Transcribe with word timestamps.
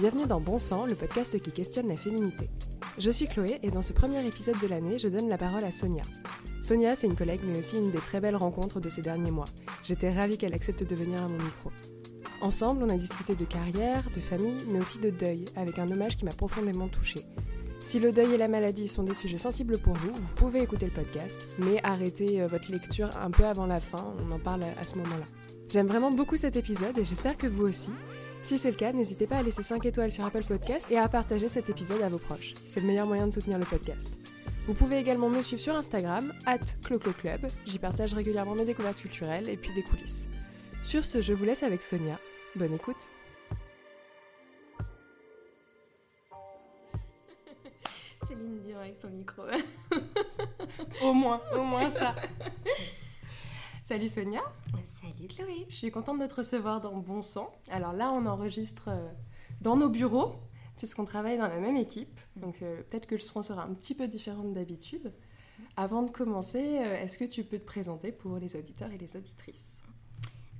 Bienvenue 0.00 0.26
dans 0.26 0.40
Bon 0.40 0.58
Sang, 0.58 0.86
le 0.86 0.96
podcast 0.96 1.40
qui 1.40 1.52
questionne 1.52 1.86
la 1.86 1.96
féminité. 1.96 2.50
Je 2.98 3.12
suis 3.12 3.28
Chloé 3.28 3.60
et 3.62 3.70
dans 3.70 3.80
ce 3.80 3.92
premier 3.92 4.26
épisode 4.26 4.58
de 4.60 4.66
l'année, 4.66 4.98
je 4.98 5.06
donne 5.06 5.28
la 5.28 5.38
parole 5.38 5.62
à 5.62 5.70
Sonia. 5.70 6.02
Sonia, 6.62 6.96
c'est 6.96 7.06
une 7.06 7.14
collègue 7.14 7.42
mais 7.46 7.60
aussi 7.60 7.76
une 7.76 7.92
des 7.92 7.98
très 7.98 8.20
belles 8.20 8.34
rencontres 8.34 8.80
de 8.80 8.90
ces 8.90 9.02
derniers 9.02 9.30
mois. 9.30 9.44
J'étais 9.84 10.10
ravie 10.10 10.36
qu'elle 10.36 10.52
accepte 10.52 10.82
de 10.82 10.96
venir 10.96 11.22
à 11.22 11.28
mon 11.28 11.36
micro. 11.36 11.70
Ensemble, 12.40 12.82
on 12.82 12.88
a 12.88 12.96
discuté 12.96 13.36
de 13.36 13.44
carrière, 13.44 14.10
de 14.12 14.18
famille, 14.18 14.64
mais 14.66 14.80
aussi 14.80 14.98
de 14.98 15.10
deuil, 15.10 15.44
avec 15.54 15.78
un 15.78 15.88
hommage 15.88 16.16
qui 16.16 16.24
m'a 16.24 16.32
profondément 16.32 16.88
touchée. 16.88 17.24
Si 17.78 18.00
le 18.00 18.10
deuil 18.10 18.32
et 18.34 18.38
la 18.38 18.48
maladie 18.48 18.88
sont 18.88 19.04
des 19.04 19.14
sujets 19.14 19.38
sensibles 19.38 19.78
pour 19.78 19.94
vous, 19.94 20.12
vous 20.12 20.34
pouvez 20.34 20.60
écouter 20.60 20.86
le 20.86 20.92
podcast, 20.92 21.46
mais 21.58 21.78
arrêtez 21.84 22.42
euh, 22.42 22.48
votre 22.48 22.72
lecture 22.72 23.10
un 23.22 23.30
peu 23.30 23.44
avant 23.44 23.66
la 23.66 23.80
fin, 23.80 24.12
on 24.18 24.32
en 24.32 24.40
parle 24.40 24.64
à 24.64 24.82
ce 24.82 24.96
moment-là. 24.96 25.26
J'aime 25.68 25.86
vraiment 25.86 26.10
beaucoup 26.10 26.36
cet 26.36 26.56
épisode 26.56 26.98
et 26.98 27.04
j'espère 27.04 27.36
que 27.36 27.46
vous 27.46 27.66
aussi. 27.66 27.90
Si 28.44 28.58
c'est 28.58 28.70
le 28.70 28.76
cas, 28.76 28.92
n'hésitez 28.92 29.26
pas 29.26 29.38
à 29.38 29.42
laisser 29.42 29.62
5 29.62 29.86
étoiles 29.86 30.12
sur 30.12 30.22
Apple 30.22 30.44
Podcast 30.44 30.86
et 30.90 30.98
à 30.98 31.08
partager 31.08 31.48
cet 31.48 31.70
épisode 31.70 32.02
à 32.02 32.10
vos 32.10 32.18
proches. 32.18 32.52
C'est 32.66 32.80
le 32.80 32.86
meilleur 32.86 33.06
moyen 33.06 33.26
de 33.26 33.32
soutenir 33.32 33.58
le 33.58 33.64
podcast. 33.64 34.12
Vous 34.66 34.74
pouvez 34.74 34.98
également 34.98 35.30
me 35.30 35.40
suivre 35.40 35.62
sur 35.62 35.74
Instagram, 35.74 36.30
at 36.44 36.58
Club. 36.82 37.46
J'y 37.64 37.78
partage 37.78 38.12
régulièrement 38.12 38.54
mes 38.54 38.66
découvertes 38.66 38.98
culturelles 38.98 39.48
et 39.48 39.56
puis 39.56 39.72
des 39.74 39.82
coulisses. 39.82 40.28
Sur 40.82 41.06
ce, 41.06 41.22
je 41.22 41.32
vous 41.32 41.46
laisse 41.46 41.62
avec 41.62 41.82
Sonia. 41.82 42.18
Bonne 42.54 42.74
écoute. 42.74 43.08
Céline 48.28 48.60
Dion 48.60 48.78
avec 48.78 48.96
son 49.00 49.08
micro. 49.08 49.44
au 51.02 51.14
moins, 51.14 51.40
au 51.56 51.62
moins 51.62 51.88
ça. 51.88 52.14
Salut 53.88 54.08
Sonia. 54.08 54.42
Salut 55.24 55.28
Chloé. 55.28 55.66
Je 55.70 55.76
suis 55.76 55.90
contente 55.90 56.18
de 56.18 56.26
te 56.26 56.34
recevoir 56.34 56.80
dans 56.80 56.96
Bon 56.98 57.22
Sang. 57.22 57.50
Alors 57.70 57.92
là, 57.92 58.12
on 58.12 58.26
enregistre 58.26 58.88
euh, 58.88 59.08
dans 59.62 59.76
nos 59.76 59.88
bureaux, 59.88 60.34
puisqu'on 60.76 61.04
travaille 61.04 61.38
dans 61.38 61.48
la 61.48 61.58
même 61.58 61.76
équipe. 61.76 62.20
Donc 62.36 62.60
euh, 62.60 62.82
peut-être 62.82 63.06
que 63.06 63.14
le 63.14 63.20
son 63.20 63.42
sera 63.42 63.64
un 63.64 63.72
petit 63.72 63.94
peu 63.94 64.06
différent 64.06 64.44
d'habitude. 64.44 65.12
Avant 65.76 66.02
de 66.02 66.10
commencer, 66.10 66.78
euh, 66.78 67.02
est-ce 67.02 67.16
que 67.16 67.24
tu 67.24 67.42
peux 67.44 67.58
te 67.58 67.64
présenter 67.64 68.12
pour 68.12 68.36
les 68.36 68.54
auditeurs 68.56 68.90
et 68.90 68.98
les 68.98 69.16
auditrices? 69.16 69.76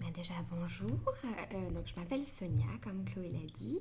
Ben 0.00 0.10
Déjà, 0.14 0.34
bonjour. 0.50 0.88
donc, 0.88 1.86
je 1.86 2.00
m'appelle 2.00 2.24
Sonia, 2.24 2.66
comme 2.82 3.04
Chloé 3.04 3.30
l'a 3.32 3.46
dit. 3.58 3.80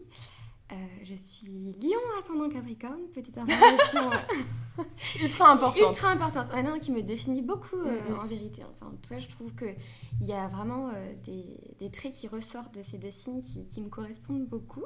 Euh, 0.72 0.75
je 1.03 1.14
suis 1.14 1.73
Lion 1.81 2.00
ascendant 2.22 2.50
Capricorne, 2.50 3.02
petite 3.14 3.38
information 3.38 4.09
ultra 5.22 5.52
importante. 5.52 5.89
Ultra 5.89 6.11
importante, 6.11 6.53
ouais, 6.53 6.64
non, 6.64 6.80
qui 6.80 6.92
me 6.92 7.03
définit 7.03 7.42
beaucoup 7.42 7.75
euh, 7.75 8.16
en 8.16 8.25
vérité. 8.25 8.64
Enfin, 8.64 8.88
en 8.88 8.95
tout 8.95 9.09
cas, 9.09 9.19
je 9.19 9.28
trouve 9.28 9.53
qu'il 9.56 9.75
y 10.22 10.31
a 10.31 10.47
vraiment 10.47 10.89
euh, 10.89 11.14
des, 11.25 11.59
des, 11.80 11.91
traits 11.91 12.14
qui 12.14 12.28
ressortent 12.28 12.73
de 12.73 12.81
ces 12.81 12.97
deux 12.97 13.11
signes 13.11 13.41
qui, 13.41 13.67
qui, 13.67 13.81
me 13.81 13.89
correspondent 13.89 14.47
beaucoup. 14.47 14.86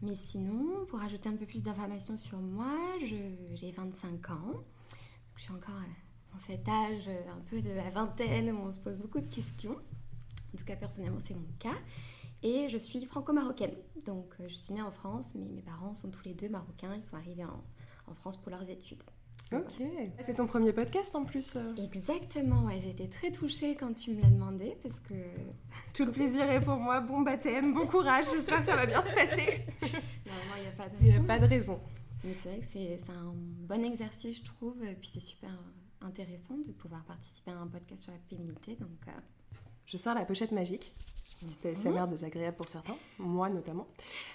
Mais 0.00 0.14
sinon, 0.14 0.86
pour 0.88 1.02
ajouter 1.02 1.28
un 1.28 1.36
peu 1.36 1.44
plus 1.44 1.62
d'informations 1.62 2.16
sur 2.16 2.38
moi, 2.38 2.72
j'ai 3.04 3.72
25 3.72 4.30
ans. 4.30 4.62
Je 5.34 5.42
suis 5.42 5.52
encore 5.52 5.74
dans 6.32 6.38
cet 6.46 6.68
âge 6.68 7.08
un 7.08 7.40
peu 7.50 7.60
de 7.60 7.70
la 7.70 7.90
vingtaine 7.90 8.52
où 8.52 8.58
on 8.58 8.70
se 8.70 8.78
pose 8.78 8.96
beaucoup 8.96 9.20
de 9.20 9.26
questions. 9.26 9.76
En 10.54 10.56
tout 10.56 10.64
cas, 10.64 10.76
personnellement, 10.76 11.18
c'est 11.22 11.34
mon 11.34 11.48
cas. 11.58 11.76
Et 12.42 12.68
je 12.68 12.78
suis 12.78 13.04
franco-marocaine. 13.04 13.74
Donc 14.06 14.34
euh, 14.40 14.44
je 14.48 14.54
suis 14.54 14.74
née 14.74 14.82
en 14.82 14.90
France, 14.90 15.34
mais 15.34 15.46
mes 15.46 15.62
parents 15.62 15.94
sont 15.94 16.10
tous 16.10 16.24
les 16.24 16.34
deux 16.34 16.48
marocains. 16.48 16.94
Ils 16.94 17.04
sont 17.04 17.16
arrivés 17.16 17.44
en, 17.44 17.62
France 18.14 18.38
pour 18.38 18.50
leurs 18.50 18.68
études. 18.70 19.02
Ok. 19.52 19.82
C'est 20.22 20.34
ton 20.34 20.46
premier 20.46 20.72
podcast 20.72 21.14
en 21.14 21.24
plus 21.24 21.56
euh. 21.56 21.74
Exactement, 21.76 22.64
ouais. 22.64 22.80
J'ai 22.80 22.90
été 22.90 23.08
très 23.08 23.30
touchée 23.30 23.74
quand 23.74 23.92
tu 23.94 24.12
me 24.12 24.22
l'as 24.22 24.30
demandé 24.30 24.76
parce 24.82 24.98
que. 25.00 25.14
Tout 25.94 26.04
le 26.04 26.12
plaisir 26.12 26.48
est 26.48 26.60
pour 26.60 26.76
moi. 26.76 27.00
Bon 27.00 27.20
baptême, 27.20 27.74
bon 27.74 27.86
courage. 27.86 28.26
J'espère 28.32 28.60
que 28.60 28.66
ça 28.66 28.76
va 28.76 28.86
bien 28.86 29.02
se 29.02 29.12
passer. 29.12 29.64
Normalement, 30.26 30.56
il 30.56 30.62
n'y 30.62 30.68
a 30.68 30.72
pas 30.72 30.88
de 30.88 30.96
raison. 30.96 31.02
Il 31.02 31.10
n'y 31.10 31.16
a 31.16 31.20
pas 31.20 31.38
de 31.38 31.46
raison. 31.46 31.80
Mais 32.24 32.34
c'est 32.34 32.48
vrai 32.48 32.60
que 32.60 32.66
c'est 32.70 33.12
un 33.12 33.34
bon 33.34 33.84
exercice, 33.84 34.38
je 34.38 34.44
trouve. 34.44 34.82
Et 34.84 34.94
puis 34.94 35.10
c'est 35.12 35.20
super 35.20 35.50
intéressant 36.00 36.56
de 36.56 36.72
pouvoir 36.72 37.04
participer 37.04 37.50
à 37.50 37.58
un 37.58 37.66
podcast 37.66 38.04
sur 38.04 38.12
la 38.12 38.18
féminité. 38.18 38.76
Donc. 38.76 38.90
Euh, 39.08 39.12
je 39.88 39.96
sors 39.96 40.14
la 40.14 40.26
pochette 40.26 40.52
magique. 40.52 40.94
SMR 41.74 42.08
désagréable 42.08 42.56
pour 42.56 42.68
certains, 42.68 42.96
moi 43.18 43.48
notamment. 43.48 43.86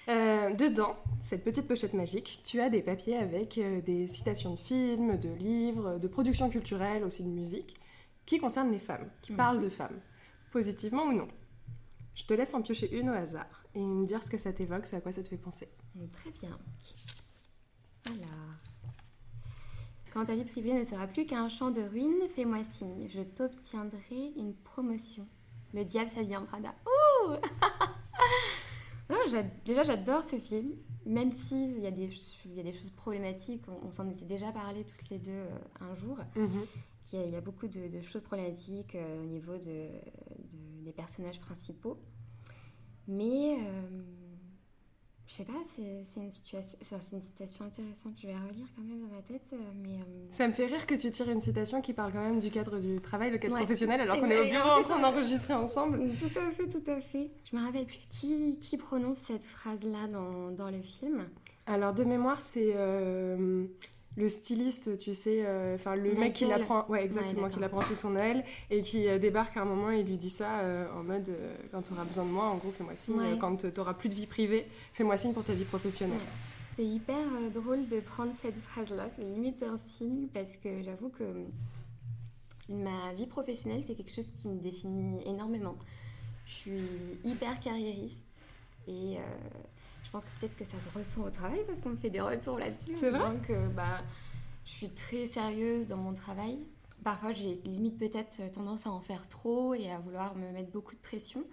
Euh, 0.08 0.54
dedans, 0.54 0.96
cette 1.22 1.44
petite 1.44 1.68
pochette 1.68 1.94
magique, 1.94 2.42
tu 2.46 2.62
as 2.62 2.70
des 2.70 2.82
papiers 2.82 3.18
avec 3.18 3.58
euh, 3.58 3.82
des 3.82 4.08
citations 4.08 4.54
de 4.54 4.60
films, 4.60 5.18
de 5.18 5.30
livres, 5.30 6.00
de 6.00 6.08
productions 6.08 6.50
culturelles, 6.50 7.04
aussi 7.04 7.24
de 7.24 7.30
musique, 7.30 7.76
qui 8.26 8.40
concernent 8.40 8.72
les 8.72 8.80
femmes, 8.80 9.10
qui 9.22 9.34
mhm. 9.34 9.38
parlent 9.38 9.60
de 9.60 9.70
femmes, 9.70 10.00
positivement 10.52 11.04
ou 11.04 11.14
non. 11.14 11.28
Je 12.16 12.26
te 12.26 12.34
laisse 12.34 12.54
en 12.54 12.62
piocher 12.62 12.96
une 12.98 13.10
au 13.10 13.14
hasard 13.14 13.64
et 13.76 13.82
me 13.82 14.06
dire 14.06 14.24
ce 14.24 14.30
que 14.30 14.38
ça 14.38 14.54
t'évoque, 14.54 14.86
ce 14.86 14.96
à 14.96 15.02
quoi 15.02 15.12
ça 15.12 15.24
te 15.24 15.28
fait 15.28 15.38
penser. 15.38 15.68
Très 16.14 16.32
bien. 16.32 16.58
Alors. 18.06 18.64
Quand 20.14 20.26
ta 20.26 20.36
vie 20.36 20.46
privée 20.46 20.74
ne 20.74 20.84
sera 20.84 21.08
plus 21.08 21.26
qu'un 21.26 21.50
champ 21.50 21.72
de 21.72 21.82
ruines, 21.82 22.30
fais-moi 22.36 22.64
signe, 22.72 23.08
je 23.10 23.22
t'obtiendrai 23.22 24.32
une 24.38 24.54
promotion. 24.54 25.28
Le 25.74 25.84
diable 25.84 26.10
s'habille 26.10 26.38
en 26.38 26.46
Prada. 26.46 26.74
Ouh 26.86 27.34
Déjà, 29.66 29.84
j'adore 29.84 30.24
ce 30.24 30.38
film, 30.38 30.72
même 31.06 31.32
s'il 31.32 31.80
y, 31.80 31.88
a 31.88 31.92
des, 31.92 32.10
y 32.46 32.60
a 32.60 32.64
des 32.64 32.74
choses 32.74 32.92
problématiques. 32.92 33.64
On, 33.84 33.92
s'en 33.92 34.10
était 34.10 34.26
déjà 34.26 34.52
parlé 34.52 34.84
toutes 34.86 35.10
les 35.10 35.20
deux 35.20 35.32
euh, 35.32 35.58
un 35.82 35.94
jour. 35.96 36.18
Mhm. 36.36 36.66
Il, 37.14 37.30
y 37.30 37.36
a, 37.36 37.42
beaucoup 37.42 37.68
de, 37.68 38.02
choses 38.02 38.24
problématiques 38.24 38.96
euh, 38.96 39.24
au 39.24 39.26
niveau 39.26 39.58
de, 39.58 39.90
des 40.84 40.92
personnages 40.92 41.40
principaux. 41.40 41.98
Mais 43.08 43.58
euh, 43.60 44.02
je 45.26 45.34
sais 45.36 45.46
pas, 45.46 45.54
c'est 45.66 46.20
une 46.20 46.32
situation, 46.32 46.78
c'est 46.82 47.16
une 47.16 47.22
citation 47.22 47.66
intéressante. 47.66 48.14
Je 48.22 48.28
vais 48.28 48.34
relire 48.34 48.68
quand 48.76 48.84
même 48.84 49.00
dans 49.00 49.16
ma 49.16 49.22
tête, 49.22 49.48
euh, 49.54 49.58
mais 49.82 49.96
euh, 49.96 50.28
ça 50.32 50.48
me 50.48 50.52
fait 50.52 50.66
rire 50.66 50.86
que 50.86 50.96
tu 50.96 51.12
tires 51.12 51.30
une 51.30 51.40
citation 51.40 51.82
qui 51.82 51.94
parle 51.94 52.12
quand 52.12 52.22
même 52.22 52.40
du 52.40 52.52
cadre 52.52 52.78
du 52.80 53.00
travail, 53.00 53.32
le 53.32 53.38
cadre 53.38 53.56
professionnel, 53.56 54.02
alors 54.02 54.20
qu'on 54.20 54.30
est 54.30 54.40
au 54.40 54.52
bureau 54.52 54.70
en 54.80 54.84
train 54.84 55.00
d'enregistrer 55.00 55.54
ensemble. 55.54 56.00
Tout 56.20 56.38
à 56.38 56.50
fait, 56.52 56.68
tout 56.68 56.92
à 56.92 57.00
fait. 57.00 57.32
Je 57.50 57.56
me 57.56 57.64
rappelle 57.64 57.86
plus 57.86 58.02
qui, 58.10 58.60
qui 58.60 58.78
prononce 58.78 59.18
cette 59.26 59.44
phrase-là 59.44 60.08
dans, 60.08 60.52
dans, 60.52 60.70
le 60.70 60.82
film. 60.82 61.26
Alors 61.68 61.94
de 61.94 62.04
mémoire, 62.04 62.42
c'est 62.42 62.74
euh, 62.76 63.66
le 64.16 64.30
styliste, 64.30 64.98
tu 65.00 65.16
sais, 65.16 65.44
euh, 65.44 65.76
enfin 65.76 65.96
le 65.96 66.14
mec 66.14 66.34
qui 66.34 66.46
l'apprend, 66.46 66.86
ouais 66.88 67.04
exactement, 67.04 67.50
qui 67.50 67.60
l'apprend 67.60 67.82
sous 67.82 67.96
son 67.96 68.16
aile 68.16 68.44
et 68.70 68.82
qui 68.82 69.08
euh, 69.08 69.18
débarque 69.18 69.58
à 69.58 69.62
un 69.62 69.66
moment 69.66 69.90
et 69.90 70.04
lui 70.04 70.18
dit 70.18 70.30
ça 70.30 70.60
euh, 70.60 70.86
en 70.94 71.04
mode 71.04 71.32
quand 71.72 71.82
tu 71.82 71.94
auras 71.94 72.06
besoin 72.06 72.26
de 72.26 72.30
moi, 72.30 72.46
en 72.46 72.58
gros 72.58 72.72
fais-moi 72.72 72.96
signe, 72.96 73.38
quand 73.40 73.58
tu 73.74 73.80
auras 73.80 73.94
plus 73.94 74.10
de 74.10 74.16
vie 74.16 74.28
privée, 74.28 74.68
fais-moi 74.94 75.18
signe 75.18 75.34
pour 75.34 75.44
ta 75.44 75.54
vie 75.54 75.66
professionnelle. 75.66 76.20
C'est 76.76 76.86
hyper 76.86 77.26
drôle 77.54 77.88
de 77.88 78.00
prendre 78.00 78.32
cette 78.42 78.58
phrase-là, 78.58 79.08
c'est 79.16 79.24
limite 79.24 79.64
un 79.64 79.78
signe 79.90 80.28
parce 80.34 80.58
que 80.58 80.84
j'avoue 80.84 81.10
que 81.10 81.24
ma 82.70 83.14
vie 83.14 83.28
professionnelle 83.28 83.84
c'est 83.86 83.96
quelque 83.96 84.14
chose 84.14 84.30
qui 84.40 84.48
me 84.48 84.60
définit 84.60 85.22
énormément. 85.26 85.76
Je 86.46 86.54
suis 86.54 86.84
hyper 87.24 87.60
carriériste 87.60 88.20
et 88.88 89.18
pense 90.14 90.26
que 90.26 90.40
peut-être 90.40 90.56
que 90.56 90.66
ça 90.66 90.78
se 90.80 90.98
ressent 90.98 91.22
au 91.22 91.30
travail 91.30 91.64
parce 91.68 91.82
qu'on 91.82 91.90
me 91.90 91.98
fait 91.98 92.10
des 92.10 92.22
retours 92.22 92.58
là-dessus. 92.58 92.96
C'est 92.96 93.10
vrai. 93.10 93.20
Donc, 93.20 93.52
bah, 93.76 94.02
je 94.64 94.72
suis 94.72 94.90
très 94.90 95.28
sérieuse 95.28 95.88
dans 95.88 95.98
mon 95.98 96.14
travail. 96.14 96.60
Parfois, 97.04 97.34
j'ai 97.34 97.56
limite 97.66 97.98
peut-être 97.98 98.52
tendance 98.54 98.88
à 98.88 98.92
en 98.92 99.02
faire 99.02 99.28
trop 99.28 99.74
et 99.74 99.92
à 99.92 100.00
vouloir 100.00 100.36
me 100.36 100.52
mettre 100.52 100.72
beaucoup 100.72 100.96
de 100.96 101.02
pression. 101.02 101.44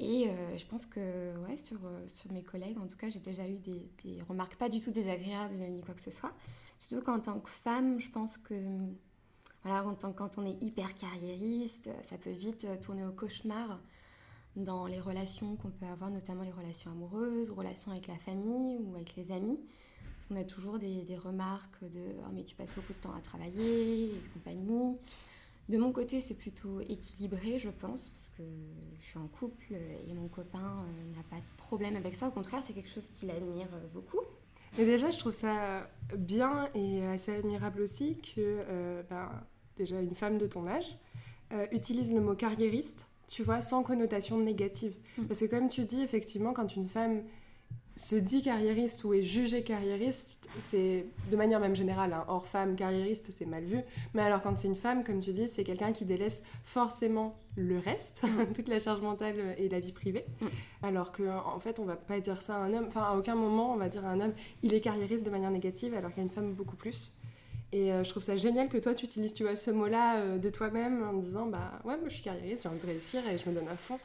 Et 0.00 0.28
euh, 0.28 0.56
je 0.56 0.64
pense 0.66 0.86
que 0.86 1.36
ouais, 1.38 1.56
sur, 1.56 1.78
euh, 1.84 2.06
sur 2.06 2.30
mes 2.30 2.42
collègues, 2.42 2.78
en 2.78 2.86
tout 2.86 2.96
cas, 2.96 3.08
j'ai 3.08 3.18
déjà 3.18 3.48
eu 3.48 3.56
des, 3.56 3.90
des, 4.04 4.22
remarques 4.28 4.54
pas 4.54 4.68
du 4.68 4.80
tout 4.80 4.92
désagréables 4.92 5.56
ni 5.56 5.80
quoi 5.80 5.94
que 5.94 6.00
ce 6.00 6.12
soit. 6.12 6.32
Surtout 6.78 7.04
qu'en 7.04 7.18
tant 7.18 7.40
que 7.40 7.50
femme, 7.50 7.98
je 7.98 8.08
pense 8.08 8.38
que 8.38 8.54
voilà, 9.64 9.84
en 9.84 9.94
tant, 9.94 10.12
quand 10.12 10.38
on 10.38 10.46
est 10.46 10.62
hyper 10.62 10.94
carriériste, 10.94 11.90
ça 12.02 12.16
peut 12.16 12.30
vite 12.30 12.68
tourner 12.80 13.04
au 13.04 13.10
cauchemar 13.10 13.80
dans 14.58 14.86
les 14.86 15.00
relations 15.00 15.56
qu'on 15.56 15.70
peut 15.70 15.86
avoir, 15.86 16.10
notamment 16.10 16.42
les 16.42 16.50
relations 16.50 16.90
amoureuses, 16.90 17.50
relations 17.50 17.92
avec 17.92 18.06
la 18.06 18.16
famille 18.16 18.78
ou 18.78 18.94
avec 18.94 19.16
les 19.16 19.32
amis. 19.32 19.58
Parce 20.16 20.26
qu'on 20.26 20.36
a 20.36 20.44
toujours 20.44 20.78
des, 20.78 21.04
remarques 21.16 21.84
de 21.84 22.00
oh, 22.20 22.30
mais 22.34 22.44
tu 22.44 22.54
passes 22.54 22.72
beaucoup 22.74 22.92
de 22.92 22.98
temps 22.98 23.14
à 23.14 23.20
travailler 23.20 24.06
et 24.06 24.20
compagnie. 24.34 24.96
De 25.68 25.76
mon 25.76 25.92
côté, 25.92 26.22
c'est 26.22 26.34
plutôt 26.34 26.80
équilibré, 26.80 27.58
je 27.58 27.68
pense, 27.68 28.08
parce 28.08 28.32
que 28.36 28.42
je 29.00 29.06
suis 29.06 29.18
en 29.18 29.26
couple 29.26 29.74
et 30.08 30.14
mon 30.14 30.28
copain 30.28 30.58
euh, 30.82 31.16
n'a 31.16 31.22
pas 31.28 31.36
de 31.36 31.56
problème 31.58 31.94
avec 31.94 32.16
ça. 32.16 32.28
Au 32.28 32.30
contraire, 32.30 32.62
c'est 32.64 32.72
quelque 32.72 32.88
chose 32.88 33.08
qu'il 33.08 33.30
admire 33.30 33.68
euh, 33.74 33.86
beaucoup. 33.92 34.20
Mais 34.78 34.86
déjà, 34.86 35.10
je 35.10 35.18
trouve 35.18 35.34
ça 35.34 35.90
bien 36.16 36.68
et 36.74 37.04
assez 37.06 37.36
admirable 37.36 37.82
aussi 37.82 38.16
que 38.16 38.38
euh, 38.38 39.02
ben, 39.10 39.28
déjà 39.76 40.00
une 40.00 40.14
femme 40.14 40.38
de 40.38 40.46
ton 40.46 40.66
âge 40.66 40.98
utilise 41.72 42.12
le 42.12 42.20
mot 42.20 42.34
carriériste 42.34 43.08
tu 43.28 43.42
vois, 43.42 43.60
sans 43.62 43.82
connotation 43.82 44.38
négative. 44.38 44.94
Mm. 45.16 45.24
Parce 45.24 45.40
que 45.40 45.46
comme 45.46 45.68
tu 45.68 45.84
dis, 45.84 46.02
effectivement, 46.02 46.52
quand 46.52 46.74
une 46.74 46.88
femme 46.88 47.22
se 47.94 48.14
dit 48.14 48.42
carriériste 48.42 49.02
ou 49.02 49.12
est 49.12 49.22
jugé 49.22 49.64
carriériste, 49.64 50.48
c'est 50.60 51.04
de 51.30 51.36
manière 51.36 51.58
même 51.58 51.74
générale, 51.74 52.12
hein, 52.12 52.24
hors 52.28 52.46
femme, 52.46 52.76
carriériste, 52.76 53.26
c'est 53.30 53.44
mal 53.44 53.64
vu. 53.64 53.80
Mais 54.14 54.22
alors 54.22 54.40
quand 54.40 54.56
c'est 54.56 54.68
une 54.68 54.76
femme, 54.76 55.02
comme 55.02 55.20
tu 55.20 55.32
dis, 55.32 55.48
c'est 55.48 55.64
quelqu'un 55.64 55.92
qui 55.92 56.04
délaisse 56.04 56.42
forcément 56.62 57.36
le 57.56 57.78
reste, 57.78 58.22
mm. 58.22 58.52
toute 58.54 58.68
la 58.68 58.78
charge 58.78 59.00
mentale 59.02 59.56
et 59.58 59.68
la 59.68 59.80
vie 59.80 59.92
privée. 59.92 60.24
Mm. 60.40 60.46
Alors 60.82 61.12
qu'en 61.12 61.54
en 61.54 61.60
fait, 61.60 61.80
on 61.80 61.84
va 61.84 61.96
pas 61.96 62.20
dire 62.20 62.40
ça 62.40 62.56
à 62.56 62.60
un 62.60 62.72
homme, 62.72 62.86
enfin 62.86 63.02
à 63.02 63.14
aucun 63.16 63.34
moment 63.34 63.72
on 63.74 63.76
va 63.76 63.88
dire 63.88 64.06
à 64.06 64.10
un 64.10 64.20
homme, 64.20 64.32
il 64.62 64.74
est 64.74 64.80
carriériste 64.80 65.26
de 65.26 65.30
manière 65.30 65.50
négative, 65.50 65.92
alors 65.94 66.14
qu'à 66.14 66.22
une 66.22 66.30
femme 66.30 66.54
beaucoup 66.54 66.76
plus. 66.76 67.14
Et 67.72 67.92
euh, 67.92 68.02
je 68.02 68.10
trouve 68.10 68.22
ça 68.22 68.36
génial 68.36 68.68
que 68.68 68.78
toi, 68.78 68.94
tu 68.94 69.04
utilises 69.04 69.34
tu 69.34 69.42
vois, 69.42 69.56
ce 69.56 69.70
mot-là 69.70 70.20
euh, 70.20 70.38
de 70.38 70.48
toi-même 70.48 71.02
en 71.02 71.12
disant 71.12 71.46
bah 71.46 71.80
ouais, 71.84 71.98
moi 71.98 72.08
je 72.08 72.14
suis 72.14 72.22
carriériste, 72.22 72.62
j'ai 72.62 72.68
envie 72.68 72.80
de 72.80 72.86
réussir 72.86 73.26
et 73.28 73.36
je 73.36 73.48
me 73.48 73.54
donne 73.54 73.68
à 73.68 73.76
fond. 73.76 73.98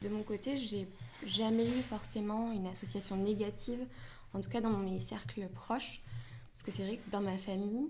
De 0.00 0.08
mon 0.08 0.22
côté, 0.22 0.56
j'ai 0.56 0.88
jamais 1.26 1.66
eu 1.66 1.82
forcément 1.82 2.52
une 2.52 2.66
association 2.66 3.16
négative, 3.16 3.80
en 4.32 4.40
tout 4.40 4.48
cas 4.48 4.60
dans 4.60 4.76
mes 4.78 4.98
cercles 4.98 5.46
proches. 5.54 6.00
Parce 6.52 6.64
que 6.64 6.70
c'est 6.70 6.82
vrai 6.82 6.96
que 6.96 7.10
dans 7.10 7.20
ma 7.20 7.36
famille, 7.38 7.88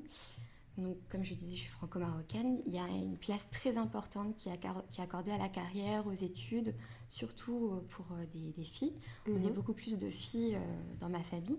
donc, 0.79 0.97
comme 1.11 1.25
je 1.25 1.35
disais, 1.35 1.57
je 1.57 1.63
suis 1.63 1.71
franco-marocaine, 1.71 2.61
il 2.67 2.75
y 2.75 2.79
a 2.79 2.87
une 2.87 3.17
place 3.17 3.47
très 3.51 3.77
importante 3.77 4.37
qui 4.37 4.49
est, 4.49 5.01
accordée 5.01 5.31
à 5.31 5.39
la 5.39 5.49
carrière, 5.49 6.07
aux 6.07 6.13
études, 6.13 6.75
surtout 7.09 7.73
euh, 7.73 7.87
pour 7.91 8.07
des, 8.33 8.65
filles. 8.65 8.95
On 9.29 9.37
est 9.37 9.49
mhm. 9.49 9.53
beaucoup 9.53 9.75
plus 9.75 9.99
de 9.99 10.09
filles 10.11 10.57
dans 11.01 11.09
ma 11.09 11.23
famille. 11.23 11.59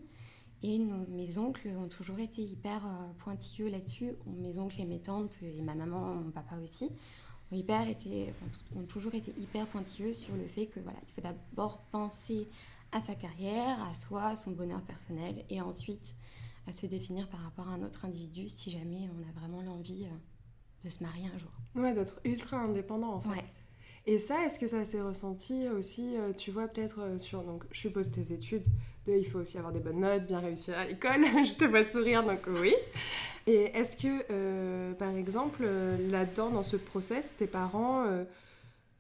Et 0.64 0.80
mes 0.80 1.38
oncles 1.38 1.68
ont 1.78 1.90
toujours 1.90 2.20
été 2.20 2.42
hyper 2.42 2.86
euh, 2.86 3.14
pointilleux 3.20 3.70
là-dessus. 3.70 4.14
Mes 4.26 4.58
oncles 4.58 4.80
et 4.80 4.86
mes 4.86 5.00
tantes, 5.00 5.40
et 5.44 5.62
ma 5.62 5.76
maman, 5.76 6.16
mon 6.16 6.32
papa 6.32 6.56
aussi, 6.64 6.90
ont, 7.52 7.56
hyper 7.56 7.88
été, 7.90 8.34
ont 8.78 8.84
toujours 8.84 9.14
été 9.14 9.34
hyper 9.38 9.68
pointilleux 9.68 10.14
sur 10.14 10.34
le 10.36 10.48
fait 10.48 10.68
que 10.68 10.80
voilà, 10.80 10.98
il 11.06 11.14
faut 11.14 11.22
d'abord 11.22 11.80
penser 11.92 12.48
à 12.94 13.02
sa 13.02 13.14
carrière, 13.14 13.84
à 13.84 13.94
soi, 13.94 14.24
à 14.24 14.36
son 14.38 14.52
bonheur 14.52 14.82
personnel, 14.84 15.44
et 15.50 15.60
ensuite 15.60 16.16
à 16.66 16.72
se 16.72 16.86
définir 16.86 17.28
par 17.28 17.42
rapport 17.42 17.68
à 17.68 17.72
un 17.72 17.84
autre 17.84 18.06
individu 18.06 18.48
si 18.48 18.72
jamais 18.72 19.10
on 19.18 19.30
a 19.30 19.40
vraiment 19.42 19.62
l'envie 19.64 20.06
euh, 20.06 20.86
de 20.86 20.90
se 20.90 21.04
marier 21.04 21.28
un 21.28 21.38
jour. 21.38 21.52
Ouais, 21.76 21.94
d'être 21.94 22.22
ultra 22.24 22.58
indépendant 22.58 23.16
en 23.16 23.22
fait. 23.22 23.44
Et 24.06 24.20
ça, 24.20 24.46
est-ce 24.46 24.60
que 24.60 24.68
ça 24.68 24.84
s'est 24.86 25.02
ressenti 25.02 25.68
aussi, 25.68 26.16
euh, 26.18 26.32
tu 26.34 26.52
vois, 26.52 26.68
peut-être 26.70 27.20
sur, 27.20 27.44
donc 27.44 27.66
je 27.72 27.80
suppose 27.80 28.12
tes 28.12 28.32
études, 28.32 28.68
il 29.08 29.26
faut 29.26 29.40
aussi 29.40 29.58
avoir 29.58 29.74
des 29.74 29.80
bonnes 29.80 30.00
notes, 30.00 30.26
bien 30.26 30.40
réussir 30.40 30.78
à 30.78 30.86
l'école. 30.86 31.26
je 31.44 31.54
te 31.54 31.66
vois 31.66 31.84
sourire, 31.84 32.24
donc 32.24 32.42
oui. 32.48 32.74
Et 33.46 33.72
est-ce 33.74 33.98
que, 33.98 34.24
euh, 34.32 34.94
par 34.94 35.16
exemple, 35.16 35.64
euh, 35.64 35.98
là-dedans, 36.10 36.50
dans 36.50 36.64
ce 36.64 36.78
process, 36.78 37.34
tes 37.38 37.48
parents 37.48 38.06
euh, 38.06 38.24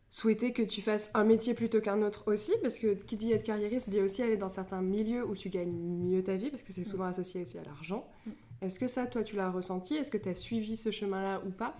souhaitaient 0.09 0.51
que 0.51 0.61
tu 0.61 0.81
fasses 0.81 1.09
un 1.13 1.23
métier 1.23 1.53
plutôt 1.53 1.79
qu'un 1.79 2.01
autre 2.01 2.31
aussi? 2.31 2.51
Parce 2.61 2.77
que 2.77 2.93
qui 2.93 3.15
dit 3.15 3.31
être 3.31 3.43
carriériste 3.43 3.89
dit 3.89 4.01
aussi 4.01 4.21
aller 4.21 4.35
dans 4.37 4.49
certains 4.49 4.81
milieux 4.81 5.25
où 5.25 5.35
tu 5.35 5.49
gagnes 5.49 5.73
mieux 5.73 6.23
ta 6.23 6.35
vie, 6.35 6.49
parce 6.49 6.63
que 6.63 6.73
c'est 6.73 6.83
souvent 6.83 7.05
associé 7.05 7.41
aussi 7.41 7.57
à 7.57 7.63
l'argent. 7.63 8.05
Mm. 8.25 8.31
Est-ce 8.63 8.79
que 8.79 8.87
ça, 8.87 9.07
toi, 9.07 9.23
tu 9.23 9.35
l'as 9.35 9.49
ressenti? 9.49 9.95
Est-ce 9.95 10.11
que 10.11 10.17
tu 10.17 10.29
as 10.29 10.35
suivi 10.35 10.75
ce 10.75 10.91
chemin-là 10.91 11.41
ou 11.45 11.49
pas? 11.49 11.75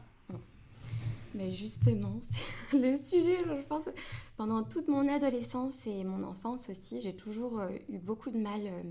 Mais 1.34 1.52
justement, 1.52 2.20
c'est 2.72 2.78
le 2.78 2.96
sujet, 2.96 3.38
je 3.46 3.66
pense. 3.68 3.86
Pendant 4.38 4.64
toute 4.64 4.88
mon 4.88 5.08
adolescence 5.08 5.86
et 5.88 6.04
mon 6.04 6.24
enfance 6.24 6.70
aussi, 6.70 7.02
j'ai 7.02 7.16
toujours 7.16 7.60
euh, 7.60 7.70
eu 7.90 7.98
beaucoup 7.98 8.30
de 8.30 8.38
mal 8.38 8.62
euh, 8.64 8.84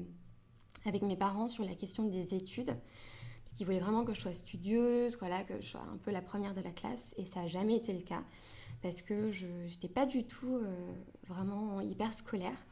avec 0.84 1.02
mes 1.02 1.16
parents 1.16 1.48
sur 1.48 1.64
la 1.64 1.74
question 1.74 2.04
des 2.04 2.34
études. 2.34 2.74
Parce 3.44 3.56
qu'ils 3.56 3.66
voulaient 3.66 3.80
vraiment 3.80 4.04
que 4.04 4.14
je 4.14 4.20
sois 4.20 4.34
studieuse, 4.34 5.18
voilà, 5.18 5.42
que 5.42 5.60
je 5.60 5.66
sois 5.66 5.86
un 5.92 5.96
peu 5.96 6.10
la 6.10 6.22
première 6.22 6.54
de 6.54 6.60
la 6.60 6.70
classe. 6.70 7.14
Et 7.16 7.24
ça 7.24 7.42
n'a 7.42 7.48
jamais 7.48 7.76
été 7.76 7.92
le 7.92 8.02
cas. 8.02 8.22
Parce 8.82 9.02
que 9.02 9.30
je 9.30 9.46
n'étais 9.46 9.88
pas 9.88 10.06
du 10.06 10.24
tout 10.24 10.56
euh, 10.56 10.74
vraiment 11.28 11.80
hyper 11.80 12.12
scolaire. 12.14 12.64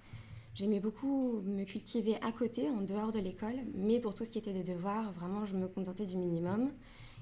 J'aimais 0.55 0.81
beaucoup 0.81 1.41
me 1.43 1.65
cultiver 1.65 2.17
à 2.23 2.33
côté, 2.33 2.69
en 2.69 2.83
dehors 2.83 3.13
de 3.13 3.21
l'école. 3.21 3.57
Mais 3.75 4.01
pour 4.01 4.15
tout 4.15 4.25
ce 4.25 4.31
qui 4.31 4.39
était 4.39 4.53
des 4.53 4.65
devoirs, 4.65 5.13
vraiment, 5.13 5.45
je 5.45 5.57
me 5.57 5.69
contentais 5.69 6.07
du 6.07 6.17
minimum. 6.17 6.73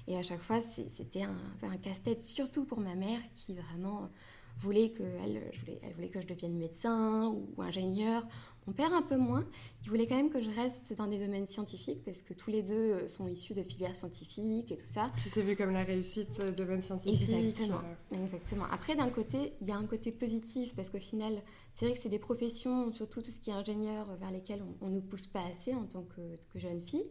Et 0.09 0.17
à 0.17 0.23
chaque 0.23 0.41
fois, 0.41 0.59
c'était 0.61 1.21
un, 1.21 1.37
un 1.61 1.77
casse-tête, 1.77 2.21
surtout 2.21 2.65
pour 2.65 2.79
ma 2.79 2.95
mère 2.95 3.19
qui 3.35 3.53
vraiment 3.53 4.09
voulait 4.57 4.89
que, 4.89 5.03
elle, 5.03 5.41
voulais, 5.59 5.79
elle 5.83 5.93
voulait 5.93 6.09
que 6.09 6.19
je 6.19 6.27
devienne 6.27 6.57
médecin 6.57 7.27
ou 7.27 7.61
ingénieur. 7.61 8.27
Mon 8.67 8.73
père 8.73 8.91
un 8.91 9.03
peu 9.03 9.17
moins. 9.17 9.45
Il 9.83 9.89
voulait 9.89 10.07
quand 10.07 10.15
même 10.15 10.31
que 10.31 10.41
je 10.41 10.49
reste 10.49 10.93
dans 10.97 11.07
des 11.07 11.19
domaines 11.19 11.47
scientifiques 11.47 12.03
parce 12.03 12.23
que 12.23 12.33
tous 12.33 12.49
les 12.49 12.63
deux 12.63 13.07
sont 13.07 13.27
issus 13.27 13.53
de 13.53 13.61
filières 13.63 13.95
scientifiques 13.95 14.71
et 14.71 14.77
tout 14.77 14.85
ça. 14.85 15.11
Puis 15.17 15.29
c'est 15.29 15.43
vu 15.43 15.55
comme 15.55 15.71
la 15.71 15.83
réussite 15.83 16.43
de 16.43 16.51
domaine 16.51 16.81
scientifique. 16.81 17.29
Exactement. 17.29 17.81
Euh. 18.11 18.23
Exactement. 18.23 18.65
Après, 18.71 18.95
d'un 18.95 19.09
côté, 19.09 19.53
il 19.61 19.67
y 19.67 19.71
a 19.71 19.77
un 19.77 19.85
côté 19.85 20.11
positif 20.11 20.75
parce 20.75 20.89
qu'au 20.89 20.99
final, 20.99 21.41
c'est 21.73 21.85
vrai 21.85 21.95
que 21.95 22.01
c'est 22.01 22.09
des 22.09 22.19
professions, 22.19 22.91
surtout 22.93 23.21
tout 23.21 23.31
ce 23.31 23.39
qui 23.39 23.51
est 23.51 23.53
ingénieur, 23.53 24.07
vers 24.17 24.31
lesquelles 24.31 24.63
on 24.81 24.87
ne 24.87 24.95
nous 24.95 25.01
pousse 25.01 25.27
pas 25.27 25.43
assez 25.49 25.73
en 25.73 25.85
tant 25.85 26.03
que, 26.03 26.21
que 26.51 26.59
jeune 26.59 26.81
fille. 26.81 27.05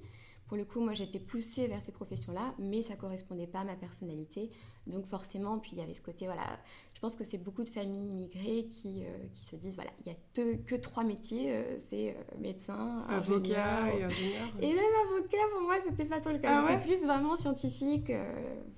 Pour 0.49 0.57
le 0.57 0.65
coup, 0.65 0.81
moi, 0.81 0.95
j'étais 0.95 1.21
poussée 1.21 1.67
vers 1.67 1.83
ces 1.83 1.93
professions-là, 1.93 2.55
mais 2.59 2.83
ça 2.83 2.97
correspondait 2.97 3.47
pas 3.47 3.61
à 3.61 3.65
ma 3.65 3.77
personnalité. 3.77 4.51
Donc 4.89 5.07
forcément, 5.07 5.59
puis 5.59 5.73
il 5.73 5.79
y 5.79 5.83
avait 5.83 5.95
ce 5.95 6.01
côté, 6.01 6.25
voilà, 6.25 6.59
je 6.95 7.01
pense 7.01 7.15
que 7.15 7.25
c'est 7.25 7.39
beaucoup 7.39 7.63
de 7.63 7.69
familles 7.69 8.11
immigrées 8.11 8.69
qui, 8.73 9.05
euh, 9.05 9.27
qui 9.35 9.45
se 9.45 9.55
disent, 9.57 9.77
voilà, 9.77 9.91
il 10.05 10.13
y 10.13 10.15
a 10.15 10.55
que 10.67 10.75
trois 10.77 11.05
métiers, 11.05 11.53
euh, 11.55 11.77
c'est 11.79 12.17
euh, 12.17 12.39
médecin, 12.41 13.03
avocat 13.09 13.95
et 13.95 14.05
ingénieur. 14.05 14.49
Et 14.61 14.73
même 14.73 14.93
avocat, 15.07 15.37
pour 15.53 15.63
moi, 15.63 15.77
c'était 15.81 16.07
pas 16.07 16.21
trop 16.21 16.33
le 16.33 16.39
cas. 16.39 16.63
Ah 16.63 16.67
c'était 16.67 16.85
plus 16.87 17.07
vraiment 17.07 17.37
scientifique, 17.37 18.11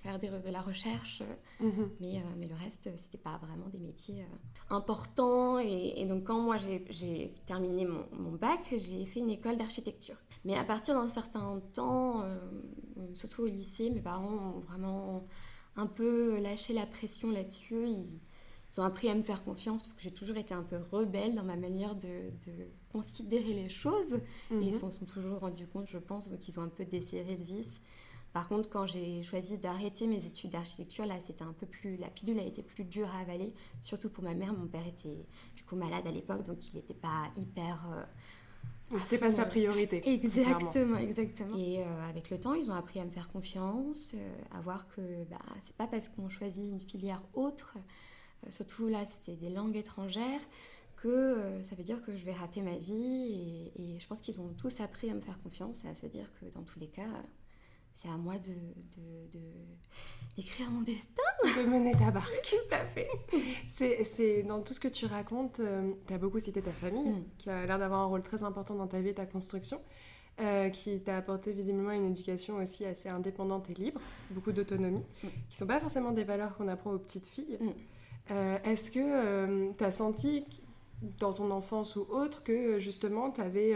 faire 0.03 0.19
des, 0.19 0.29
de 0.29 0.51
la 0.51 0.61
recherche, 0.61 1.23
mhm. 1.61 1.91
mais, 2.01 2.23
mais 2.39 2.49
le 2.49 2.57
reste, 2.57 2.91
c'était 2.97 3.19
pas 3.19 3.39
vraiment 3.39 3.69
des 3.69 3.79
métiers 3.79 4.27
importants. 4.69 5.59
Et, 5.59 6.05
donc 6.07 6.25
quand 6.25 6.41
moi, 6.41 6.57
j'ai 6.57 7.35
terminé 7.47 7.85
mon, 7.87 8.05
mon 8.13 8.33
bac, 8.33 8.61
j'ai 8.71 9.07
fait 9.07 9.21
une 9.21 9.31
école 9.31 9.57
d'architecture. 9.57 10.17
Mais 10.45 10.57
à 10.57 10.65
partir 10.65 10.95
d'un 10.95 11.09
certain 11.09 11.61
temps, 11.75 12.23
euh, 12.23 12.39
surtout 13.15 13.43
au 13.43 13.47
lycée, 13.47 13.91
mes 13.91 14.01
parents 14.01 14.57
ont 14.57 14.61
vraiment 14.61 15.27
un 15.77 15.87
peu 15.87 16.39
lâché 16.41 16.73
la 16.73 16.87
pression 16.87 17.31
là-dessus. 17.31 17.87
Ils, 17.87 18.21
ont 18.79 18.85
appris 18.85 19.09
à 19.09 19.17
me 19.17 19.23
faire 19.23 19.43
confiance 19.43 19.83
parce 19.83 19.93
que 19.93 20.01
j'ai 20.01 20.13
toujours 20.13 20.37
été 20.37 20.55
un 20.55 20.63
peu 20.63 20.77
rebelle 20.93 21.35
dans 21.35 21.43
ma 21.43 21.57
manière 21.57 21.97
de, 21.97 22.31
considérer 22.93 23.53
les 23.53 23.69
choses. 23.69 24.15
Et 24.15 24.55
ils 24.55 24.73
mhm. 24.73 24.79
s'en 24.79 24.91
sont 24.91 25.07
toujours 25.07 25.41
rendus 25.41 25.67
compte, 25.67 25.89
je 25.89 25.99
pense, 25.99 26.29
donc 26.29 26.47
ils 26.47 26.59
ont 26.61 26.63
un 26.63 26.69
peu 26.69 26.85
desserré 26.85 27.37
le 27.37 27.45
vis. 27.45 27.81
Par 28.33 28.49
contre, 28.49 28.71
quand 28.71 28.87
j'ai 28.87 29.25
choisi 29.25 29.59
d'arrêter 29.59 30.07
mes 30.07 30.25
études 30.25 30.51
d'architecture, 30.51 31.05
là, 31.05 31.17
c'était 31.21 31.43
un 31.43 31.53
peu 31.53 31.67
plus. 31.67 31.97
La 31.97 32.09
pilule 32.09 32.39
a 32.39 32.45
été 32.45 32.63
plus 32.63 32.85
dure 32.85 33.11
à 33.11 33.21
avaler, 33.21 33.53
surtout 33.81 34.09
pour 34.09 34.23
ma 34.23 34.35
mère. 34.35 34.53
Mon 34.53 34.69
père 34.69 34.87
était 34.87 35.27
du 35.57 35.65
coup 35.65 35.75
malade 35.75 36.07
à 36.07 36.13
l'époque, 36.13 36.45
donc 36.45 36.59
il 36.73 36.77
n'était 36.77 36.95
pas 36.95 37.33
hyper. 37.37 37.89
Euh, 37.93 38.05
c'était 38.99 39.19
pas 39.19 39.31
sa 39.31 39.45
priorité. 39.45 40.03
Exactement, 40.09 40.99
exactement. 40.99 41.57
Et 41.57 41.81
euh, 41.81 42.09
avec 42.09 42.31
le 42.31 42.41
temps, 42.41 42.55
ils 42.55 42.71
ont 42.71 42.75
appris 42.75 43.01
à 43.01 43.05
me 43.05 43.11
faire 43.11 43.31
confiance, 43.31 44.13
euh, 44.15 44.39
à 44.51 44.61
voir 44.61 44.89
que 44.89 45.25
bah, 45.31 45.39
c'est 45.63 45.77
pas 45.77 45.87
parce 45.87 46.09
qu'on 46.09 46.29
choisit 46.29 46.73
une 46.73 46.81
filière 46.81 47.23
autre, 47.35 47.77
euh, 47.77 48.51
surtout 48.51 48.89
là, 48.89 49.07
c'était 49.07 49.37
des 49.37 49.51
langues 49.51 49.77
étrangères, 49.77 50.41
que 50.97 51.63
ça 51.69 51.75
veut 51.77 51.83
dire 51.83 52.03
que 52.03 52.15
je 52.15 52.25
vais 52.27 52.35
rater 52.35 52.61
ma 52.61 52.77
vie. 52.77 53.71
Et, 53.75 53.95
et 53.95 53.99
je 53.99 54.07
pense 54.07 54.21
qu'ils 54.21 54.39
ont 54.41 54.53
tous 54.59 54.81
appris 54.81 55.09
à 55.09 55.15
me 55.15 55.21
faire 55.21 55.41
confiance 55.43 55.85
et 55.85 55.89
à 55.89 55.95
se 55.95 56.07
dire 56.07 56.31
que 56.39 56.47
dans 56.53 56.63
tous 56.63 56.79
les 56.79 56.89
cas, 56.89 57.09
c'est 58.01 58.09
à 58.09 58.17
moi 58.17 58.35
de, 58.39 58.53
d'écrire 60.37 60.71
mon 60.71 60.81
destin. 60.81 61.23
De 61.45 61.69
mener 61.69 61.93
ta 61.93 62.11
barque? 62.11 62.41
Tout 62.49 62.75
à 62.75 62.87
fait. 62.87 63.09
C'est, 63.69 64.43
dans 64.43 64.61
tout 64.61 64.73
ce 64.73 64.81
que 64.81 64.89
tu 64.89 65.05
racontes, 65.07 65.61
euh, 65.61 65.93
tu 66.07 66.15
as 66.15 66.19
beaucoup 66.19 66.39
cité 66.39 66.63
ta 66.63 66.73
famille, 66.73 67.11
mm. 67.11 67.25
qui 67.39 67.51
a 67.51 67.67
l'air 67.67 67.79
d'avoir 67.79 68.01
un 68.01 68.07
rôle 68.07 68.23
très 68.23 68.43
important 68.43 68.75
dans 68.75 68.87
ta 68.87 69.01
vie 69.01 69.11
et 69.11 69.15
ta 69.15 69.27
construction, 69.27 69.81
euh, 70.41 70.71
qui 70.71 71.01
t'a 71.01 71.19
apporté 71.19 71.53
visiblement 71.53 71.91
une 71.91 72.11
éducation 72.11 72.57
aussi 72.57 72.87
assez 72.87 73.11
indépendante 73.11 73.69
et 73.69 73.75
libre, 73.75 74.01
beaucoup 74.31 74.53
d'autonomie, 74.53 75.05
mm. 75.23 75.29
qui 75.29 75.55
ne 75.55 75.59
sont 75.59 75.67
pas 75.67 75.81
forcément 75.81 76.13
des 76.13 76.25
valeurs 76.25 76.57
qu'on 76.57 76.69
apprend 76.69 76.93
aux 76.93 76.99
petites 76.99 77.27
filles. 77.27 77.59
Mm. 77.61 77.69
Euh, 78.31 78.59
est-ce 78.65 78.91
que 78.91 79.73
tu 79.73 79.85
as 79.85 79.91
senti 79.91 80.47
dans 81.19 81.35
ton 81.35 81.51
enfance 81.51 81.97
ou 81.97 82.07
autre 82.11 82.45
que 82.45 82.79
justement 82.79 83.31
tu 83.31 83.41
avais 83.41 83.75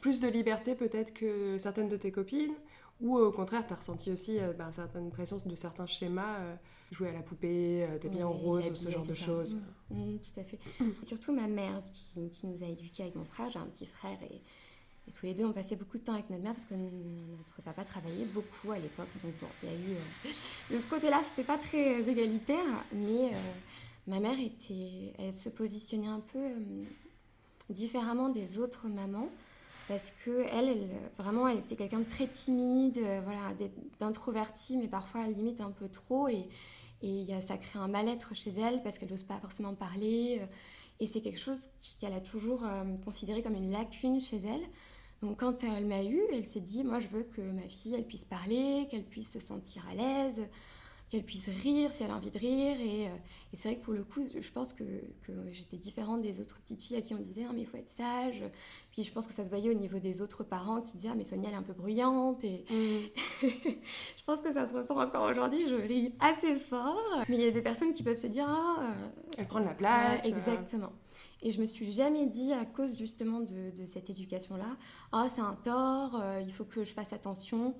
plus 0.00 0.18
de 0.18 0.28
liberté 0.28 0.74
peut-être 0.74 1.14
que 1.14 1.56
certaines 1.58 1.88
de 1.88 1.96
tes 1.96 2.10
copines? 2.10 2.54
Ou 3.00 3.18
au 3.18 3.32
contraire, 3.32 3.66
tu 3.66 3.72
as 3.72 3.76
ressenti 3.76 4.10
aussi 4.10 4.38
euh, 4.38 4.52
ben, 4.52 4.70
certaines 4.72 5.10
pressions 5.10 5.38
de 5.44 5.54
certains 5.54 5.86
schémas, 5.86 6.38
euh, 6.40 6.54
jouer 6.92 7.08
à 7.08 7.12
la 7.12 7.22
poupée, 7.22 7.84
euh, 7.84 7.98
t'es 7.98 8.08
bien 8.08 8.26
en 8.26 8.32
rose, 8.32 8.74
ce 8.74 8.90
genre 8.90 9.06
de 9.06 9.14
choses. 9.14 9.56
Mmh, 9.90 9.96
mmh, 9.96 10.18
tout 10.18 10.40
à 10.40 10.44
fait. 10.44 10.58
Mmh. 10.80 10.90
Surtout 11.04 11.32
ma 11.32 11.48
mère 11.48 11.82
qui, 11.92 12.30
qui, 12.30 12.46
nous 12.46 12.62
a 12.62 12.66
éduqués 12.66 13.02
avec 13.02 13.16
mon 13.16 13.24
frère, 13.24 13.50
j'ai 13.50 13.58
un 13.58 13.66
petit 13.66 13.86
frère 13.86 14.18
et, 14.22 14.40
tous 15.12 15.26
les 15.26 15.34
deux 15.34 15.44
on 15.44 15.52
passait 15.52 15.76
beaucoup 15.76 15.98
de 15.98 16.02
temps 16.02 16.14
avec 16.14 16.30
notre 16.30 16.42
mère 16.42 16.54
parce 16.54 16.64
que 16.64 16.74
notre 16.74 17.60
papa 17.60 17.84
travaillait 17.84 18.24
beaucoup 18.24 18.72
à 18.72 18.78
l'époque. 18.78 19.08
Donc 19.22 19.34
bon, 19.38 19.46
il 19.62 19.68
y 19.68 19.72
a 19.72 19.76
eu. 19.76 19.96
de 20.74 20.78
ce 20.78 20.86
côté-là, 20.86 21.20
c'était 21.28 21.46
pas 21.46 21.58
très 21.58 22.00
égalitaire, 22.00 22.64
mais 22.90 23.32
ma 24.06 24.18
mère 24.18 24.40
était. 24.40 25.12
Elle 25.18 25.34
se 25.34 25.50
positionnait 25.50 26.08
un 26.08 26.20
peu 26.20 26.48
différemment 27.68 28.30
des 28.30 28.58
autres 28.58 28.88
mamans 28.88 29.28
parce 29.88 30.12
que 30.24 30.46
elle, 30.52 30.88
vraiment, 31.18 31.46
c'est 31.60 31.76
quelqu'un 31.76 32.00
de 32.00 32.08
très 32.08 32.26
timide, 32.26 32.98
euh, 32.98 33.20
voilà, 33.24 33.54
d'introverti, 34.00 34.76
mais 34.76 34.88
parfois 34.88 35.26
limite 35.26 35.60
un 35.60 35.70
peu 35.70 35.88
trop, 35.88 36.28
et, 36.28 36.48
ça 37.46 37.58
crée 37.58 37.78
un 37.78 37.88
mal-être 37.88 38.34
chez 38.34 38.50
elle 38.58 38.82
parce 38.82 38.96
qu'elle 38.96 39.10
n'ose 39.10 39.24
pas 39.24 39.38
forcément 39.38 39.74
parler. 39.74 40.38
Euh, 40.40 40.46
Et 41.00 41.06
c'est 41.06 41.20
quelque 41.20 41.40
chose 41.40 41.68
qu'elle 42.00 42.14
a 42.14 42.20
toujours 42.20 42.62
considéré 43.04 43.42
comme 43.42 43.56
une 43.56 43.70
lacune 43.70 44.20
chez 44.22 44.38
elle. 44.38 44.62
Donc 45.20 45.40
quand 45.40 45.64
elle 45.64 45.86
m'a 45.86 46.02
eu, 46.02 46.20
elle 46.32 46.46
s'est 46.46 46.60
dit, 46.60 46.84
moi 46.84 47.00
je 47.00 47.08
veux 47.08 47.24
que 47.24 47.40
ma 47.40 47.68
fille, 47.68 47.94
elle 47.94 48.06
puisse 48.06 48.24
parler, 48.24 48.86
qu'elle 48.90 49.04
puisse 49.04 49.32
se 49.32 49.40
sentir 49.40 49.82
à 49.90 49.94
l'aise, 49.94 50.48
qu'elle 51.10 51.24
puisse 51.24 51.48
rire 51.62 51.92
si 51.92 52.02
elle 52.02 52.10
a 52.10 52.16
envie 52.16 52.30
de 52.30 52.38
rire. 52.38 52.76
Et, 52.80 53.06
euh, 53.06 53.10
et 53.52 53.56
c'est 53.56 53.68
vrai 53.68 53.78
que 53.78 53.84
pour 53.84 53.92
le 53.92 54.04
coup, 54.04 54.26
je 54.34 54.50
pense 54.50 54.72
que, 54.72 54.84
que 55.22 55.32
j'étais 55.52 55.76
différente 55.76 56.22
des 56.22 56.40
autres 56.40 56.58
petites 56.60 56.82
filles 56.82 56.96
à 56.96 57.02
qui 57.02 57.14
on 57.14 57.18
disait, 57.18 57.44
mais 57.52 57.60
il 57.60 57.66
faut 57.66 57.76
être 57.76 57.90
sage. 57.90 58.42
Puis 58.92 59.02
je 59.02 59.12
pense 59.12 59.26
que 59.26 59.32
ça 59.32 59.44
se 59.44 59.48
voyait 59.48 59.70
au 59.70 59.78
niveau 59.78 59.98
des 59.98 60.22
autres 60.22 60.44
parents 60.44 60.80
qui 60.80 60.96
disaient, 60.96 61.10
ah, 61.12 61.14
mais 61.16 61.24
Sonia, 61.24 61.48
elle 61.48 61.54
est 61.54 61.58
un 61.58 61.62
peu 61.62 61.72
bruyante. 61.72 62.42
Et 62.44 62.64
mmh. 62.70 63.42
je 63.42 64.24
pense 64.26 64.40
que 64.40 64.52
ça 64.52 64.66
se 64.66 64.74
ressent 64.74 64.98
encore 64.98 65.30
aujourd'hui, 65.30 65.68
je 65.68 65.74
ris 65.74 66.14
assez 66.20 66.54
fort. 66.56 67.24
Mais 67.28 67.36
il 67.36 67.42
y 67.42 67.48
a 67.48 67.50
des 67.50 67.62
personnes 67.62 67.92
qui 67.92 68.02
peuvent 68.02 68.20
se 68.20 68.26
dire, 68.26 68.46
ah... 68.48 68.76
Euh, 68.80 69.08
elle 69.38 69.46
prend 69.46 69.60
de 69.60 69.66
la 69.66 69.74
place. 69.74 70.24
exactement. 70.24 70.92
Et 71.42 71.52
je 71.52 71.60
me 71.60 71.66
suis 71.66 71.92
jamais 71.92 72.26
dit, 72.26 72.52
à 72.54 72.64
cause 72.64 72.96
justement 72.96 73.40
de, 73.40 73.84
cette 73.86 74.08
éducation-là, 74.08 74.76
ah, 75.12 75.26
c'est 75.28 75.42
un 75.42 75.56
tort, 75.62 76.18
euh, 76.18 76.40
il 76.44 76.52
faut 76.52 76.64
que 76.64 76.84
je 76.84 76.92
fasse 76.92 77.12
attention. 77.12 77.74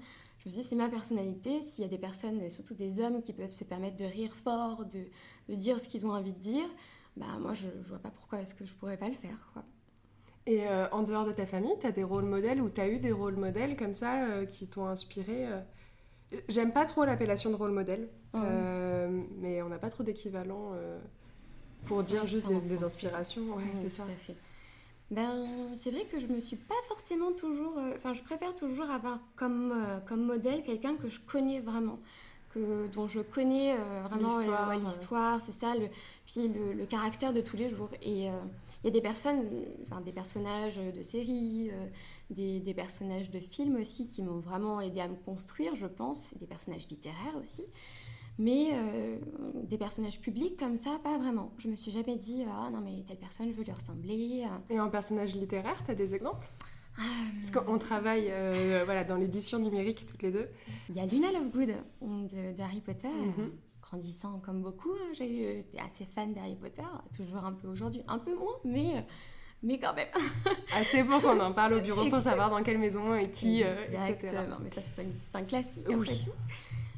Je 0.44 0.50
me 0.50 0.54
dit, 0.54 0.64
c'est 0.64 0.76
ma 0.76 0.88
personnalité. 0.88 1.62
S'il 1.62 1.82
y 1.82 1.86
a 1.86 1.90
des 1.90 1.98
personnes, 1.98 2.48
surtout 2.50 2.74
des 2.74 3.00
hommes, 3.00 3.22
qui 3.22 3.32
peuvent 3.32 3.50
se 3.50 3.64
permettre 3.64 3.96
de 3.96 4.04
rire 4.04 4.34
fort, 4.34 4.84
de, 4.84 5.04
de 5.48 5.54
dire 5.54 5.80
ce 5.80 5.88
qu'ils 5.88 6.06
ont 6.06 6.12
envie 6.12 6.32
de 6.32 6.38
dire, 6.38 6.66
bah 7.16 7.26
moi, 7.40 7.54
je, 7.54 7.66
ne 7.66 7.82
vois 7.88 7.98
pas 7.98 8.10
pourquoi 8.10 8.40
est-ce 8.40 8.54
que 8.54 8.64
je 8.64 8.74
pourrais 8.74 8.96
pas 8.96 9.08
le 9.08 9.14
faire. 9.14 9.48
Quoi. 9.52 9.62
Et 10.46 10.68
euh, 10.68 10.88
en 10.90 11.02
dehors 11.02 11.24
de 11.24 11.32
ta 11.32 11.46
famille, 11.46 11.74
tu 11.80 11.86
as 11.86 11.92
des 11.92 12.04
rôles 12.04 12.24
modèles 12.24 12.60
ou 12.60 12.68
tu 12.68 12.80
as 12.80 12.88
eu 12.88 12.98
des 12.98 13.12
rôles 13.12 13.36
modèles 13.36 13.76
comme 13.76 13.94
ça 13.94 14.24
euh, 14.24 14.44
qui 14.46 14.66
t'ont 14.66 14.86
inspiré 14.86 15.48
J'aime 16.48 16.72
pas 16.72 16.84
trop 16.84 17.04
l'appellation 17.04 17.50
de 17.50 17.54
rôle 17.54 17.70
modèle, 17.70 18.08
mais 18.32 19.62
on 19.62 19.68
n'a 19.68 19.78
pas 19.78 19.88
trop 19.88 20.02
d'équivalent 20.02 20.72
pour 21.84 22.02
dire 22.02 22.24
juste 22.24 22.48
des, 22.48 22.82
inspirations, 22.82 23.54
ouais, 23.54 23.62
c'est 23.76 23.90
ça. 23.90 24.04
fait. 24.04 24.34
Ben, 25.10 25.46
c'est 25.76 25.90
vrai 25.90 26.04
que 26.06 26.18
je 26.18 26.26
me 26.26 26.40
suis 26.40 26.56
pas 26.56 26.74
forcément 26.88 27.32
toujours. 27.32 27.76
Euh, 27.78 27.92
enfin, 27.94 28.14
je 28.14 28.22
préfère 28.22 28.54
toujours 28.54 28.90
avoir 28.90 29.20
comme, 29.36 29.72
euh, 29.72 29.98
comme 30.00 30.24
modèle 30.24 30.62
quelqu'un 30.62 30.96
que 30.96 31.08
je 31.08 31.20
connais 31.20 31.60
vraiment, 31.60 31.98
que, 32.50 32.86
dont 32.88 33.06
je 33.06 33.20
connais 33.20 33.74
euh, 33.74 34.02
vraiment 34.08 34.40
l'histoire, 34.72 35.40
c'est 35.42 35.52
ça, 35.52 35.74
le, 35.74 35.88
puis 36.26 36.48
le, 36.48 36.86
caractère 36.86 37.32
de 37.32 37.42
tous 37.42 37.56
les 37.56 37.68
jours. 37.68 37.90
Et 38.02 38.24
il 38.24 38.84
y 38.84 38.88
a 38.88 38.90
des 38.90 39.02
personnes, 39.02 39.44
enfin, 39.82 40.00
des 40.00 40.12
personnages 40.12 40.76
de 40.76 41.02
séries, 41.02 41.70
des, 42.30 42.60
des, 42.60 42.74
personnages 42.74 43.30
de 43.30 43.40
films 43.40 43.76
aussi 43.76 44.08
qui 44.08 44.22
m'ont 44.22 44.40
vraiment 44.40 44.80
aidé 44.80 45.00
à 45.00 45.08
me 45.08 45.16
construire, 45.16 45.74
je 45.74 45.86
pense, 45.86 46.34
des 46.40 46.46
personnages 46.46 46.88
littéraires 46.88 47.36
aussi. 47.40 47.64
Mais 48.38 48.70
euh, 48.72 49.18
des 49.62 49.78
personnages 49.78 50.20
publics 50.20 50.58
comme 50.58 50.76
ça, 50.76 50.98
pas 51.02 51.18
vraiment. 51.18 51.52
Je 51.58 51.68
me 51.68 51.76
suis 51.76 51.92
jamais 51.92 52.16
dit, 52.16 52.44
ah 52.48 52.68
non, 52.70 52.80
mais 52.80 53.04
telle 53.06 53.18
personne, 53.18 53.48
je 53.48 53.52
veux 53.52 53.62
lui 53.62 53.72
ressembler. 53.72 54.44
Et 54.70 54.80
en 54.80 54.90
personnage 54.90 55.36
littéraire, 55.36 55.80
tu 55.84 55.92
as 55.92 55.94
des 55.94 56.14
exemples? 56.14 56.46
Euh, 56.98 57.02
Parce 57.40 57.50
qu'on 57.64 57.78
travaille 57.78 58.28
euh, 58.30 58.82
voilà, 58.84 59.04
dans 59.04 59.16
l'édition 59.16 59.58
numérique 59.58 60.06
toutes 60.06 60.22
les 60.22 60.30
deux. 60.30 60.48
Il 60.88 60.96
y 60.96 61.00
a 61.00 61.06
Luna 61.06 61.32
Lovegood 61.32 61.74
d'Harry 62.56 62.80
Potter. 62.80 63.08
Mhm. 63.08 63.50
grandissant 63.82 64.40
comme 64.44 64.62
beaucoup, 64.62 64.92
hein. 64.92 65.12
j'étais 65.12 65.78
assez 65.78 66.04
fan 66.04 66.32
d'Harry 66.32 66.56
Potter, 66.56 66.82
toujours 67.16 67.44
un 67.44 67.52
peu 67.52 67.68
aujourd'hui, 67.68 68.02
un 68.08 68.18
peu 68.18 68.34
moins, 68.34 68.54
mais 68.64 69.04
mais 69.62 69.78
quand 69.78 69.94
même. 69.94 70.08
Assez 70.74 71.02
pour 71.04 71.22
qu'on 71.22 71.40
en 71.40 71.52
parle 71.52 71.74
au 71.74 71.80
bureau 71.80 72.08
pour 72.10 72.20
savoir 72.20 72.50
dans 72.50 72.62
quelle 72.62 72.78
maison 72.78 73.14
et 73.14 73.30
qui. 73.30 73.62
Exactement, 73.62 74.58
mais 74.62 74.70
ça 74.70 74.82
c'est 74.82 75.02
un, 75.02 75.40
un, 75.40 75.44
classique 75.44 75.88
en 75.88 76.02
fait. 76.02 76.30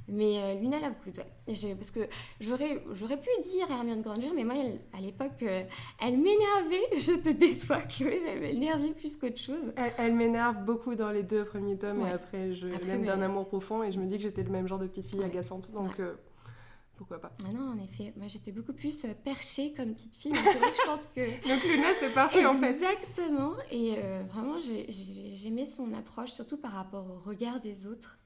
Mais 0.09 0.39
euh, 0.39 0.55
Luna 0.55 0.79
Lovegood, 0.79 1.19
ouais. 1.19 1.75
parce 1.75 1.91
que 1.91 2.01
j'aurais, 2.41 2.85
j'aurais 2.93 3.21
pu 3.21 3.29
dire 3.43 3.69
Hermione 3.69 4.03
Granger, 4.03 4.31
mais 4.35 4.45
moi, 4.45 4.55
à 4.97 5.01
l'époque, 5.01 5.43
euh, 5.43 5.65
elle 6.01 6.17
m'énervait. 6.17 6.87
Je 6.97 7.21
te 7.21 7.31
déçois, 7.31 7.83
Chloé, 7.83 8.23
elle 8.25 8.41
m'énervait 8.41 8.93
plus 8.93 9.17
qu'autre 9.17 9.39
chose. 9.39 9.73
Elle, 9.99 10.15
m'énerve 10.15 10.65
beaucoup 10.65 10.95
dans 10.95 11.11
les 11.11 11.25
deux 11.25 11.45
premiers 11.45 11.77
tomes, 11.77 12.07
et 12.07 12.11
après, 12.11 12.55
je 12.55 12.69
l'aime 12.69 13.05
d'un 13.05 13.21
amour 13.21 13.49
profond, 13.49 13.83
et 13.83 13.91
je 13.91 13.99
me 13.99 14.07
dis 14.07 14.17
que 14.17 14.23
j'étais 14.23 14.45
le 14.45 14.51
même 14.51 14.69
genre 14.69 14.79
de 14.79 14.87
petite 14.87 15.07
fille 15.07 15.25
agaçante, 15.25 15.73
donc 15.73 15.99
euh, 15.99 16.15
pourquoi 16.97 17.21
pas. 17.21 17.33
Ah 17.45 17.53
non, 17.53 17.73
en 17.73 17.83
effet, 17.83 18.13
moi 18.17 18.29
j'étais 18.29 18.53
beaucoup 18.53 18.73
plus 18.73 19.05
perchée 19.25 19.75
comme 19.75 19.93
petite 19.95 20.15
fille, 20.15 20.33
c'est 20.33 20.59
vrai 20.59 20.71
que 20.71 20.77
je 20.77 20.87
pense 20.87 21.09
que... 21.15 21.21
donc 21.49 21.65
Luna, 21.65 21.89
c'est 21.99 22.15
parfait 22.15 22.47
en 22.47 22.55
fait. 22.55 22.75
Exactement, 22.75 23.55
et 23.73 23.97
vraiment, 24.29 24.59
j'aimais 24.61 25.67
son 25.67 25.93
approche, 25.93 26.31
surtout 26.31 26.59
par 26.59 26.73
rapport 26.73 27.11
au 27.11 27.19
regard 27.19 27.59
des 27.59 27.89
autres. 27.89 28.19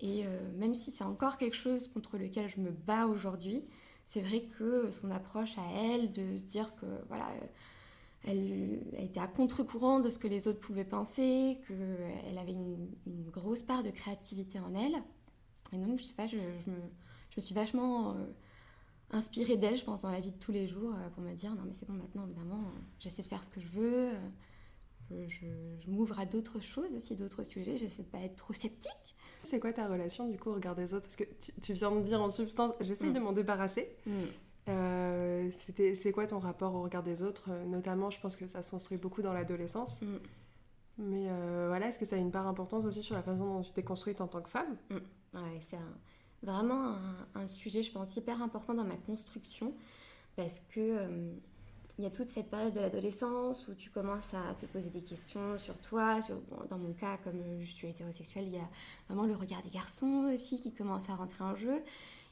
Et 0.00 0.26
euh, 0.26 0.52
même 0.56 0.74
si 0.74 0.90
c'est 0.90 1.04
encore 1.04 1.38
quelque 1.38 1.56
chose 1.56 1.88
contre 1.88 2.18
lequel 2.18 2.48
je 2.48 2.60
me 2.60 2.70
bats 2.70 3.06
aujourd'hui, 3.06 3.64
c'est 4.04 4.20
vrai 4.20 4.42
que 4.58 4.90
son 4.90 5.10
approche 5.10 5.56
à 5.58 5.66
elle, 5.74 6.12
de 6.12 6.36
se 6.36 6.44
dire 6.44 6.74
que 6.76 6.86
voilà, 7.08 7.28
euh, 7.30 7.46
elle, 8.24 9.02
était 9.02 9.20
à 9.20 9.26
contre-courant 9.26 10.00
de 10.00 10.10
ce 10.10 10.18
que 10.18 10.28
les 10.28 10.48
autres 10.48 10.60
pouvaient 10.60 10.84
penser, 10.84 11.58
qu'elle 11.66 12.38
avait 12.38 12.52
une, 12.52 12.90
grosse 13.30 13.62
part 13.62 13.82
de 13.82 13.90
créativité 13.90 14.60
en 14.60 14.74
elle. 14.74 15.02
Et 15.72 15.78
donc, 15.78 15.98
je 15.98 16.04
sais 16.04 16.14
pas, 16.14 16.26
je, 16.26 16.36
me, 16.36 16.42
je 17.30 17.36
me, 17.36 17.40
suis 17.40 17.54
vachement 17.54 18.12
euh, 18.12 18.26
inspirée 19.10 19.56
d'elle, 19.56 19.76
je 19.76 19.84
pense, 19.84 20.02
dans 20.02 20.10
la 20.10 20.20
vie 20.20 20.30
de 20.30 20.38
tous 20.38 20.52
les 20.52 20.66
jours, 20.66 20.94
pour 21.14 21.22
me 21.22 21.34
dire 21.34 21.54
non, 21.54 21.62
mais 21.66 21.74
c'est 21.74 21.88
bon, 21.88 21.94
maintenant, 21.94 22.24
évidemment, 22.26 22.62
j'essaie 23.00 23.22
de 23.22 23.26
faire 23.26 23.42
ce 23.42 23.50
que 23.50 23.60
je 23.60 23.68
veux. 23.68 24.10
je, 25.10 25.46
je 25.80 25.90
m'ouvre 25.90 26.18
à 26.18 26.26
d'autres 26.26 26.60
choses 26.60 26.94
aussi, 26.94 27.16
d'autres 27.16 27.42
sujets. 27.44 27.76
J'essaie 27.76 28.02
de 28.02 28.08
pas 28.08 28.20
être 28.20 28.36
trop 28.36 28.52
sceptique. 28.52 29.15
C'est 29.46 29.60
quoi 29.60 29.72
ta 29.72 29.86
relation 29.86 30.28
du 30.28 30.38
coup 30.38 30.50
au 30.50 30.54
regard 30.54 30.74
des 30.74 30.94
autres? 30.94 31.06
Parce 31.06 31.16
que 31.16 31.24
tu, 31.62 31.72
viens 31.72 31.90
de 31.90 32.00
dire 32.00 32.20
en 32.20 32.28
substance, 32.28 32.72
j'essaie 32.80 33.10
de 33.10 33.18
mm. 33.18 33.22
m'en 33.22 33.32
débarrasser. 33.32 33.88
Mm. 34.06 34.12
Euh, 34.68 35.50
c'est 35.94 36.12
quoi 36.12 36.26
ton 36.26 36.38
rapport 36.38 36.74
au 36.74 36.82
regard 36.82 37.02
des 37.02 37.22
autres? 37.22 37.44
Euh, 37.50 37.64
Notamment, 37.64 38.10
je 38.10 38.20
pense 38.20 38.36
que 38.36 38.46
ça 38.48 38.62
se 38.62 38.70
construit 38.70 38.98
beaucoup 38.98 39.22
dans 39.22 39.32
l'adolescence. 39.32 40.02
Mm. 40.02 40.16
Mais 40.98 41.26
euh, 41.28 41.66
voilà, 41.68 41.88
est-ce 41.88 41.98
que 41.98 42.04
ça 42.04 42.16
a 42.16 42.18
une 42.18 42.30
part 42.30 42.46
importante 42.46 42.84
aussi 42.84 43.02
sur 43.02 43.14
la 43.14 43.22
façon 43.22 43.44
dont 43.44 43.62
tu 43.62 43.70
t'es 43.72 43.82
construite 43.82 44.20
en 44.20 44.26
tant 44.26 44.40
que 44.40 44.48
femme? 44.48 44.76
Ouais, 44.90 45.58
c'est 45.60 45.78
vraiment 46.42 46.94
un, 46.94 47.26
un, 47.34 47.48
sujet, 47.48 47.82
je 47.82 47.92
pense, 47.92 48.16
hyper 48.16 48.42
important 48.42 48.74
dans 48.74 48.84
ma 48.84 48.96
construction. 48.96 49.74
Parce 50.36 50.60
que 50.74 51.06
il 51.98 52.04
y 52.04 52.06
a 52.06 52.10
toute 52.10 52.28
cette 52.28 52.50
période 52.50 52.74
de 52.74 52.80
l'adolescence 52.80 53.68
où 53.68 53.74
tu 53.74 53.88
commences 53.88 54.34
à 54.34 54.54
te 54.54 54.66
poser 54.66 54.90
des 54.90 55.00
questions 55.00 55.58
sur 55.58 55.78
toi. 55.80 56.20
Sur, 56.20 56.36
dans 56.68 56.78
mon 56.78 56.92
cas, 56.92 57.16
comme 57.24 57.42
je 57.60 57.72
suis 57.72 57.88
hétérosexuelle, 57.88 58.44
il 58.46 58.54
y 58.54 58.58
a 58.58 58.68
vraiment 59.08 59.26
le 59.26 59.34
regard 59.34 59.62
des 59.62 59.70
garçons 59.70 60.30
aussi 60.32 60.60
qui 60.60 60.72
commence 60.72 61.08
à 61.08 61.14
rentrer 61.14 61.42
en 61.42 61.54
jeu. 61.54 61.82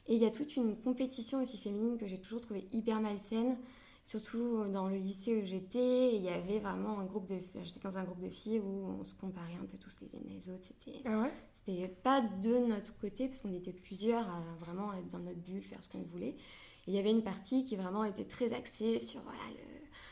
Et 0.07 0.15
il 0.15 0.21
y 0.21 0.25
a 0.25 0.31
toute 0.31 0.55
une 0.55 0.75
compétition 0.75 1.41
aussi 1.41 1.57
féminine 1.57 1.97
que 1.97 2.05
j'ai 2.05 2.19
toujours 2.19 2.41
trouvée 2.41 2.67
hyper 2.73 3.01
malsaine, 3.01 3.57
surtout 4.03 4.65
dans 4.71 4.87
le 4.87 4.97
lycée 4.97 5.41
où 5.41 5.45
j'étais. 5.45 6.15
Il 6.15 6.21
y 6.21 6.29
avait 6.29 6.59
vraiment 6.59 6.99
un 6.99 7.05
groupe 7.05 7.25
de... 7.25 7.39
J'étais 7.63 7.79
dans 7.79 7.97
un 7.97 8.03
groupe 8.03 8.21
de 8.21 8.29
filles 8.29 8.59
où 8.59 8.99
on 8.99 9.03
se 9.03 9.15
comparait 9.15 9.57
un 9.59 9.65
peu 9.65 9.79
tous 9.79 9.95
les 10.01 10.13
unes 10.13 10.29
les 10.29 10.47
autres. 10.51 10.63
C'était 10.63 11.01
ah 11.05 11.23
ouais? 11.23 11.31
c'était 11.53 11.87
pas 11.87 12.21
de 12.21 12.67
notre 12.67 12.95
côté, 12.99 13.27
parce 13.27 13.41
qu'on 13.41 13.53
était 13.53 13.73
plusieurs 13.73 14.29
à 14.29 14.43
vraiment 14.59 14.93
être 14.93 15.07
dans 15.07 15.19
notre 15.19 15.39
bulle, 15.39 15.63
faire 15.63 15.83
ce 15.83 15.89
qu'on 15.89 16.03
voulait 16.03 16.35
il 16.87 16.93
y 16.93 16.99
avait 16.99 17.11
une 17.11 17.23
partie 17.23 17.63
qui 17.63 17.75
vraiment 17.75 18.03
était 18.03 18.25
très 18.25 18.53
axée 18.53 18.99
sur 18.99 19.21
voilà, 19.21 19.39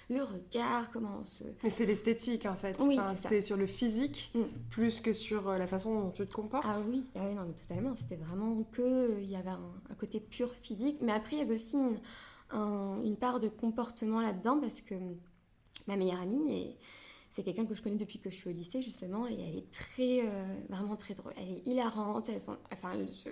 le, 0.10 0.24
regard, 0.24 0.92
comment 0.92 1.20
on 1.22 1.24
se... 1.24 1.44
Mais 1.64 1.70
c'est 1.70 1.86
l'esthétique 1.86 2.46
en 2.46 2.56
fait. 2.56 2.78
Oui, 2.80 3.00
c'était 3.16 3.42
sur 3.42 3.58
le 3.58 3.68
physique 3.68 4.32
mm. 4.36 4.42
plus 4.70 5.02
que 5.02 5.14
sur 5.14 5.50
euh, 5.50 5.58
la 5.58 5.68
façon 5.68 6.00
dont 6.00 6.12
tu 6.12 6.26
te 6.28 6.34
comportes. 6.34 6.66
Ah 6.68 6.80
oui, 6.88 7.06
ah 7.16 7.26
oui 7.28 7.36
non, 7.36 7.46
mais 7.46 7.54
totalement. 7.54 7.96
C'était 7.96 8.16
vraiment 8.16 8.64
que 8.72 9.20
il 9.20 9.30
y 9.30 9.36
avait 9.36 9.50
un, 9.50 9.96
côté 10.00 10.20
pur 10.20 10.54
physique, 10.56 10.98
mais 11.02 11.12
après 11.12 11.38
il 11.38 11.40
y 11.40 11.42
avait 11.42 11.56
aussi 11.56 11.78
une, 11.78 12.00
une 13.04 13.18
part 13.18 13.40
de 13.40 13.48
comportement 13.48 14.22
là-dedans 14.22 14.60
parce 14.60 14.82
que 14.82 14.96
ma 15.88 15.96
meilleure 15.96 16.22
amie 16.22 16.54
est 16.54 16.78
c'est 17.34 17.42
quelqu'un 17.42 17.66
que 17.66 17.74
je 17.74 17.82
connais 17.82 17.96
depuis 17.96 18.20
que 18.20 18.30
je 18.30 18.36
suis 18.36 18.50
au 18.50 18.54
lycée 18.54 18.84
justement 18.84 19.28
et 19.28 19.34
elle 19.34 19.58
est 19.58 19.72
très 19.72 20.22
euh, 20.24 20.46
vraiment 20.70 20.96
très 20.96 21.16
drôle 21.16 21.34
elle 21.36 21.58
est 21.58 21.66
hilarante 21.68 22.30
elle 22.30 22.40
enfin 22.72 22.94
je, 22.94 23.32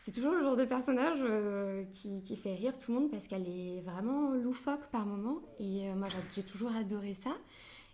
c'est 0.00 0.12
toujours 0.12 0.32
le 0.32 0.40
genre 0.40 0.56
de 0.56 0.64
personnage 0.64 1.18
euh, 1.22 1.84
qui, 1.92 2.22
qui, 2.22 2.34
fait 2.34 2.54
rire 2.54 2.78
tout 2.78 2.90
le 2.90 3.00
monde 3.00 3.10
parce 3.10 3.28
qu'elle 3.28 3.46
est 3.46 3.82
vraiment 3.82 4.30
loufoque 4.30 4.86
par 4.90 5.04
moment. 5.04 5.42
Et 5.58 5.90
euh, 5.90 5.94
moi, 5.94 6.08
j'ai 6.34 6.42
toujours 6.42 6.74
adoré 6.74 7.12
ça. 7.12 7.36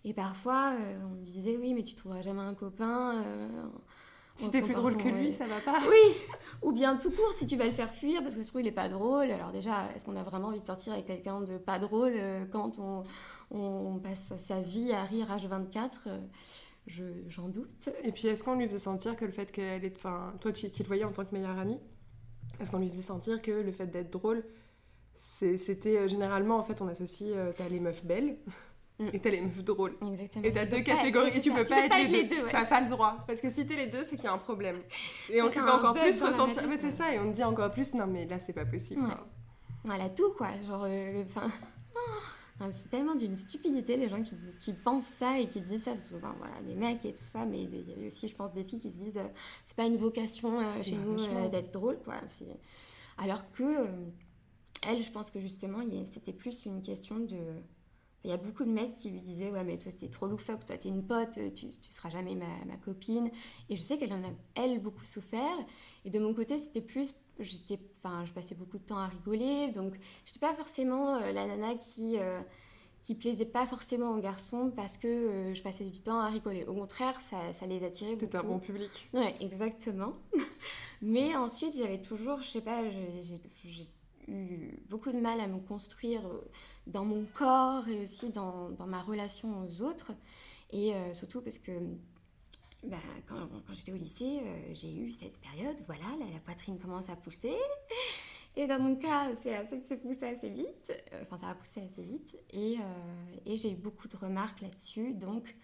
Et 0.05 0.15
parfois, 0.15 0.75
euh, 0.79 0.99
on 1.05 1.21
me 1.21 1.25
disait 1.25 1.57
Oui, 1.57 1.75
mais 1.75 1.83
tu 1.83 1.97
trouveras 1.97 2.23
jamais 2.23 2.43
un 2.43 2.55
copain. 2.55 3.25
si 4.37 4.53
t'es 4.53 4.63
plus 4.63 4.75
drôle 4.75 4.97
que 4.97 5.09
lui, 5.09 5.33
ça 5.33 5.49
va 5.49 5.59
pas. 5.59 5.81
Oui 5.89 6.15
Ou 6.63 6.71
bien 6.71 6.97
tout 6.97 7.11
court, 7.11 7.33
si 7.33 7.45
tu 7.45 7.57
vas 7.57 7.67
le 7.67 7.73
faire 7.73 7.91
fuir 7.91 8.23
parce 8.23 8.37
que 8.37 8.45
ce 8.45 8.49
trouve 8.49 8.61
il 8.61 8.69
est 8.69 8.73
pas 8.73 8.89
drôle. 8.89 9.33
Alors, 9.33 9.51
déjà, 9.51 9.93
est-ce 9.97 10.05
qu'on 10.05 10.15
a 10.15 10.23
vraiment 10.23 10.49
envie 10.49 10.61
de 10.61 10.67
sortir 10.67 10.93
avec 10.93 11.07
quelqu'un 11.07 11.41
de 11.41 11.59
pas 11.59 11.81
drôle 11.81 12.15
quand 12.53 12.79
on, 12.79 13.03
on, 13.51 13.99
passe 13.99 14.33
sa 14.39 14.61
vie 14.61 14.93
à 14.93 15.03
rire 15.03 15.27
H24 15.27 16.21
J'en 16.87 17.49
doute. 17.49 17.91
Et 18.05 18.13
puis, 18.13 18.29
est-ce 18.29 18.45
qu'on 18.45 18.55
lui 18.55 18.67
faisait 18.67 18.79
sentir 18.79 19.17
que 19.17 19.25
le 19.25 19.33
fait 19.33 19.51
qu'elle 19.51 19.85
est. 19.85 19.97
Enfin, 19.97 20.35
toi, 20.41 20.53
tu, 20.53 20.71
qu'il 20.71 20.85
te 20.85 20.87
voyait 20.87 21.03
en 21.03 21.11
tant 21.11 21.25
que 21.25 21.35
meilleure 21.35 21.59
amie, 21.59 21.81
parce 22.59 22.71
qu'on 22.71 22.79
lui 22.79 22.89
faisait 22.89 23.03
sentir 23.03 23.43
que 23.43 23.51
le 23.51 23.73
fait 23.73 23.87
d'être 23.87 24.11
drôle, 24.11 24.45
c'était 25.19 25.97
euh, 25.97 26.09
généralement, 26.09 26.59
en 26.59 26.63
fait, 26.63 26.81
on 26.81 26.89
associe, 26.89 27.31
euh, 27.35 27.53
t'as 27.57 27.69
les 27.69 27.81
meufs 27.81 28.05
belles 28.05 28.37
mm. 28.99 29.09
et 29.13 29.21
t'as 29.21 29.31
les 29.31 29.41
meufs 29.41 29.65
drôles. 29.65 29.95
Exactement. 30.07 30.45
Et 30.45 30.53
t'as 30.53 30.67
deux 30.67 30.81
catégories 30.81 31.37
et 31.37 31.41
tu 31.41 31.53
peux, 31.53 31.65
pas, 31.65 31.87
être 31.87 32.11
les 32.11 32.25
deux. 32.25 32.47
T'as 32.51 32.65
pas 32.65 32.81
le 32.81 32.89
droit. 32.89 33.19
Parce 33.27 33.41
que 33.41 33.51
si 33.51 33.67
t'es 33.67 33.77
les 33.77 33.87
deux, 33.87 34.05
c'est 34.05 34.17
qu'il 34.17 34.25
y 34.25 34.29
a 34.29 34.33
un 34.33 34.39
problème. 34.39 34.81
Et 35.31 35.43
on 35.43 35.51
peut 35.51 35.61
encore 35.61 35.95
plus 35.95 36.23
ressentir. 36.23 36.63
Mais 36.69 36.79
c'est 36.79 36.93
ça, 36.93 37.13
et 37.13 37.19
on 37.19 37.31
te 37.31 37.35
dit 37.35 37.45
encore 37.45 37.71
plus, 37.71 37.95
non 37.95 38.07
mais 38.07 38.27
là 38.27 38.39
c'est 38.39 38.53
pas 38.53 38.67
possible. 38.67 39.03
Voilà 39.85 40.09
tout 40.09 40.33
quoi. 40.37 40.49
Genre, 40.67 40.85
euh, 40.87 41.23
enfin. 41.25 41.49
c'est 42.73 42.89
tellement 42.89 43.15
d'une 43.15 43.37
stupidité 43.37 43.97
les 43.97 44.09
gens 44.09 44.23
qui, 44.23 44.35
qui, 44.61 44.73
pensent 44.73 45.07
ça 45.07 45.39
et 45.39 45.49
qui 45.49 45.61
disent 45.61 45.85
ça. 45.85 45.97
Souvent, 45.97 46.33
voilà, 46.39 46.55
les 46.67 46.75
mecs 46.75 47.05
et 47.05 47.13
tout 47.13 47.23
ça, 47.23 47.45
mais 47.45 47.63
il 47.63 47.89
y 47.89 48.05
a 48.05 48.07
aussi, 48.07 48.29
je 48.29 48.35
pense, 48.35 48.53
des 48.53 48.65
filles 48.65 48.81
qui 48.81 48.91
se 48.91 48.97
disent 48.97 49.21
c'est 49.77 49.83
pas 49.83 49.89
une 49.89 49.97
vocation 49.97 50.59
euh, 50.59 50.83
chez 50.83 50.97
bah, 50.97 51.03
nous 51.05 51.23
euh, 51.23 51.49
d'être 51.49 51.73
drôle, 51.73 51.99
quoi. 52.03 52.15
Alors 53.19 53.51
que, 53.53 53.87
elle, 54.89 55.03
je 55.03 55.11
pense 55.11 55.31
que 55.31 55.41
justement, 55.41 55.81
c'était 56.05 56.33
plus 56.33 56.65
une 56.65 56.83
question 56.83 57.19
de. 57.19 57.37
Il 58.25 58.31
y 58.31 58.33
a 58.33 58.39
beaucoup 58.39 58.65
de 58.65 58.71
mecs 58.71 58.97
qui 58.97 59.11
lui 59.11 59.21
disaient 59.21 59.51
Ouais, 59.51 59.63
mais 59.63 59.79
toi, 59.79 59.93
t'es 59.93 60.09
trop 60.09 60.27
loufoque, 60.27 60.67
toi, 60.67 60.77
t'es 60.77 60.89
une 60.89 61.07
pote, 61.07 61.39
tu, 61.55 61.69
tu 61.69 61.93
seras 61.93 62.11
jamais 62.11 62.35
ma, 62.35 62.65
ma 62.67 62.77
copine. 62.77 63.31
Et 63.69 63.77
je 63.77 63.83
sais 63.83 63.99
qu'elle 63.99 64.13
en 64.13 64.25
a, 64.25 64.31
elle, 64.55 64.81
beaucoup 64.81 65.05
souffert. 65.05 65.57
Et 66.05 66.11
de 66.11 66.19
mon 66.19 66.35
côté, 66.35 66.59
c'était 66.59 66.81
plus 66.81 67.15
j'étais 67.39 67.79
enfin 67.99 68.25
je 68.25 68.33
passais 68.33 68.55
beaucoup 68.55 68.79
de 68.79 68.85
temps 68.85 68.97
à 68.97 69.09
rigoler 69.09 69.69
donc 69.69 69.95
j'étais 70.25 70.39
pas 70.39 70.55
forcément 70.55 71.17
euh, 71.17 71.33
la 71.33 71.47
nana 71.47 71.75
qui 71.75 72.19
euh, 72.19 72.41
qui 73.07 73.15
plaisait 73.15 73.47
pas 73.47 73.67
forcément 73.67 74.11
aux 74.11 74.21
garçons 74.21 74.71
parce 74.75 74.99
que 74.99 75.07
euh, 75.09 75.55
je 75.55 75.63
passais 75.63 75.85
du 75.85 76.01
temps 76.01 76.19
à 76.19 76.27
rigoler. 76.27 76.65
Au 76.67 76.75
contraire 76.75 77.19
ça, 77.21 77.53
ça 77.55 77.67
les 77.67 77.83
attirait 77.83 78.17
c'était 78.21 78.37
un 78.37 78.43
bon 78.43 78.59
public. 78.59 79.09
Ouais 79.15 79.35
exactement. 79.41 80.13
Mais 81.03 81.35
ensuite 81.35 81.75
j'avais 81.77 82.03
toujours 82.03 82.43
je 82.43 82.49
sais 82.49 82.61
pas 82.61 82.83
j'ai 82.91 83.89
eu 84.29 84.79
beaucoup 84.91 85.13
de 85.13 85.21
mal 85.21 85.41
à 85.41 85.47
me 85.47 85.61
construire 85.61 86.23
dans 86.87 87.05
mon 87.05 87.25
corps 87.35 87.89
et 87.89 88.03
aussi 88.03 88.31
dans, 88.31 88.71
dans 88.71 88.87
ma 88.87 89.01
relation 89.01 89.63
aux 89.63 89.83
autres. 89.83 90.13
Et 90.73 90.93
surtout 91.15 91.41
parce 91.43 91.59
que 91.59 91.71
bah, 92.87 92.99
quand, 93.29 93.49
quand 93.67 93.75
j'étais 93.75 93.93
au 93.93 93.97
lycée, 93.97 94.41
euh, 94.43 94.75
j'ai 94.75 94.95
eu 94.95 95.11
cette 95.11 95.39
période, 95.39 95.77
voilà, 95.87 96.05
la, 96.33 96.39
poitrine 96.41 96.79
commence 96.79 97.09
à 97.09 97.17
pousser. 97.17 97.57
Et 98.57 98.67
dans 98.67 98.81
mon 98.81 98.97
cas, 98.97 99.29
c'est 99.43 100.01
poussé 100.01 100.27
assez 100.27 100.49
vite, 100.49 100.91
euh, 100.91 101.23
enfin 101.23 101.37
ça 101.37 101.49
a 101.49 101.55
poussé 101.55 101.83
assez 101.83 102.03
vite, 102.03 102.37
et, 102.53 102.77
euh, 102.79 103.37
et 103.45 103.57
j'ai 103.59 103.73
eu 103.73 103.77
beaucoup 103.77 104.09
de 104.09 104.17
remarques 104.17 104.63
là-dessus. 104.63 105.13
Donc 105.13 105.55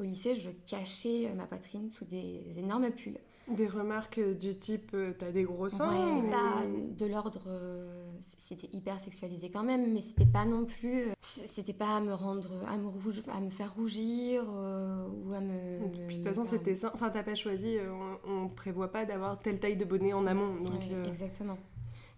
au 0.00 0.02
lycée, 0.02 0.34
je 0.34 0.50
cachais 0.66 1.32
ma 1.36 1.46
poitrine 1.46 1.90
sous 1.90 2.06
des 2.06 2.42
énormes 2.56 2.90
pulls. 2.90 3.20
Des 3.50 3.66
remarques 3.66 4.20
du 4.38 4.54
type 4.54 4.92
euh, 4.94 5.12
t'as 5.18 5.32
des 5.32 5.42
gros 5.42 5.68
seins 5.68 6.22
bah, 6.30 6.62
De 6.96 7.06
l'ordre, 7.06 7.42
euh, 7.48 8.12
c'était 8.38 8.68
hyper 8.72 9.00
sexualisé 9.00 9.50
quand 9.50 9.64
même, 9.64 9.92
mais 9.92 10.02
c'était 10.02 10.30
pas 10.30 10.44
non 10.44 10.66
plus. 10.66 11.08
Euh, 11.08 11.14
c'était 11.20 11.72
pas 11.72 11.96
à 11.96 12.00
me 12.00 12.12
rendre, 12.12 12.64
à 12.68 12.76
me, 12.76 12.86
rouge, 12.86 13.22
à 13.32 13.40
me 13.40 13.50
faire 13.50 13.74
rougir 13.74 14.44
ou 14.44 15.32
à 15.32 15.40
me. 15.40 16.08
de 16.08 16.14
toute 16.14 16.22
façon, 16.22 16.44
c'était 16.44 16.76
ça. 16.76 16.92
Enfin, 16.94 17.10
t'as 17.10 17.24
pas 17.24 17.34
choisi, 17.34 17.76
on, 18.24 18.48
prévoit 18.48 18.92
pas 18.92 19.04
d'avoir 19.04 19.40
telle 19.40 19.58
taille 19.58 19.76
de 19.76 19.84
bonnet 19.84 20.12
en 20.12 20.26
amont. 20.26 20.54
Donc, 20.56 20.82
Exactement. 21.08 21.58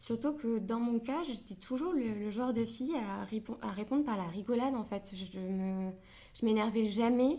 Surtout 0.02 0.32
que 0.32 0.59
dans 0.59 0.80
mon 0.80 0.99
cas, 0.99 1.23
j'étais 1.23 1.54
toujours 1.54 1.92
le, 1.92 2.28
genre 2.32 2.52
de 2.52 2.64
fille 2.64 2.92
à, 2.97 3.21
à, 3.21 3.71
répondre 3.71 4.04
par 4.04 4.16
la 4.16 4.25
rigolade 4.25 4.75
en 4.75 4.82
fait. 4.82 5.12
Je, 5.14 5.25
je 5.25 6.44
m'énervais 6.44 6.88
jamais. 6.88 7.38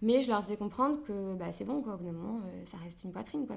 Mais 0.00 0.22
je 0.22 0.28
leur 0.28 0.44
faisais 0.44 0.56
comprendre 0.56 1.02
que 1.02 1.34
bah, 1.34 1.50
c'est 1.50 1.64
bon, 1.64 1.82
quoi. 1.82 1.94
Au 1.94 1.96
bout 1.96 2.04
d'un 2.04 2.12
moment, 2.12 2.40
euh, 2.44 2.64
ça 2.66 2.76
reste 2.76 3.02
une 3.02 3.10
poitrine, 3.10 3.48
quoi. 3.48 3.56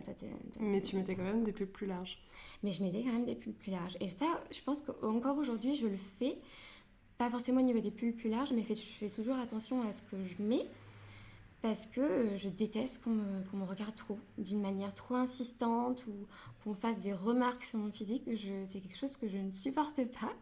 mais 0.59 0.81
tu 0.81 0.95
mettais 0.95 1.13
quand 1.15 1.23
même 1.23 1.43
des 1.43 1.51
pulls 1.51 1.67
plus 1.67 1.85
larges. 1.85 2.17
Mais 2.63 2.71
je 2.71 2.83
mettais 2.83 3.03
quand 3.03 3.11
même 3.11 3.25
des 3.25 3.35
pulls 3.35 3.53
plus 3.53 3.69
larges. 3.69 3.95
Et 3.99 4.09
ça, 4.09 4.25
je 4.49 4.59
pense 4.63 4.81
qu'encore 4.81 5.37
aujourd'hui, 5.37 5.75
je 5.75 5.85
le 5.85 5.97
fais. 6.17 6.39
Pas 7.19 7.29
forcément 7.29 7.61
au 7.61 7.63
niveau 7.63 7.79
des 7.79 7.91
pulls 7.91 8.15
plus 8.15 8.31
larges, 8.31 8.53
mais 8.53 8.65
je 8.67 8.73
fais 8.73 9.09
toujours 9.09 9.35
attention 9.35 9.83
à 9.83 9.93
ce 9.93 10.01
que 10.01 10.17
je 10.25 10.41
mets. 10.41 10.65
Parce 11.61 11.85
que 11.85 12.01
euh, 12.01 12.37
je 12.37 12.49
déteste 12.49 13.03
qu'on 13.03 13.11
me, 13.11 13.63
regarde 13.63 13.95
trop, 13.95 14.17
d'une 14.39 14.61
manière 14.61 14.95
trop 14.95 15.15
insistante 15.15 16.05
ou 16.07 16.25
qu'on 16.63 16.73
fasse 16.73 16.99
des 17.01 17.13
remarques 17.13 17.63
sur 17.63 17.77
mon 17.77 17.91
physique. 17.91 18.23
C'est 18.35 18.79
quelque 18.79 18.97
chose 18.97 19.15
que 19.15 19.27
je 19.27 19.37
ne 19.37 19.51
supporte 19.51 20.03
pas. 20.05 20.33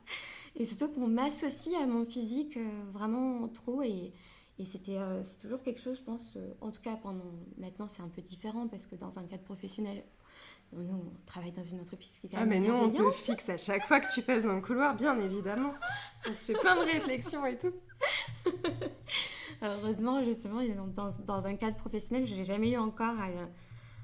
Et 0.56 0.66
surtout 0.66 0.94
qu'on 0.94 1.08
m'associe 1.08 1.76
à 1.82 1.88
mon 1.88 2.06
physique 2.06 2.56
euh, 2.56 2.70
vraiment 2.94 3.48
trop. 3.50 3.82
Et, 3.84 4.14
et 4.60 4.66
c'était 4.66 4.98
euh, 4.98 5.24
c'est 5.26 5.40
toujours 5.40 5.62
quelque 5.62 5.82
chose, 5.82 5.98
je 5.98 6.04
pense, 6.04 6.38
en 6.62 6.72
tout 6.72 6.82
cas 6.82 6.96
pendant. 6.96 7.32
Maintenant, 7.58 7.90
c'est 7.90 8.02
un 8.02 8.08
peu 8.10 8.22
différent 8.22 8.68
parce 8.68 8.86
que 8.86 8.96
dans 8.96 9.20
un 9.20 9.24
cadre 9.24 9.44
professionnel, 9.44 10.04
nous, 10.72 10.96
on 10.96 11.26
travaille 11.26 11.52
dans 11.52 11.64
une 11.64 11.82
entreprise 11.82 12.18
qui 12.22 12.28
est 12.28 12.30
Ah, 12.38 12.46
mais 12.46 12.60
nous, 12.60 12.74
on 12.74 12.90
te 12.90 13.12
fixe 13.12 13.50
à 13.50 13.58
chaque 13.58 13.86
fois 13.88 14.00
que 14.00 14.14
tu 14.14 14.22
passes 14.22 14.44
dans 14.44 14.56
le 14.56 14.62
couloir, 14.62 14.96
bien 14.96 15.20
évidemment. 15.20 15.74
On 16.30 16.34
se 16.34 16.54
fait 16.54 16.60
plein 16.60 16.76
de 16.76 16.92
réflexions 16.92 17.46
et 17.46 17.58
tout. 17.58 17.74
heureusement, 19.62 20.24
justement, 20.24 20.62
dans, 20.96 21.12
dans, 21.26 21.46
un 21.46 21.56
cadre 21.56 21.78
professionnel, 21.78 22.28
je 22.28 22.36
n'ai 22.36 22.44
jamais 22.44 22.72
eu 22.72 22.78
encore 22.78 23.16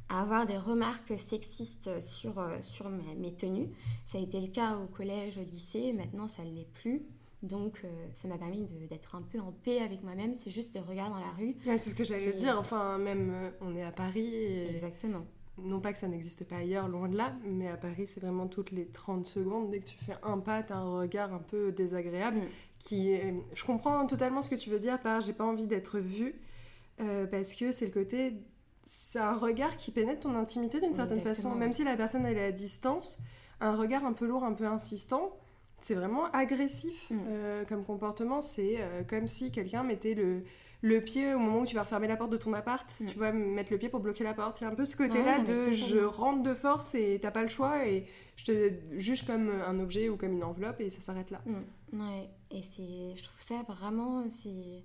à, 0.10 0.20
avoir 0.20 0.46
des 0.46 0.58
remarques 0.58 1.18
sexistes 1.18 2.00
sur, 2.00 2.40
euh, 2.40 2.58
sur 2.62 2.90
mes, 2.90 3.16
mes, 3.16 3.34
tenues. 3.34 3.70
Ça 4.06 4.18
a 4.18 4.22
été 4.22 4.40
le 4.40 4.48
cas 4.48 4.78
au 4.78 4.86
collège, 4.86 5.38
au 5.38 5.44
lycée, 5.44 5.94
maintenant, 5.94 6.28
ça 6.28 6.44
ne 6.44 6.52
l'est 6.52 6.72
plus. 6.74 7.06
Donc, 7.46 7.82
euh, 7.84 8.08
ça 8.14 8.28
m'a 8.28 8.38
permis 8.38 8.66
d'être 8.90 9.16
un 9.16 9.22
peu 9.22 9.40
en 9.40 9.52
paix 9.52 9.80
avec 9.80 10.04
moi-même. 10.04 10.36
C'est 10.36 10.52
juste 10.52 10.76
le 10.76 10.82
regard 10.82 11.10
dans 11.10 11.20
la 11.20 11.32
rue. 11.38 11.56
c'est 11.64 11.78
ce 11.78 11.96
que 11.96 12.04
j'allais 12.04 12.34
dire. 12.34 12.58
Enfin, 12.60 12.98
même, 12.98 13.32
euh, 13.34 13.50
on 13.62 13.76
est 13.76 13.84
à 13.84 13.92
Paris. 13.92 14.34
Exactement. 14.70 15.26
Non 15.58 15.80
pas 15.80 15.94
que 15.94 16.00
ça 16.00 16.10
n'existe 16.10 16.44
pas 16.44 16.58
ailleurs, 16.58 16.90
loin 16.90 17.08
de 17.08 17.16
là, 17.16 17.34
mais 17.46 17.70
à 17.70 17.78
Paris, 17.78 18.08
c'est 18.08 18.20
vraiment 18.20 18.48
toutes 18.48 18.72
les 18.72 18.88
30 18.88 19.26
secondes. 19.26 19.72
Dès 19.72 19.80
que 19.80 19.86
tu 19.86 19.96
fais 19.98 20.16
un 20.22 20.40
pas, 20.40 20.64
tu 20.64 20.74
as 20.74 20.78
un 20.78 21.00
regard 21.00 21.34
un 21.34 21.40
peu 21.40 21.72
désagréable. 21.72 22.40
Mm. 22.40 22.48
Qui 22.80 23.16
Je 23.54 23.64
comprends 23.64 24.06
totalement 24.06 24.42
ce 24.42 24.50
que 24.50 24.56
tu 24.56 24.70
veux 24.70 24.80
dire 24.80 25.00
par 25.00 25.22
j'ai 25.22 25.34
pas 25.34 25.46
envie 25.46 25.66
d'être 25.68 26.00
vue. 26.00 26.36
Euh, 27.02 27.26
parce 27.26 27.56
que 27.56 27.72
c'est 27.72 27.86
le 27.86 27.92
côté. 27.92 28.34
C'est 28.88 29.20
un 29.20 29.36
regard 29.36 29.78
qui 29.78 29.92
pénètre 29.92 30.22
ton 30.22 30.36
intimité 30.36 30.80
d'une 30.80 30.94
certaine 30.94 31.22
façon. 31.22 31.56
Même 31.56 31.74
si 31.74 31.84
la 31.84 31.96
personne 31.98 32.26
elle 32.26 32.38
est 32.38 32.46
à 32.46 32.52
distance, 32.52 33.18
un 33.60 33.76
regard 33.76 34.06
un 34.06 34.14
peu 34.14 34.28
lourd, 34.28 34.44
un 34.44 34.54
peu 34.54 34.66
insistant 34.66 35.36
c'est 35.86 35.94
vraiment 35.94 36.26
agressif 36.32 37.12
mm. 37.12 37.18
euh, 37.28 37.66
comme 37.66 37.84
comportement. 37.86 38.42
C'est 38.42 38.78
euh, 38.80 39.04
comme 39.08 39.28
si 39.28 39.52
quelqu'un 39.52 39.84
mettait 39.84 40.16
le, 40.16 40.42
le 40.82 41.00
pied 41.00 41.36
au 41.36 41.38
moment 41.38 41.60
où 41.60 41.66
tu 41.68 41.76
vas 41.76 41.84
refermer 41.84 42.08
la 42.08 42.18
porte 42.18 42.32
de 42.32 42.38
ton 42.38 42.54
appart. 42.54 42.92
Mm. 43.00 43.06
Tu 43.06 43.20
vas 43.20 43.32
mettre 43.32 43.72
le 43.72 43.78
pied 43.78 43.90
pour 43.90 44.00
bloquer 44.00 44.24
la 44.24 44.34
porte. 44.34 44.62
Il 44.62 44.64
y 44.64 44.68
a 44.68 44.72
un 44.72 44.76
peu 44.76 44.86
ce 44.86 44.98
côté-là 44.98 45.40
de 45.40 45.74
je 45.74 46.00
rentre 46.00 46.42
de 46.42 46.56
force 46.56 46.96
et 46.96 47.20
t'as 47.22 47.30
pas 47.30 47.44
le 47.44 47.50
choix 47.50 47.88
et 47.88 48.08
je 48.36 48.46
te 48.46 48.74
juge 48.98 49.28
comme 49.28 49.52
un 49.66 49.80
objet 49.80 50.10
ou 50.10 50.18
comme 50.18 50.34
une 50.34 50.44
enveloppe 50.44 50.82
et 50.82 50.90
ça 50.90 51.02
s'arrête 51.02 51.30
là. 51.30 51.42
Mm. 51.46 51.54
Ouais, 51.96 52.30
et 52.52 52.64
c'est, 52.64 53.16
je 53.16 53.24
trouve 53.24 53.40
ça 53.40 53.64
vraiment, 53.64 54.26
c'est, 54.30 54.84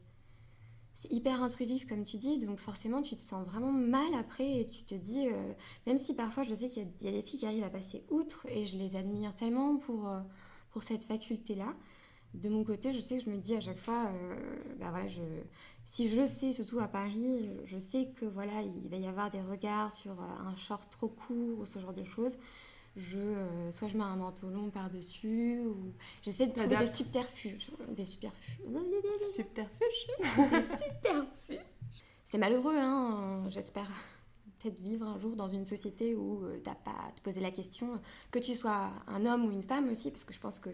hyper 1.10 1.42
intrusif 1.42 1.86
comme 1.86 2.04
tu 2.04 2.18
dis, 2.18 2.38
donc 2.38 2.58
forcément 2.58 3.00
tu 3.00 3.16
te 3.16 3.20
sens 3.20 3.44
vraiment 3.46 3.72
mal 3.72 4.14
après 4.18 4.60
et 4.60 4.68
tu 4.68 4.84
te 4.84 4.94
dis, 4.94 5.28
euh, 5.28 5.52
même 5.86 5.98
si 5.98 6.14
parfois 6.14 6.44
je 6.44 6.54
sais 6.54 6.68
qu'il 6.68 6.86
y, 7.00 7.08
a 7.08 7.10
des 7.10 7.22
filles 7.22 7.40
qui 7.40 7.46
arrivent 7.46 7.64
à 7.64 7.70
passer 7.70 8.04
outre 8.10 8.46
et 8.48 8.66
je 8.66 8.76
les 8.76 8.96
admire 8.96 9.34
tellement 9.34 9.76
pour 9.76 10.08
pour 10.70 10.82
cette 10.82 11.04
faculté-là. 11.04 11.74
De 12.34 12.48
mon 12.48 12.62
côté, 12.62 12.92
je 12.92 13.00
sais 13.00 13.18
que 13.18 13.24
je 13.24 13.30
me 13.30 13.38
dis 13.38 13.56
à 13.56 13.60
chaque 13.60 13.78
fois, 13.78 14.06
euh, 14.06 14.36
bah 14.78 14.90
voilà, 14.90 15.08
je, 15.08 15.22
si 15.84 16.08
je 16.08 16.24
sais, 16.24 16.52
surtout 16.52 16.78
à 16.78 16.86
Paris, 16.86 17.50
je 17.64 17.76
sais 17.76 18.12
que 18.14 18.24
voilà, 18.24 18.62
il 18.62 18.88
va 18.88 18.96
y 18.96 19.06
avoir 19.06 19.30
des 19.30 19.40
regards 19.40 19.92
sur 19.92 20.12
euh, 20.12 20.46
un 20.46 20.54
short 20.54 20.88
trop 20.90 21.08
court 21.08 21.58
ou 21.58 21.66
ce 21.66 21.80
genre 21.80 21.92
de 21.92 22.04
choses. 22.04 22.36
Je, 22.96 23.18
euh, 23.18 23.72
soit 23.72 23.88
je 23.88 23.96
mets 23.96 24.04
un 24.04 24.16
manteau 24.16 24.48
long 24.48 24.70
par-dessus, 24.70 25.60
ou 25.64 25.92
j'essaie 26.22 26.48
de 26.48 26.52
trouver 26.52 26.76
des 26.76 26.86
subterfuges. 26.86 27.70
Des 27.88 28.04
subterfuges. 28.04 28.58
Subterfuges 29.26 30.06
Des 30.50 30.62
subterfuges. 30.62 31.66
C'est 32.24 32.38
malheureux, 32.38 32.76
hein, 32.76 33.44
j'espère 33.48 33.88
peut-être 34.60 34.80
vivre 34.80 35.06
un 35.06 35.18
jour 35.18 35.36
dans 35.36 35.48
une 35.48 35.64
société 35.64 36.14
où 36.14 36.40
tu 36.40 36.44
euh, 36.44 36.60
t'as 36.62 36.74
pas 36.74 36.90
à 36.90 37.12
te 37.12 37.20
poser 37.22 37.40
la 37.40 37.50
question, 37.50 37.98
que 38.30 38.38
tu 38.38 38.54
sois 38.54 38.90
un 39.06 39.24
homme 39.26 39.46
ou 39.46 39.50
une 39.50 39.62
femme 39.62 39.88
aussi, 39.88 40.10
parce 40.10 40.24
que 40.24 40.34
je 40.34 40.40
pense 40.40 40.58
que 40.58 40.70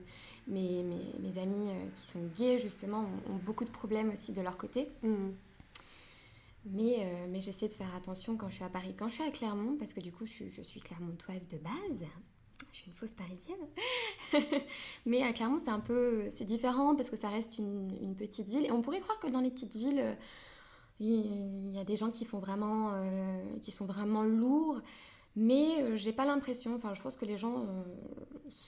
mes, 0.49 0.85
mes, 1.21 1.39
amis 1.41 1.71
euh, 1.71 1.87
qui 1.95 2.03
sont 2.03 2.21
gays, 2.37 2.59
justement, 2.59 3.07
ont, 3.31 3.37
beaucoup 3.45 3.65
de 3.65 3.71
problèmes 3.71 4.11
aussi 4.11 4.33
de 4.33 4.41
leur 4.41 4.57
côté. 4.57 4.89
Mm. 5.03 5.29
Mais, 6.67 6.97
euh, 6.99 7.27
mais 7.29 7.41
j'essaie 7.41 7.69
de 7.69 7.73
faire 7.73 7.95
attention 7.95 8.37
quand 8.37 8.49
je 8.49 8.57
suis 8.57 8.65
à 8.65 8.69
Paris. 8.69 8.95
Quand 8.99 9.09
je 9.09 9.15
suis 9.15 9.25
à 9.25 9.31
Clermont, 9.31 9.77
parce 9.79 9.93
que 9.93 10.01
du 10.01 10.13
coup, 10.13 10.27
je, 10.27 10.63
suis 10.63 10.81
clermontoise 10.81 11.47
de 11.49 11.59
base, 11.59 12.09
je 12.73 12.77
suis 12.77 12.87
une 12.89 12.95
fausse 12.95 13.15
parisienne. 13.15 14.63
mais 15.07 15.23
à 15.23 15.33
Clermont, 15.33 15.61
c'est 15.65 15.71
un 15.71 15.81
peu... 15.81 16.29
C'est 16.37 16.45
différent 16.45 16.97
parce 16.97 17.09
que 17.09 17.17
ça 17.17 17.29
reste 17.29 17.59
une, 17.59 18.17
petite 18.17 18.49
ville. 18.49 18.67
Et 18.67 18.73
on 18.73 18.83
pourrait 18.83 19.01
croire 19.01 19.19
que 19.21 19.29
dans 19.29 19.41
les 19.41 19.51
petites 19.51 19.77
villes 19.77 20.17
il 21.01 21.71
y 21.75 21.79
a 21.79 21.85
des 21.85 21.97
gens 21.97 22.11
qui 22.11 22.25
font 22.25 22.39
vraiment, 22.39 22.93
euh, 22.95 23.59
qui 23.61 23.71
sont 23.71 23.87
vraiment 23.87 24.23
lourds, 24.23 24.81
mais 25.35 25.83
euh, 25.83 25.97
j'ai 25.97 26.13
pas 26.13 26.25
l'impression. 26.25 26.75
Enfin, 26.75 26.95
je 26.95 27.03
pense 27.03 27.17
que 27.17 27.27
les 27.27 27.37
gens 27.37 27.67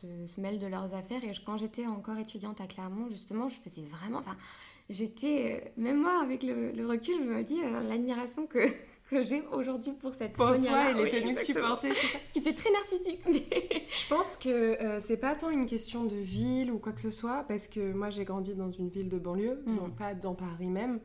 euh, 0.05 0.27
se, 0.27 0.41
mêlent 0.41 0.59
de 0.59 0.67
leurs 0.67 0.95
affaires. 0.95 1.25
Et 1.25 1.33
quand 1.45 1.57
j'étais 1.57 1.87
encore 1.87 2.19
étudiante 2.19 2.61
à 2.61 2.67
Clermont, 2.67 3.09
justement, 3.09 3.49
je 3.49 3.57
faisais 3.57 3.83
vraiment. 3.83 4.23
J'étais, 4.89 5.73
même 5.77 6.01
moi, 6.01 6.21
avec 6.23 6.43
le, 6.43 6.87
recul, 6.87 7.15
je 7.19 7.25
me 7.25 7.43
dis 7.43 7.61
l'admiration 7.61 8.47
que, 8.47 8.59
que 9.11 9.23
j'ai 9.23 9.43
aujourd'hui 9.53 9.93
pour 9.93 10.15
cette 10.15 10.33
Pour 10.33 10.59
toi 10.59 10.91
et 10.91 10.95
les 10.95 11.11
tenues 11.11 11.35
que 11.35 11.45
tu 11.45 11.55
portais, 11.55 11.93
Ce 12.29 12.33
qui 12.33 12.41
fait 12.41 12.55
très 12.55 12.71
narcissique. 12.71 13.21
je 13.91 14.09
pense 14.09 14.37
que 14.37 14.77
c'est 15.01 15.21
pas 15.21 15.35
tant 15.35 15.51
une 15.51 15.67
question 15.67 16.05
de 16.05 16.17
ville 16.17 16.71
ou 16.71 16.79
quoi 16.79 16.93
que 16.93 17.01
ce 17.01 17.11
soit, 17.11 17.45
parce 17.49 17.69
que 17.69 17.93
moi 17.93 18.11
j'ai 18.11 18.25
grandi 18.25 18.55
dans 18.55 18.71
une 18.71 18.89
ville 18.89 19.09
de 19.09 19.19
banlieue, 19.19 19.63
non 19.67 19.89
mm. 19.89 19.97
pas 19.97 20.15
dans 20.15 20.35
Paris 20.35 20.71
même. 20.71 21.01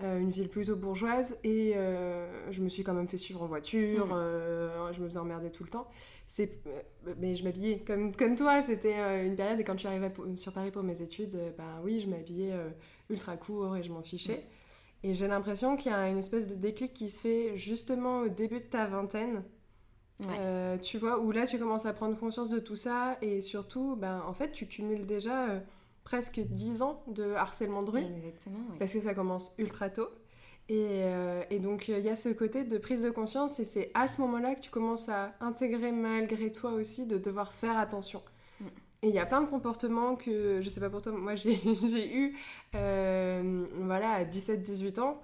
une 0.00 0.30
ville 0.30 0.48
plutôt 0.48 0.76
bourgeoise, 0.76 1.38
et 1.44 1.74
je 2.50 2.62
me 2.62 2.68
suis 2.68 2.82
quand 2.82 2.94
même 2.94 3.08
fait 3.08 3.18
suivre 3.18 3.42
en 3.42 3.46
voiture, 3.46 4.06
mm. 4.06 4.92
je 4.92 5.00
me 5.00 5.06
faisais 5.06 5.18
emmerder 5.18 5.50
tout 5.50 5.64
le 5.64 5.70
temps. 5.70 5.88
C'est, 6.30 6.60
mais 7.18 7.34
je 7.34 7.42
m'habillais 7.42 7.80
comme, 7.80 8.14
comme 8.14 8.36
toi, 8.36 8.60
c'était 8.62 9.26
une 9.26 9.34
période, 9.34 9.58
et 9.58 9.64
quand 9.64 9.72
je 9.72 9.78
suis 9.78 9.88
arrivée 9.88 10.10
sur 10.36 10.52
Paris 10.52 10.70
pour 10.70 10.82
mes 10.82 11.00
études, 11.00 11.38
ben 11.56 11.80
oui, 11.82 12.00
je 12.00 12.08
m'habillais 12.08 12.52
ultra 13.08 13.36
court 13.36 13.76
et 13.76 13.82
je 13.82 13.90
m'en 13.90 14.02
fichais. 14.02 14.44
Et 15.02 15.14
j'ai 15.14 15.28
l'impression 15.28 15.76
qu'il 15.76 15.92
y 15.92 15.94
a 15.94 16.08
une 16.08 16.18
espèce 16.18 16.48
de 16.48 16.54
déclic 16.54 16.92
qui 16.92 17.08
se 17.08 17.20
fait 17.20 17.56
justement 17.56 18.20
au 18.20 18.28
début 18.28 18.60
de 18.60 18.66
ta 18.66 18.86
vingtaine. 18.86 19.42
Euh, 20.40 20.76
tu 20.78 20.98
vois, 20.98 21.20
où 21.20 21.30
là 21.30 21.46
tu 21.46 21.58
commences 21.58 21.86
à 21.86 21.92
prendre 21.92 22.18
conscience 22.18 22.50
de 22.50 22.58
tout 22.58 22.74
ça 22.74 23.16
et 23.22 23.40
surtout, 23.40 23.94
ben, 23.96 24.22
en 24.26 24.34
fait, 24.34 24.50
tu 24.50 24.66
cumules 24.66 25.06
déjà 25.06 25.48
euh, 25.48 25.60
presque 26.02 26.40
10 26.40 26.82
ans 26.82 27.04
de 27.06 27.34
harcèlement 27.34 27.84
de 27.84 27.90
rue. 27.90 28.02
Exactement, 28.02 28.58
Parce 28.80 28.92
que 28.92 29.00
ça 29.00 29.14
commence 29.14 29.54
ultra 29.58 29.90
tôt. 29.90 30.08
Et, 30.68 30.74
euh, 30.76 31.42
et 31.50 31.58
donc, 31.60 31.88
il 31.88 31.98
y 32.00 32.10
a 32.10 32.16
ce 32.16 32.28
côté 32.28 32.64
de 32.64 32.76
prise 32.76 33.02
de 33.02 33.10
conscience 33.10 33.58
et 33.58 33.64
c'est 33.64 33.90
à 33.94 34.06
ce 34.06 34.20
moment-là 34.20 34.54
que 34.54 34.60
tu 34.60 34.70
commences 34.70 35.08
à 35.08 35.32
intégrer 35.40 35.92
malgré 35.92 36.52
toi 36.52 36.72
aussi 36.72 37.06
de 37.06 37.16
devoir 37.16 37.52
faire 37.52 37.78
attention. 37.78 38.20
Et 39.02 39.08
il 39.08 39.14
y 39.14 39.20
a 39.20 39.26
plein 39.26 39.40
de 39.40 39.46
comportements 39.46 40.16
que, 40.16 40.60
je 40.60 40.68
sais 40.68 40.80
pas 40.80 40.90
pour 40.90 41.02
toi, 41.02 41.12
moi 41.12 41.36
j'ai 41.36 41.54
eu 42.16 42.36
euh, 42.74 43.64
voilà, 43.82 44.10
à 44.10 44.24
17-18 44.24 45.00
ans. 45.00 45.22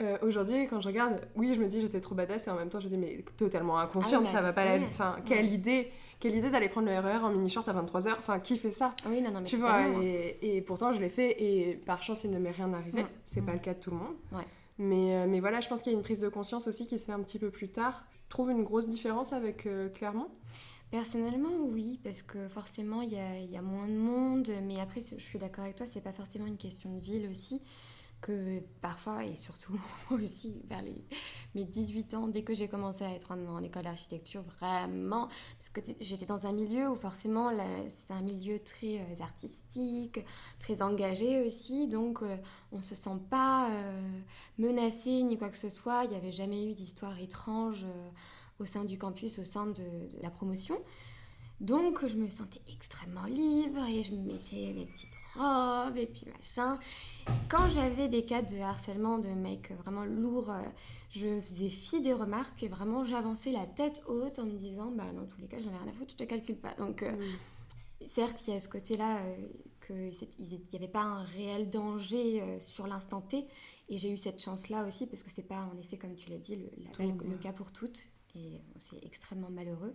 Euh, 0.00 0.16
aujourd'hui, 0.22 0.66
quand 0.68 0.80
je 0.80 0.88
regarde, 0.88 1.20
oui, 1.36 1.54
je 1.54 1.60
me 1.60 1.68
dis 1.68 1.82
j'étais 1.82 2.00
trop 2.00 2.14
badass 2.14 2.46
et 2.46 2.50
en 2.50 2.56
même 2.56 2.70
temps 2.70 2.80
je 2.80 2.86
me 2.88 2.90
dis 2.90 2.96
mais 2.96 3.22
totalement 3.36 3.78
inconsciente, 3.78 4.24
ah 4.28 4.32
ça 4.32 4.40
va 4.40 4.54
pas 4.54 4.64
la 4.64 4.82
Enfin, 4.86 5.16
quelle 5.26 5.52
idée 5.52 5.90
quelle 6.18 6.34
idée 6.34 6.50
d'aller 6.50 6.68
prendre 6.68 6.88
le 6.88 6.98
RER 6.98 7.18
e 7.18 7.24
en 7.24 7.30
mini-short 7.30 7.66
à 7.68 7.72
23h 7.72 8.12
Enfin, 8.18 8.40
qui 8.40 8.58
fait 8.58 8.72
ça? 8.72 8.94
Oui, 9.06 9.22
non, 9.22 9.30
non, 9.30 9.40
mais 9.40 9.46
Tu 9.46 9.56
vois, 9.56 9.86
et, 10.02 10.38
et, 10.42 10.60
pourtant 10.60 10.92
je 10.92 11.00
l'ai 11.00 11.08
fait 11.08 11.42
et 11.42 11.80
par 11.86 12.02
chance 12.02 12.24
il 12.24 12.30
ne 12.30 12.38
m'est 12.38 12.50
rien 12.50 12.72
arrivé. 12.72 13.02
Mm. 13.02 13.06
C'est 13.24 13.42
pas 13.42 13.52
mm. 13.52 13.54
le 13.54 13.60
cas 13.60 13.74
de 13.74 13.80
tout 13.80 13.90
le 13.90 13.96
monde. 13.96 14.16
Ouais. 14.32 14.44
Mais, 14.80 15.14
euh, 15.14 15.26
mais 15.28 15.38
voilà, 15.38 15.60
je 15.60 15.68
pense 15.68 15.82
qu'il 15.82 15.92
y 15.92 15.94
a 15.94 15.98
une 15.98 16.02
prise 16.02 16.20
de 16.20 16.28
conscience 16.28 16.66
aussi 16.66 16.86
qui 16.86 16.98
se 16.98 17.04
fait 17.04 17.12
un 17.12 17.22
petit 17.22 17.38
peu 17.38 17.50
plus 17.50 17.68
tard. 17.68 18.04
Je 18.24 18.30
trouve 18.30 18.50
une 18.50 18.64
grosse 18.64 18.88
différence 18.88 19.32
avec 19.32 19.68
Clermont? 19.94 20.28
Personnellement, 20.90 21.54
oui, 21.68 22.00
parce 22.02 22.22
que 22.22 22.48
forcément, 22.48 23.02
il 23.02 23.12
y 23.12 23.18
a, 23.18 23.38
y 23.38 23.56
a, 23.56 23.62
moins 23.62 23.86
de 23.86 23.94
monde. 23.94 24.50
Mais 24.64 24.80
après, 24.80 25.00
je 25.00 25.22
suis 25.22 25.38
d'accord 25.38 25.64
avec 25.64 25.76
toi, 25.76 25.86
c'est 25.86 26.00
pas 26.00 26.12
forcément 26.12 26.46
une 26.46 26.56
question 26.56 26.92
de 26.92 27.00
ville 27.00 27.28
aussi. 27.30 27.60
Que 28.20 28.60
parfois, 28.82 29.24
et 29.24 29.34
surtout 29.36 29.80
aussi 30.10 30.60
vers 30.68 30.82
les, 30.82 31.02
mes 31.54 31.64
18 31.64 32.14
ans, 32.14 32.28
dès 32.28 32.42
que 32.42 32.52
j'ai 32.52 32.68
commencé 32.68 33.02
à 33.02 33.12
être 33.12 33.32
en, 33.32 33.62
école 33.62 33.84
d'architecture, 33.84 34.42
vraiment, 34.60 35.28
parce 35.58 35.70
que 35.70 35.80
j'étais 36.00 36.26
dans 36.26 36.46
un 36.46 36.52
milieu 36.52 36.90
où 36.90 36.96
forcément, 36.96 37.50
c'est 37.88 38.12
un 38.12 38.20
milieu 38.20 38.58
très 38.58 38.98
euh, 38.98 39.22
artistique, 39.22 40.20
très 40.58 40.82
engagé 40.82 41.46
aussi. 41.46 41.88
Donc, 41.88 42.22
euh, 42.22 42.36
on 42.72 42.82
se 42.82 42.94
sent 42.94 43.18
pas 43.30 43.70
euh, 43.70 44.20
menacé 44.58 45.22
ni 45.22 45.38
quoi 45.38 45.48
que 45.48 45.58
ce 45.58 45.70
soit. 45.70 46.04
Il 46.04 46.10
n'y 46.10 46.16
avait 46.16 46.32
jamais 46.32 46.70
eu 46.70 46.74
d'histoire 46.74 47.18
étrange 47.18 47.86
au 48.60 48.66
sein 48.66 48.84
du 48.84 48.98
campus, 48.98 49.38
au 49.38 49.44
sein 49.44 49.66
de, 49.66 49.82
la 50.22 50.30
promotion. 50.30 50.78
Donc 51.60 52.06
je 52.06 52.16
me 52.16 52.30
sentais 52.30 52.60
extrêmement 52.72 53.26
libre 53.26 53.84
et 53.86 54.02
je 54.02 54.12
me 54.12 54.32
mettais 54.32 54.72
mes 54.74 54.86
petites 54.86 55.19
robes 55.36 55.96
et 55.96 56.06
puis 56.06 56.24
machin. 56.26 56.78
Quand 57.48 57.68
j'avais 57.68 58.08
des 58.08 58.24
cas 58.24 58.42
de 58.42 58.58
harcèlement 58.58 59.18
de 59.18 59.28
mecs 59.28 59.72
vraiment 59.72 60.04
lourds, 60.04 60.50
euh, 60.50 60.62
je 61.10 61.40
faisais 61.40 61.68
fi 61.68 62.00
des 62.00 62.12
remarques 62.12 62.62
et 62.62 62.68
vraiment 62.68 63.04
j'avançais 63.04 63.52
la 63.52 63.66
tête 63.66 64.02
haute 64.06 64.38
en 64.38 64.46
me 64.46 64.56
disant 64.58 64.90
bah 64.90 65.12
dans 65.12 65.26
tous 65.26 65.40
les 65.40 65.46
cas 65.46 65.58
j'en 65.60 65.70
ai 65.70 65.78
rien 65.78 65.88
à 65.88 65.92
foutre, 65.92 66.12
je 66.12 66.16
te 66.16 66.24
calcule 66.24 66.56
pas. 66.56 66.74
Donc 66.74 67.02
euh, 67.02 67.12
certes 68.06 68.46
il 68.46 68.54
y 68.54 68.56
a 68.56 68.60
ce 68.60 68.68
côté-là 68.68 69.18
euh, 69.18 70.10
qu'il 70.12 70.60
n'y 70.70 70.76
avait 70.76 70.88
pas 70.88 71.02
un 71.02 71.22
réel 71.22 71.70
danger 71.70 72.58
sur 72.60 72.86
l'instant 72.86 73.20
T 73.20 73.46
et 73.88 73.98
j'ai 73.98 74.12
eu 74.12 74.16
cette 74.16 74.40
chance-là 74.40 74.86
aussi 74.86 75.06
parce 75.08 75.24
que 75.24 75.30
c'est 75.30 75.42
pas 75.42 75.68
en 75.74 75.76
effet 75.78 75.96
comme 75.96 76.14
tu 76.14 76.30
l'as 76.30 76.38
dit 76.38 76.56
le, 76.56 77.04
le 77.28 77.36
cas 77.38 77.52
pour 77.52 77.72
toutes 77.72 78.04
et 78.36 78.60
c'est 78.78 79.04
extrêmement 79.04 79.50
malheureux. 79.50 79.94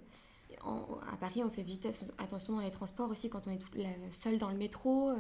À 0.62 1.18
Paris, 1.18 1.44
on 1.44 1.50
fait 1.50 1.64
vite 1.64 1.88
attention 2.18 2.54
dans 2.54 2.62
les 2.62 2.72
transports 2.72 3.10
aussi 3.10 3.30
quand 3.30 3.48
on 3.48 3.52
est 3.52 4.12
seule 4.12 4.38
dans 4.38 4.50
le 4.50 4.58
métro. 4.58 5.10
Euh, 5.10 5.16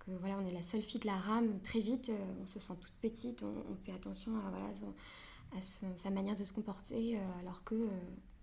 que 0.00 0.10
voilà, 0.18 0.36
on 0.38 0.44
est 0.44 0.52
la 0.52 0.62
seule 0.62 0.82
fille 0.82 1.00
de 1.00 1.06
la 1.06 1.16
rame. 1.16 1.60
Très 1.60 1.80
vite, 1.80 2.08
euh, 2.08 2.42
on 2.42 2.46
se 2.46 2.58
sent 2.58 2.74
toute 2.80 2.94
petite. 3.00 3.42
On, 3.42 3.74
fait 3.84 3.92
attention 3.92 4.36
à, 4.36 4.50
voilà, 4.50 4.66
à 5.56 5.96
sa 5.96 6.10
manière 6.10 6.36
de 6.36 6.44
se 6.44 6.52
comporter, 6.52 7.18
euh, 7.18 7.40
alors 7.40 7.62
que 7.64 7.88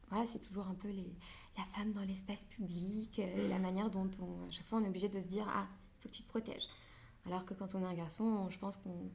voilà, 0.10 0.26
c'est 0.28 0.40
toujours 0.40 0.68
un 0.68 0.74
peu 0.74 0.90
les, 0.90 1.14
la 1.58 1.64
femme 1.76 1.92
dans 1.92 2.04
l'espace 2.04 2.44
public 2.46 3.20
et 3.20 3.48
la 3.48 3.60
manière 3.60 3.90
dont 3.90 4.10
on, 4.22 4.48
à 4.48 4.52
chaque 4.52 4.66
fois 4.68 4.80
on 4.80 4.84
est 4.84 4.88
obligé 4.88 5.10
de 5.10 5.20
se 5.20 5.26
dire 5.26 5.46
ah, 5.50 5.68
il 5.70 6.02
faut 6.02 6.10
que 6.10 6.14
tu 6.14 6.24
te 6.24 6.30
protèges. 6.30 6.68
Alors 7.26 7.46
que 7.46 7.54
quand 7.54 7.76
on 7.76 7.82
est 7.82 7.86
un 7.86 7.94
garçon, 7.94 8.50
je 8.50 8.58
pense 8.58 8.78
qu'on 8.78 9.10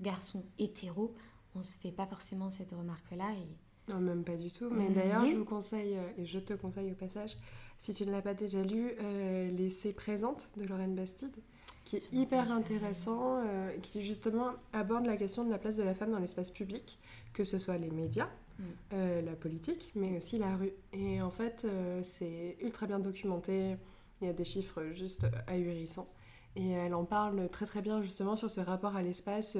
garçon 0.00 0.44
hétéro, 0.58 1.14
on 1.54 1.62
se 1.62 1.76
fait 1.78 1.92
pas 1.92 2.06
forcément 2.06 2.50
cette 2.50 2.72
remarque-là 2.72 3.32
et 3.32 3.56
non, 3.88 3.98
même 3.98 4.24
pas 4.24 4.36
du 4.36 4.50
tout. 4.50 4.70
Mais 4.70 4.88
d'ailleurs, 4.88 5.26
je 5.26 5.36
vous 5.36 5.44
conseille, 5.44 5.96
euh, 5.96 6.22
et 6.22 6.26
je 6.26 6.38
te 6.38 6.54
conseille 6.54 6.90
au 6.92 6.94
passage, 6.94 7.36
si 7.78 7.92
tu 7.92 8.06
ne 8.06 8.12
l'as 8.12 8.22
pas 8.22 8.34
déjà 8.34 8.62
lu, 8.62 8.92
euh, 9.00 9.50
L'essai 9.50 9.92
présente 9.92 10.50
de 10.56 10.64
Lorraine 10.64 10.94
Bastide, 10.94 11.36
qui 11.84 11.96
est 11.96 12.12
hyper 12.12 12.52
intéressant, 12.52 13.38
euh, 13.44 13.70
qui 13.82 14.02
justement 14.02 14.50
aborde 14.72 15.06
la 15.06 15.16
question 15.16 15.44
de 15.44 15.50
la 15.50 15.58
place 15.58 15.76
de 15.76 15.82
la 15.82 15.94
femme 15.94 16.12
dans 16.12 16.20
l'espace 16.20 16.50
public, 16.50 16.98
que 17.32 17.42
ce 17.44 17.58
soit 17.58 17.76
les 17.76 17.90
médias, 17.90 18.28
mm. 18.58 18.94
la 19.24 19.32
politique, 19.32 19.90
mais 19.96 20.16
aussi 20.16 20.38
la 20.38 20.56
rue. 20.56 20.72
Et 20.92 21.20
en 21.20 21.30
fait, 21.30 21.66
c'est 22.02 22.56
ultra 22.62 22.86
bien 22.86 23.00
documenté, 23.00 23.76
il 24.20 24.28
y 24.28 24.30
a 24.30 24.32
des 24.32 24.44
chiffres 24.44 24.84
juste 24.94 25.26
ahurissants. 25.48 26.08
Et 26.54 26.70
elle 26.70 26.94
en 26.94 27.04
parle 27.04 27.48
très 27.48 27.66
très 27.66 27.80
bien 27.80 28.02
justement 28.02 28.36
sur 28.36 28.50
ce 28.50 28.60
rapport 28.60 28.94
à 28.94 29.02
l'espace 29.02 29.56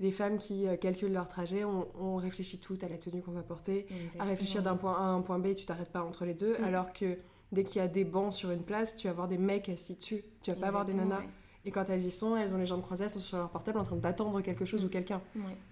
les 0.00 0.10
femmes 0.10 0.38
qui 0.38 0.66
euh, 0.66 0.76
calculent 0.76 1.12
leur 1.12 1.28
trajet, 1.28 1.64
on, 1.64 2.16
réfléchit 2.16 2.58
tout 2.58 2.78
à 2.82 2.88
la 2.88 2.98
tenue 2.98 3.22
qu'on 3.22 3.32
va 3.32 3.42
porter, 3.42 3.86
à 4.18 4.24
réfléchir 4.24 4.62
d'un 4.62 4.76
point 4.76 4.94
A 4.94 5.02
à 5.02 5.08
un 5.08 5.20
point 5.20 5.38
B, 5.38 5.54
tu 5.54 5.66
t'arrêtes 5.66 5.90
pas 5.90 6.02
entre 6.02 6.24
les 6.24 6.34
deux, 6.34 6.56
mm. 6.58 6.64
alors 6.64 6.92
que 6.92 7.18
dès 7.52 7.64
qu'il 7.64 7.76
y 7.76 7.84
a 7.84 7.88
des 7.88 8.04
bancs 8.04 8.32
sur 8.32 8.50
une 8.50 8.62
place, 8.62 8.96
tu 8.96 9.06
vas 9.06 9.12
voir 9.12 9.28
des 9.28 9.38
mecs 9.38 9.68
assis 9.68 9.96
dessus, 9.96 10.24
tu 10.42 10.50
vas 10.50 10.56
pas 10.56 10.68
avoir 10.68 10.84
des 10.84 10.94
nanas. 10.94 11.22
Et 11.66 11.70
quand 11.70 11.88
elles 11.88 12.04
y 12.04 12.10
sont, 12.10 12.36
elles 12.36 12.54
ont 12.54 12.58
les 12.58 12.66
jambes 12.66 12.82
croisées, 12.82 13.04
elles 13.04 13.10
sont 13.10 13.20
sur 13.20 13.38
leur 13.38 13.48
portable 13.48 13.78
en 13.78 13.84
train 13.84 13.96
d'attendre 13.96 14.42
quelque 14.42 14.66
chose 14.66 14.84
ou 14.84 14.88
mm. 14.88 14.90
quelqu'un. 14.90 15.22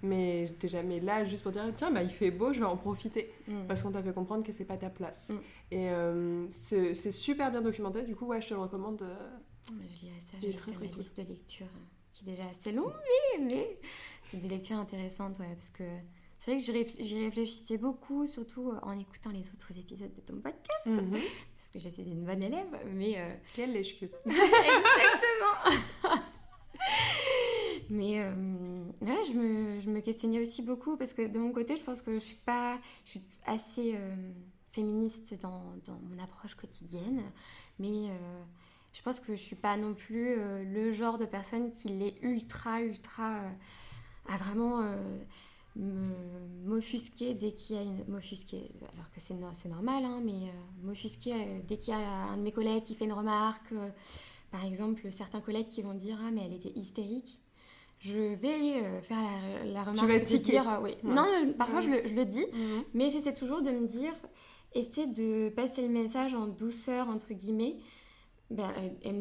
Mais 0.02 0.46
t'es 0.58 0.68
jamais 0.68 1.00
là 1.00 1.24
juste 1.24 1.42
pour 1.42 1.52
dire 1.52 1.64
tiens, 1.76 1.90
bah, 1.90 2.02
il 2.02 2.10
fait 2.10 2.30
beau, 2.30 2.52
je 2.52 2.60
vais 2.60 2.66
en 2.66 2.76
profiter. 2.76 3.30
Mm. 3.48 3.66
Parce 3.68 3.82
qu'on 3.82 3.90
t'a 3.90 4.02
fait 4.02 4.14
comprendre 4.14 4.44
que 4.44 4.52
c'est 4.52 4.64
pas 4.64 4.78
ta 4.78 4.88
place. 4.88 5.32
Et 5.70 5.90
euh, 5.90 6.46
c'est 6.50 6.94
super 6.94 7.50
bien 7.50 7.60
documenté, 7.60 8.02
du 8.02 8.16
coup, 8.16 8.26
ouais, 8.26 8.40
je 8.40 8.48
te 8.48 8.54
le 8.54 8.60
recommande. 8.60 9.02
Euh, 9.02 9.28
je 9.68 10.06
lirai 10.06 10.20
ça, 10.20 10.38
j'ai 10.40 10.54
très, 10.54 10.72
très 10.72 10.86
liste 10.86 11.16
de 11.18 11.28
lecture 11.28 11.66
qui 12.12 12.24
est 12.24 12.30
déjà 12.30 12.44
assez 12.48 12.72
longue, 12.72 12.92
mais 13.40 13.78
c'est 14.30 14.38
des 14.38 14.48
lectures 14.48 14.78
intéressantes, 14.78 15.38
ouais, 15.38 15.54
parce 15.54 15.70
que 15.70 15.84
c'est 16.38 16.56
vrai 16.56 16.84
que 16.84 17.02
j'y 17.04 17.24
réfléchissais 17.24 17.78
beaucoup, 17.78 18.26
surtout 18.26 18.70
euh, 18.70 18.78
en 18.82 18.98
écoutant 18.98 19.30
les 19.30 19.48
autres 19.50 19.70
épisodes 19.78 20.12
de 20.12 20.20
ton 20.22 20.40
podcast. 20.40 20.86
Mhm. 20.86 21.12
Parce 21.12 21.70
que 21.72 21.78
je 21.78 21.88
suis 21.88 22.02
une 22.10 22.24
bonne 22.24 22.42
élève, 22.42 22.66
mais. 22.92 23.14
Euh... 23.16 23.32
Quelle 23.54 23.72
lèche 23.72 24.02
Exactement 24.02 24.32
Mais 27.90 28.22
euh, 28.22 28.84
ouais, 29.02 29.24
je 29.26 29.32
me, 29.34 29.80
je 29.80 29.88
me, 29.88 30.00
questionnais 30.00 30.40
aussi 30.40 30.62
beaucoup 30.62 30.96
parce 30.96 31.12
que 31.12 31.26
de 31.28 31.38
mon 31.38 31.52
côté, 31.52 31.76
je 31.76 31.84
pense 31.84 32.02
que 32.02 32.14
je 32.14 32.18
suis 32.18 32.36
pas. 32.44 32.80
Je 33.04 33.10
suis 33.10 33.22
assez 33.46 33.94
euh, 33.94 34.16
féministe 34.72 35.38
dans, 35.40 35.74
dans, 35.84 36.00
mon 36.00 36.20
approche 36.20 36.56
quotidienne, 36.56 37.22
mais 37.78 38.08
je 38.92 39.02
pense 39.02 39.20
que 39.20 39.34
je 39.34 39.40
suis 39.40 39.56
pas 39.56 39.76
non 39.76 39.94
plus 39.94 40.36
le 40.64 40.92
genre 40.92 41.18
de 41.18 41.26
personne 41.26 41.72
qui 41.72 41.88
l'est 41.88 42.14
ultra, 42.22 42.82
ultra 42.82 43.40
à 44.28 44.36
vraiment 44.36 44.82
euh, 45.80 46.10
m'offusquer 46.64 47.32
dès 47.32 47.52
qu'il 47.52 47.76
y 47.76 47.78
a 47.78 47.82
une. 47.82 48.04
M'offusquer, 48.06 48.70
alors 48.94 49.10
que 49.10 49.20
c'est, 49.20 49.34
c'est 49.54 49.68
normal, 49.68 50.04
hein, 50.04 50.20
mais 50.22 50.32
euh, 50.32 50.82
m'offusquer 50.82 51.32
euh, 51.32 51.58
dès 51.66 51.78
qu'il 51.78 51.94
y 51.94 51.96
a 51.96 51.98
un 51.98 52.36
de 52.36 52.42
mes 52.42 52.52
collègues 52.52 52.84
qui 52.84 52.94
fait 52.94 53.06
une 53.06 53.12
remarque. 53.12 53.72
par 54.50 54.64
exemple, 54.64 55.10
certains 55.10 55.40
collègues 55.40 55.68
qui 55.68 55.82
vont 55.82 55.94
dire 55.94 56.18
Ah, 56.22 56.30
mais 56.30 56.42
elle 56.44 56.54
était 56.54 56.72
hystérique 56.76 57.38
je 58.04 58.18
vais 58.18 59.00
faire 59.02 59.16
la, 59.64 59.84
remarque. 59.84 60.08
Tu 60.08 60.12
vas 60.12 60.18
de 60.18 60.42
dire, 60.42 60.80
oui. 60.82 60.96
Non, 61.04 61.24
parfois 61.56 61.80
je, 61.80 61.88
le, 61.88 62.02
je, 62.04 62.14
le, 62.14 62.24
dis, 62.24 62.44
mhm. 62.52 62.82
mais 62.94 63.10
j'essaie 63.10 63.32
toujours 63.32 63.62
de 63.62 63.70
me 63.70 63.86
dire, 63.86 64.12
essaie 64.74 65.06
de 65.06 65.50
passer 65.50 65.82
le 65.82 65.88
message 65.88 66.34
en 66.34 66.48
douceur, 66.48 67.06
entre 67.06 67.32
guillemets, 67.32 67.76
ben, 68.52 68.68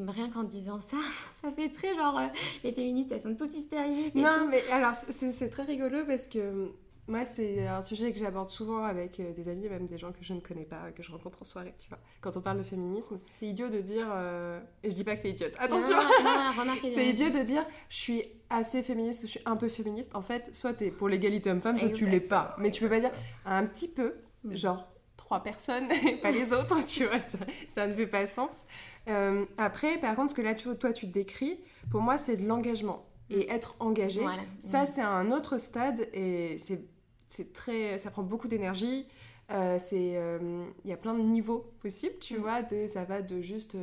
rien 0.08 0.30
qu'en 0.30 0.44
disant 0.44 0.80
ça, 0.80 0.98
ça 1.42 1.52
fait 1.52 1.70
très 1.70 1.96
genre 1.96 2.18
euh, 2.18 2.28
les 2.64 2.72
féministes 2.72 3.12
elles 3.12 3.22
sont 3.22 3.36
toutes 3.36 3.54
hystériques. 3.54 4.16
non, 4.16 4.48
mais 4.50 4.62
alors 4.72 4.94
c'est 4.96 5.50
très 5.50 5.64
rigolo 5.64 6.00
parce 6.06 6.28
que 6.28 6.72
moi 7.08 7.26
c'est 7.26 7.66
un 7.68 7.82
sujet 7.82 8.12
que 8.12 8.20
j'aborde 8.20 8.50
souvent 8.50 8.84
avec 8.84 9.20
euh, 9.20 9.34
des 9.34 9.48
amis, 9.48 9.70
même 9.70 9.86
des 9.86 9.98
gens 9.98 10.12
que 10.12 10.24
je 10.24 10.34
ne 10.34 10.40
connais 10.40 10.66
pas, 10.66 10.92
que 10.92 11.02
je 11.02 11.12
rencontre 11.12 11.40
en 11.42 11.46
soirée, 11.46 11.74
tu 11.80 11.88
vois. 11.88 12.00
Quand 12.20 12.36
on 12.36 12.42
parle 12.42 12.58
de 12.58 12.64
féminisme, 12.64 13.18
c'est 13.20 13.48
idiot 13.48 13.70
de 13.70 13.80
dire. 13.80 14.08
Euh, 14.12 14.60
et 14.84 14.90
je 14.90 14.96
dis 14.96 15.04
pas 15.04 15.16
que 15.16 15.24
t'es 15.24 15.32
idiote, 15.32 15.54
attention 15.58 15.96
C'est 16.84 17.08
idiot 17.08 17.30
de 17.30 17.44
dire 17.44 17.66
je 17.90 17.98
suis 17.98 18.24
assez 18.50 18.84
féministe, 18.84 19.22
je 19.22 19.28
suis 19.28 19.42
un 19.46 19.56
peu 19.56 19.70
féministe. 19.70 20.16
En 20.16 20.22
fait, 20.22 20.50
soit 20.54 20.74
t'es 20.74 20.92
pour 20.92 21.08
l'égalité 21.08 21.50
homme-femme, 21.52 21.78
soit 21.78 21.90
tu 21.90 22.06
l'es 22.06 22.20
pas. 22.20 22.56
Mais 22.60 22.70
tu 22.70 22.84
peux 22.84 22.90
pas 22.90 23.00
dire 23.00 23.12
un 23.46 23.66
petit 23.66 23.88
peu, 23.88 24.16
mm. 24.44 24.56
genre 24.56 24.92
trois 25.16 25.42
personnes 25.42 25.90
et 26.06 26.18
pas 26.22 26.32
les 26.32 26.52
autres, 26.52 26.86
tu 26.86 27.06
vois, 27.06 27.22
ça, 27.22 27.38
ça 27.70 27.88
ne 27.88 27.94
fait 27.94 28.08
pas 28.08 28.26
sens. 28.26 28.66
Euh, 29.08 29.46
après, 29.58 29.98
par 29.98 30.16
contre, 30.16 30.32
ce 30.32 30.36
que 30.36 30.42
là, 30.42 30.56
tu, 30.56 30.70
toi, 30.76 30.94
tu 30.94 31.08
décris, 31.08 31.60
pour 31.90 32.02
moi, 32.02 32.18
c'est 32.18 32.38
de 32.38 32.48
l'engagement. 32.48 33.06
et 33.30 33.50
être 33.50 33.76
engagé. 33.80 34.22
Ça, 34.60 34.86
c'est 34.86 35.02
un 35.02 35.32
autre 35.32 35.58
stade 35.58 36.08
et 36.14 36.58
c'est 36.58 37.54
très, 37.54 37.98
ça 37.98 38.12
prend 38.12 38.24
beaucoup 38.24 38.48
d'énergie. 38.48 39.08
Euh, 39.52 39.78
c'est, 39.80 40.16
euh, 40.16 40.66
il 40.84 40.90
y 40.90 40.94
a 40.94 40.98
plein 40.98 41.14
de 41.14 41.22
niveaux 41.22 41.72
possibles, 41.82 42.18
tu 42.20 42.38
mm. 42.38 42.42
vois. 42.42 42.62
De, 42.62 42.88
ça 42.88 43.04
va 43.04 43.22
de 43.22 43.42
juste 43.42 43.78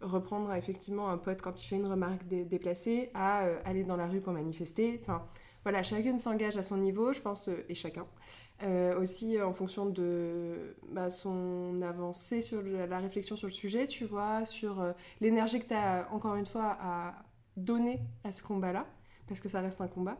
reprendre 0.00 0.52
effectivement 0.54 1.08
un 1.08 1.16
pote 1.16 1.40
quand 1.40 1.62
il 1.62 1.66
fait 1.66 1.76
une 1.76 1.86
remarque 1.86 2.26
déplacée 2.26 3.10
à 3.14 3.46
aller 3.64 3.84
dans 3.84 3.96
la 3.96 4.06
rue 4.06 4.20
pour 4.20 4.32
manifester. 4.32 5.00
Enfin, 5.02 5.24
voilà, 5.64 5.82
chacune 5.82 6.18
s'engage 6.18 6.56
à 6.56 6.62
son 6.62 6.76
niveau, 6.76 7.12
je 7.12 7.20
pense, 7.20 7.48
et 7.68 7.74
chacun. 7.74 8.04
Aussi 8.98 9.40
en 9.40 9.52
fonction 9.52 9.86
de 9.86 10.76
bah, 10.90 11.10
son 11.10 11.82
avancée 11.82 12.42
sur 12.42 12.62
la 12.62 12.98
réflexion 12.98 13.36
sur 13.36 13.48
le 13.48 13.52
sujet, 13.52 13.86
tu 13.86 14.04
vois, 14.04 14.44
sur 14.44 14.82
l'énergie 15.20 15.60
que 15.60 15.68
tu 15.68 15.74
as, 15.74 16.08
encore 16.12 16.36
une 16.36 16.46
fois, 16.46 16.76
à 16.80 17.14
donner 17.56 18.00
à 18.24 18.32
ce 18.32 18.42
combat-là, 18.42 18.86
parce 19.28 19.40
que 19.40 19.48
ça 19.48 19.60
reste 19.60 19.80
un 19.80 19.88
combat. 19.88 20.18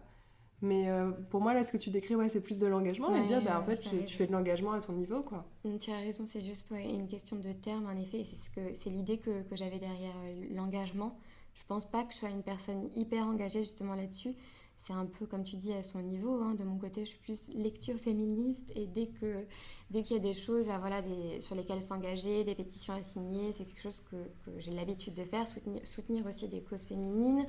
Mais 0.63 0.89
euh, 0.89 1.11
pour 1.31 1.41
moi, 1.41 1.55
là, 1.55 1.65
ce 1.65 1.73
que 1.73 1.77
tu 1.77 1.91
décris, 1.91 2.15
ouais, 2.15 2.29
c'est 2.29 2.41
plus 2.41 2.61
de 2.61 2.69
l'engagement, 2.69 3.15
et 3.17 3.25
dire, 3.25 3.43
bah, 3.43 3.61
en 3.61 3.65
fait, 3.65 3.81
tu, 4.07 4.17
fais 4.17 4.29
de 4.29 4.33
l'engagement 4.33 4.73
à 4.73 4.81
ton 4.81 4.93
niveau, 4.93 5.23
quoi. 5.23 5.45
Mm, 5.65 5.79
tu 5.79 5.91
as 5.91 5.99
raison, 5.99 6.25
c'est 6.25 6.41
juste 6.41 6.71
une 6.71 7.09
question 7.09 7.37
de 7.37 7.53
terme, 7.53 7.87
en 7.87 8.01
effet, 8.01 8.25
c'est 8.25 8.37
ce 8.37 8.49
que, 8.49 8.73
c'est 8.81 8.91
l'idée 8.91 9.19
que, 9.19 9.43
que 9.43 9.57
j'avais 9.57 9.81
derrière 9.81 10.15
euh, 10.25 10.47
l'engagement. 10.55 11.19
Je 11.55 11.63
pense 11.67 11.85
pas 11.85 12.05
que 12.05 12.13
je 12.13 12.19
sois 12.19 12.31
une 12.31 12.45
personne 12.45 12.89
hyper 12.95 13.27
engagée, 13.27 13.65
justement, 13.65 13.97
là-dessus. 13.97 14.35
C'est 14.83 14.95
un 14.95 15.07
peu, 15.07 15.27
comme 15.27 15.45
tu 15.45 15.55
dis, 15.55 15.73
à 15.73 15.85
son 15.85 16.03
niveau. 16.03 16.43
Hein. 16.43 16.57
De 16.57 16.65
mon 16.65 16.77
côté, 16.77 17.05
je 17.05 17.11
suis 17.11 17.19
plus 17.19 17.49
lecture 17.55 17.97
féministe, 17.99 18.73
et 18.75 18.89
dès 18.89 19.07
que 19.07 19.45
dès 19.91 20.03
qu'il 20.03 20.17
y 20.17 20.19
a 20.19 20.23
des 20.23 20.35
choses 20.35 20.69
à, 20.69 20.79
voilà, 20.79 21.03
des, 21.03 21.41
sur 21.41 21.55
lesquelles 21.55 21.85
s'engager, 21.85 22.43
des 22.43 22.57
pétitions 22.57 22.95
à 22.95 23.03
signer, 23.03 23.53
c'est 23.53 23.65
quelque 23.65 23.83
chose 23.83 24.03
que, 24.11 24.17
que 24.45 24.59
j'ai 24.59 24.73
l'habitude 24.73 25.15
de 25.15 25.23
faire, 25.23 25.47
soutenir, 25.47 25.87
soutenir 25.87 26.27
aussi 26.27 26.49
des 26.49 26.63
causes 26.63 26.83
féminines, 26.83 27.47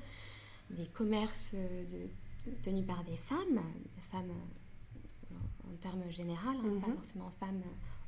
des 0.69 0.85
commerces 0.85 1.51
euh, 1.55 1.85
de 1.85 2.51
tenue 2.61 2.83
par 2.83 3.03
des 3.03 3.17
femmes, 3.17 3.61
des 3.95 4.01
femmes 4.11 4.29
euh, 5.31 5.71
en, 5.71 5.75
termes 5.77 6.07
généraux, 6.11 6.37
hein, 6.49 6.79
pas 6.81 6.87
mhm. 6.87 6.95
forcément 6.97 7.31
femmes 7.39 7.63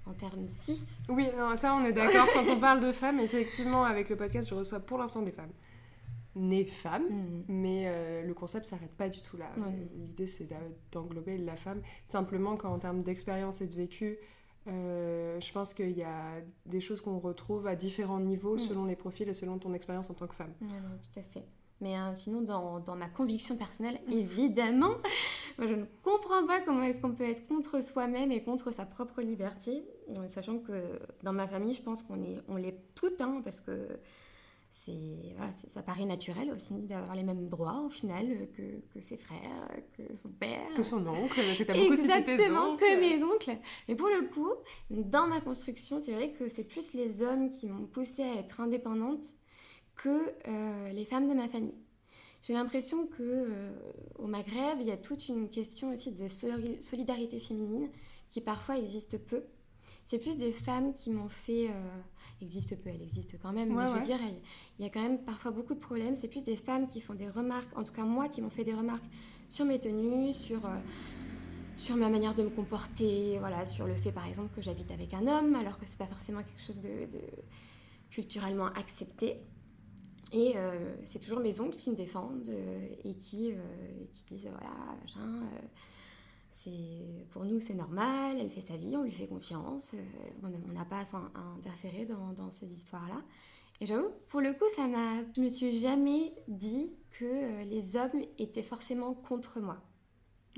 en 0.05 0.13
termes 0.13 0.47
cis. 0.61 0.83
Oui, 1.09 1.27
ça 1.55 1.75
on 1.75 1.83
est 1.83 1.93
d'accord. 1.93 2.27
Quand 2.35 2.47
on 2.47 2.59
parle 2.59 2.79
de 2.79 2.91
femmes, 2.91 3.19
effectivement, 3.19 3.85
avec 3.85 4.07
le 4.09 4.17
podcast, 4.17 4.49
je 4.49 4.53
reçois 4.53 4.81
pour 4.81 4.99
l'instant 4.99 5.23
des 5.23 5.31
femmes 5.31 5.53
nées 6.35 6.65
femmes, 6.65 7.07
mhm. 7.09 7.43
mais 7.47 7.83
euh, 7.87 8.23
le 8.23 8.33
concept 8.33 8.65
s'arrête 8.65 8.95
pas 8.95 9.09
du 9.09 9.21
tout 9.21 9.37
là. 9.37 9.49
L'idée 9.95 10.27
c'est 10.27 10.47
d'englober 10.91 11.37
la 11.37 11.55
femme. 11.55 11.81
Simplement 12.07 12.57
qu'en 12.57 12.77
termes 12.79 13.03
d'expérience 13.03 13.61
et 13.61 13.67
de 13.67 13.75
vécu, 13.75 14.17
je 14.67 15.51
pense 15.53 15.73
qu'il 15.73 15.91
y 15.91 16.03
a 16.03 16.41
des 16.65 16.81
choses 16.81 17.01
qu'on 17.01 17.19
retrouve 17.19 17.67
à 17.67 17.75
différents 17.75 18.19
niveaux 18.19 18.57
selon 18.57 18.85
les 18.85 18.95
profils 18.95 19.27
et 19.29 19.33
selon 19.33 19.59
ton 19.59 19.73
expérience 19.73 20.09
en 20.09 20.13
tant 20.15 20.27
que 20.27 20.35
femme. 20.35 20.53
non, 20.61 20.97
tout 21.01 21.19
à 21.19 21.23
fait. 21.23 21.45
Mais 21.81 21.97
euh, 21.97 22.15
sinon, 22.15 22.41
dans, 22.41 22.79
dans, 22.79 22.95
ma 22.95 23.09
conviction 23.09 23.57
personnelle, 23.57 23.99
évidemment, 24.09 24.91
moi, 25.57 25.67
je 25.67 25.73
ne 25.73 25.85
comprends 26.03 26.45
pas 26.47 26.61
comment 26.61 26.83
est-ce 26.83 27.01
qu'on 27.01 27.11
peut 27.11 27.29
être 27.29 27.47
contre 27.47 27.83
soi-même 27.83 28.31
et 28.31 28.41
contre 28.43 28.71
sa 28.71 28.85
propre 28.85 29.21
liberté, 29.21 29.83
euh, 30.17 30.27
sachant 30.27 30.59
que 30.59 30.99
dans 31.23 31.33
ma 31.33 31.47
famille, 31.47 31.73
je 31.73 31.81
pense 31.81 32.03
qu'on 32.03 32.21
est, 32.23 32.39
on 32.47 32.55
l'est 32.55 32.79
toutes, 32.95 33.19
hein, 33.19 33.41
parce 33.43 33.59
que 33.59 33.99
voilà, 35.35 35.51
ça 35.53 35.81
paraît 35.81 36.05
naturel 36.05 36.51
aussi 36.51 36.73
d'avoir 36.81 37.15
les 37.15 37.23
mêmes 37.23 37.47
droits 37.49 37.81
au 37.81 37.89
final 37.89 38.47
que, 38.55 38.81
que, 38.93 39.01
ses 39.01 39.17
frères, 39.17 39.69
que 39.97 40.15
son 40.15 40.29
père. 40.29 40.73
Que 40.75 40.83
son 40.83 41.05
oncle, 41.07 41.39
que 41.57 41.63
t'as 41.63 41.73
beaucoup 41.73 41.93
Exactement, 41.93 42.75
que 42.75 42.99
mes 42.99 43.23
oncles. 43.23 43.57
Mais 43.87 43.95
pour 43.95 44.07
le 44.07 44.27
coup, 44.27 44.51
dans 44.89 45.27
ma 45.27 45.41
construction, 45.41 45.99
c'est 45.99 46.13
vrai 46.13 46.31
que 46.33 46.47
c'est 46.47 46.63
plus 46.63 46.93
les 46.93 47.23
hommes 47.23 47.49
qui 47.49 47.67
m'ont 47.67 47.87
poussée 47.87 48.23
à 48.23 48.35
être 48.35 48.59
indépendante 48.59 49.25
que 49.95 50.33
euh, 50.47 50.89
les 50.91 51.05
femmes 51.05 51.29
de 51.29 51.33
ma 51.33 51.47
famille. 51.47 51.75
J'ai 52.41 52.53
l'impression 52.53 53.07
que 53.07 53.23
euh, 53.23 53.71
au 54.19 54.27
Maghreb, 54.27 54.79
il 54.81 54.87
y 54.87 54.91
a 54.91 54.97
toute 54.97 55.29
une 55.29 55.49
question 55.49 55.91
aussi 55.91 56.11
de 56.11 56.27
solidarité 56.27 57.39
féminine 57.39 57.89
qui 58.29 58.41
parfois 58.41 58.77
existe 58.77 59.17
peu. 59.17 59.43
C'est 60.05 60.19
plus 60.19 60.37
des 60.37 60.51
femmes 60.51 60.93
qui 60.93 61.09
m'ont 61.09 61.29
fait 61.29 61.67
euh, 61.69 61.99
existe 62.41 62.81
peu, 62.81 62.89
elle 62.89 63.01
existe 63.01 63.37
quand 63.41 63.51
même, 63.51 63.75
mais 63.75 63.87
je 63.87 63.93
veux 63.93 64.01
dire, 64.01 64.19
il 64.79 64.85
y 64.85 64.87
a 64.87 64.91
quand 64.91 65.01
même 65.01 65.19
parfois 65.23 65.51
beaucoup 65.51 65.73
de 65.73 65.79
problèmes. 65.79 66.15
C'est 66.15 66.27
plus 66.27 66.43
des 66.43 66.55
femmes 66.55 66.87
qui 66.87 67.01
font 67.01 67.15
des 67.15 67.29
remarques, 67.29 67.75
en 67.75 67.83
tout 67.83 67.93
cas 67.93 68.03
moi, 68.03 68.29
qui 68.29 68.41
m'ont 68.41 68.49
fait 68.49 68.63
des 68.63 68.73
remarques 68.73 69.05
sur 69.49 69.65
mes 69.65 69.79
tenues, 69.79 70.33
sur 70.33 70.61
sur 71.77 71.97
ma 71.97 72.09
manière 72.09 72.33
de 72.33 72.43
me 72.43 72.49
comporter, 72.49 73.37
voilà, 73.39 73.65
sur 73.65 73.85
le 73.85 73.95
fait 73.95 74.11
par 74.11 74.25
exemple 74.25 74.55
que 74.55 74.61
j'habite 74.61 74.91
avec 74.91 75.13
un 75.13 75.27
homme, 75.27 75.55
alors 75.55 75.77
que 75.77 75.85
c'est 75.85 75.97
pas 75.97 76.07
forcément 76.07 76.41
quelque 76.41 76.61
chose 76.61 76.79
de, 76.79 77.05
de 77.11 77.21
culturellement 78.09 78.67
accepté. 78.67 79.41
Et 80.31 80.53
euh, 80.55 80.95
c'est 81.05 81.19
toujours 81.19 81.39
mes 81.39 81.59
oncles 81.59 81.77
qui 81.77 81.89
me 81.89 81.95
défendent 81.95 82.49
euh, 82.49 82.87
et 83.03 83.15
qui, 83.15 83.51
euh, 83.51 83.57
qui 84.13 84.23
disent 84.25 84.49
voilà, 84.49 84.73
c'est 86.65 87.27
pour 87.31 87.45
nous 87.45 87.59
c'est 87.59 87.73
normal, 87.73 88.37
elle 88.39 88.49
fait 88.49 88.61
sa 88.61 88.75
vie, 88.75 88.97
on 88.97 89.03
lui 89.03 89.11
fait 89.11 89.27
confiance, 89.27 89.93
on 90.43 90.73
n'a 90.73 90.85
pas 90.85 91.03
à, 91.13 91.39
interférer 91.57 92.05
dans, 92.05 92.33
dans 92.33 92.51
ces 92.51 92.67
histoires-là. 92.67 93.21
Et 93.81 93.85
j'avoue, 93.85 94.09
pour 94.29 94.41
le 94.41 94.53
coup, 94.53 94.65
ça 94.75 94.87
m'a, 94.87 95.21
je 95.35 95.41
me 95.41 95.49
suis 95.49 95.79
jamais 95.79 96.33
dit 96.47 96.93
que 97.11 97.63
les 97.65 97.97
hommes 97.97 98.21
étaient 98.37 98.63
forcément 98.63 99.13
contre 99.13 99.59
moi. 99.59 99.77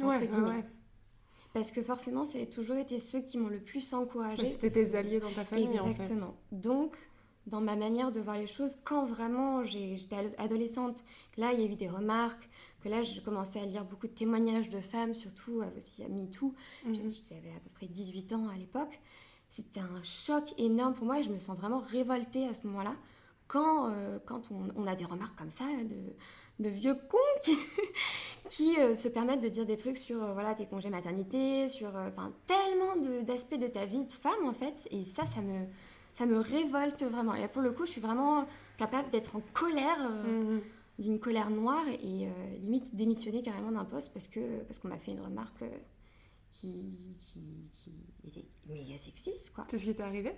Entre 0.01 0.25
guillemets. 0.25 0.65
Parce 1.53 1.71
que 1.71 1.81
forcément, 1.81 2.23
c'est 2.25 2.45
toujours 2.45 2.77
été 2.77 2.99
ceux 2.99 3.21
qui 3.21 3.39
m'ont 3.39 3.47
le 3.47 3.59
plus 3.59 3.93
encouragé. 3.93 4.45
C'était 4.45 4.69
tes 4.69 4.95
alliés 4.95 5.19
dans 5.19 5.31
ta 5.31 5.43
famille, 5.43 5.65
Exactement. 5.65 6.27
En 6.27 6.29
fait. 6.29 6.35
Donc, 6.51 6.95
dans 7.47 7.61
ma 7.61 7.75
manière 7.75 8.11
de 8.11 8.19
voir 8.19 8.37
les 8.37 8.45
choses 8.45 8.77
quand 8.83 9.05
vraiment 9.05 9.63
j'étais 9.63 10.17
adolescente. 10.37 11.03
Là, 11.37 11.53
il 11.53 11.61
y 11.61 11.63
a 11.63 11.71
eu 11.71 11.75
des 11.75 11.87
remarques, 11.87 12.49
que 12.81 12.89
là, 12.89 13.01
je 13.01 13.19
commençais 13.21 13.59
à 13.59 13.65
lire 13.65 13.85
beaucoup 13.85 14.07
de 14.07 14.13
témoignages 14.13 14.69
de 14.69 14.79
femmes, 14.79 15.13
surtout 15.13 15.61
euh, 15.61 15.69
aussi 15.77 16.03
à 16.03 16.09
MeToo. 16.09 16.53
Mhm. 16.85 17.09
J'avais 17.29 17.49
à 17.49 17.59
peu 17.59 17.69
près 17.73 17.87
18 17.87 18.33
ans 18.33 18.49
à 18.49 18.55
l'époque. 18.55 18.99
C'était 19.49 19.79
un 19.79 20.03
choc 20.03 20.53
énorme 20.57 20.93
pour 20.93 21.05
moi 21.05 21.19
et 21.19 21.23
je 21.23 21.29
me 21.29 21.39
sens 21.39 21.57
vraiment 21.57 21.79
révoltée 21.79 22.47
à 22.47 22.53
ce 22.53 22.67
moment-là. 22.67 22.95
Quand, 23.47 23.89
euh, 23.89 24.19
quand 24.25 24.51
on, 24.51 24.87
a 24.87 24.95
des 24.95 25.05
remarques 25.05 25.37
comme 25.37 25.51
ça, 25.51 25.63
de, 25.63 26.65
de 26.65 26.69
vieux 26.69 26.95
cons 26.95 27.17
qui, 27.43 27.55
qui 28.49 28.77
euh, 28.77 28.97
se 28.97 29.07
permettent 29.07 29.39
de 29.39 29.47
dire 29.47 29.65
des 29.65 29.77
trucs 29.77 29.97
sur 29.97 30.17
voilà, 30.33 30.53
tes 30.53 30.65
congés 30.65 30.89
maternité, 30.89 31.69
sur 31.69 31.93
tellement 32.45 32.97
d'aspects 33.23 33.55
de, 33.55 33.67
de 33.67 33.67
ta 33.67 33.85
vie 33.85 34.05
de 34.05 34.11
femme 34.11 34.45
en 34.45 34.53
fait. 34.53 34.87
Et 34.91 35.05
ça, 35.05 35.25
ça 35.25 35.41
me, 35.41 35.65
ça 36.13 36.25
me 36.25 36.39
révolte 36.39 37.03
vraiment. 37.03 37.35
Et 37.35 37.47
pour 37.47 37.61
le 37.61 37.71
coup, 37.71 37.85
je 37.85 37.91
suis 37.91 38.01
vraiment 38.01 38.45
capable 38.77 39.09
d'être 39.11 39.35
en 39.35 39.41
colère, 39.53 39.99
mhm. 40.09 40.61
D'une 40.99 41.19
colère 41.19 41.49
noire, 41.49 41.87
et 41.87 42.27
euh, 42.27 42.57
limite 42.59 42.95
démissionner 42.95 43.43
carrément 43.43 43.71
d'un 43.71 43.85
poste 43.85 44.11
parce 44.13 44.27
que 44.27 44.63
parce 44.63 44.79
qu'on 44.79 44.87
m'a 44.87 44.97
fait 44.97 45.11
une 45.11 45.21
remarque 45.21 45.61
euh, 45.61 45.77
qui, 46.51 47.17
qui, 47.19 47.69
qui, 47.71 47.91
était 48.27 48.45
méga 48.67 48.97
sexiste. 48.97 49.51
quoi. 49.53 49.65
C'est 49.69 49.77
ce 49.77 49.85
qui 49.85 49.93
t'est 49.93 50.03
arrivé? 50.03 50.31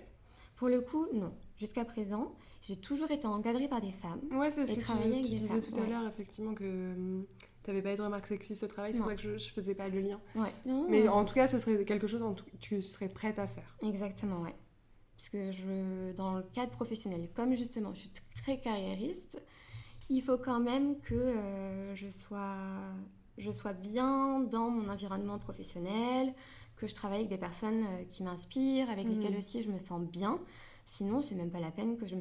Pour 0.56 0.68
le 0.68 0.82
coup, 0.82 1.06
non. 1.14 1.32
Jusqu'à 1.56 1.86
présent, 1.86 2.34
j'ai 2.60 2.76
toujours 2.76 3.10
été 3.10 3.26
encadrée 3.26 3.68
par 3.68 3.80
des 3.80 3.90
femmes. 3.90 4.20
Ouais, 4.32 4.50
c'est 4.50 4.66
ce 4.66 4.74
que 4.74 4.80
tu, 4.80 4.90
avec 4.90 5.24
tu 5.24 5.30
disais 5.30 5.60
tout 5.62 5.80
à 5.80 5.86
l'heure, 5.86 6.06
effectivement, 6.06 6.52
que 6.52 6.92
hum, 6.92 7.26
tu 7.64 7.70
n'avais 7.70 7.80
pas 7.80 7.94
eu 7.94 7.96
de 7.96 8.02
remarque 8.02 8.26
sexiste 8.26 8.62
au 8.64 8.66
travail, 8.66 8.92
c'est 8.92 8.98
pour 8.98 9.08
ça 9.08 9.14
que 9.14 9.22
je, 9.22 9.30
ne 9.30 9.38
faisais 9.38 9.74
pas 9.74 9.88
le 9.88 10.00
lien. 10.00 10.20
Ouais. 10.34 10.52
Mais 10.90 11.08
en 11.08 11.24
tout 11.24 11.34
cas, 11.34 11.46
ce 11.46 11.58
serait 11.58 11.84
quelque 11.86 12.06
chose 12.06 12.22
que 12.22 12.56
tu 12.58 12.82
serais 12.82 13.08
prête 13.08 13.38
à 13.38 13.46
faire. 13.46 13.76
Exactement, 13.82 14.42
ouais 14.42 14.54
que 15.28 15.52
je, 15.52 16.12
dans 16.12 16.36
le 16.36 16.42
cadre 16.42 16.70
professionnel, 16.72 17.28
comme 17.34 17.54
justement 17.54 17.92
je 17.92 18.00
suis 18.00 18.12
très 18.40 18.58
carriériste, 18.58 19.42
il 20.10 20.22
faut 20.22 20.36
quand 20.36 20.60
même 20.60 21.00
que 21.00 21.14
euh, 21.14 21.94
je, 21.94 22.10
sois, 22.10 22.66
je 23.38 23.50
sois 23.50 23.72
bien 23.72 24.40
dans 24.40 24.68
mon 24.68 24.90
environnement 24.90 25.38
professionnel, 25.38 26.34
que 26.76 26.86
je 26.86 26.94
travaille 26.94 27.18
avec 27.18 27.30
des 27.30 27.38
personnes 27.38 27.84
euh, 27.84 28.04
qui 28.10 28.22
m'inspirent, 28.22 28.90
avec 28.90 29.06
mmh. 29.06 29.10
lesquelles 29.10 29.36
aussi 29.36 29.62
je 29.62 29.70
me 29.70 29.78
sens 29.78 30.02
bien. 30.02 30.38
Sinon, 30.84 31.22
c'est 31.22 31.36
même 31.36 31.50
pas 31.50 31.60
la 31.60 31.70
peine 31.70 31.96
que 31.96 32.06
je 32.06 32.16